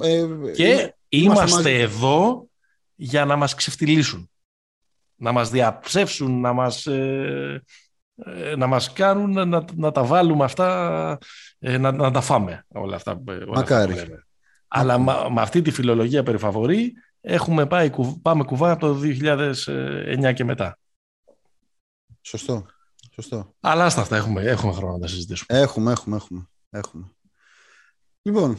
[0.01, 1.71] Ε, Και είναι- είμαστε, μαζί.
[1.71, 2.47] εδώ
[2.95, 4.29] για να μας ξεφτυλίσουν.
[5.15, 7.61] Να μας διαψεύσουν, να μας, ε, ε,
[8.57, 11.17] να μας κάνουν να, να, να τα βάλουμε αυτά,
[11.59, 13.91] ε, να, να τα φάμε όλα αυτά, ε, όλα αυτά Μακάρι.
[13.93, 14.25] που λέμε.
[14.67, 18.99] Αλλά με με αυτή τη φιλολογία περί φαβορί έχουμε πάει, κου- πάμε κουβά από το
[19.01, 20.77] 2009 και μετά.
[22.21, 22.65] Σωστό.
[23.13, 23.55] Σωστό.
[23.59, 25.59] Αλλά άστα αυτά, έχουμε, έχουμε χρόνο να τα συζητήσουμε.
[25.59, 26.47] Έχουμε, έχουμε, έχουμε.
[26.69, 27.11] έχουμε.
[28.21, 28.57] Λοιπόν,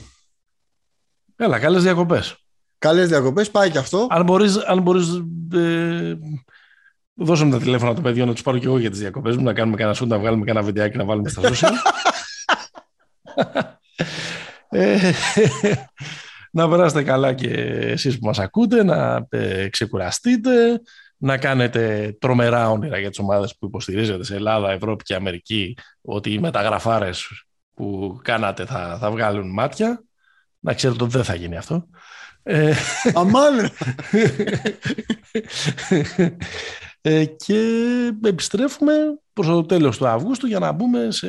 [1.36, 2.36] Έλα, καλές διακοπές.
[2.78, 3.50] καλές διακοπές.
[3.50, 4.06] Πάει και αυτό.
[4.10, 5.08] Αν μπορείς, αν μπορείς
[5.54, 6.18] ε,
[7.14, 9.42] δώσε μου τα τηλέφωνα των παιδιών να τους πάρω και εγώ για τις διακοπές μου,
[9.42, 11.72] να κάνουμε κανένα σούντα, να βγάλουμε κανένα βιντεάκι να βάλουμε στα social.
[14.68, 15.12] ε,
[16.50, 20.80] να περάσετε καλά και εσείς που μας ακούτε, να ε, ξεκουραστείτε,
[21.16, 26.32] να κάνετε τρομερά όνειρα για τις ομάδες που υποστηρίζετε σε Ελλάδα, Ευρώπη και Αμερική, ότι
[26.32, 30.02] οι μεταγραφάρες που κάνατε θα, θα βγάλουν μάτια.
[30.58, 31.86] Να ξέρετε ότι δεν θα γίνει αυτό.
[32.42, 32.74] Ε,
[33.14, 33.70] Αμάν!
[37.02, 37.60] ε, και
[38.22, 38.92] επιστρέφουμε
[39.32, 41.28] προς το τέλος του Αυγούστου για να μπούμε σε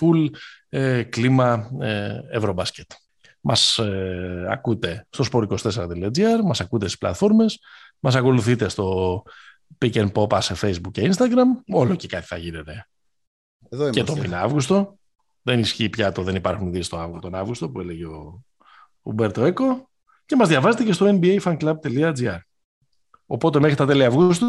[0.00, 0.28] full
[0.68, 2.90] ε, κλίμα ε, Ευρωμπάσκετ.
[3.40, 7.60] Μας ε, ακούτε στο sport24.gr, μας ακούτε στις πλατφόρμες,
[7.98, 9.22] μας ακολουθείτε στο
[9.78, 11.72] Pick and Pop σε Facebook και Instagram.
[11.72, 12.88] Όλο και κάτι θα γίνεται
[13.68, 14.28] Εδώ και το είμαστε.
[14.28, 14.98] μήνα Αύγουστο.
[15.42, 18.42] Δεν ισχύει πια το δεν υπάρχουν δύο στο Αύγουστο, τον Αύγουστο που έλεγε ο
[19.02, 19.90] Ουμπέρτο Έκο.
[20.26, 22.38] και μας διαβάζετε και στο nbafanclub.gr.
[23.26, 24.46] Οπότε μέχρι τα τέλη Αυγούστου.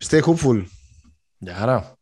[0.00, 0.64] stay hopeful.
[1.42, 1.99] Jara.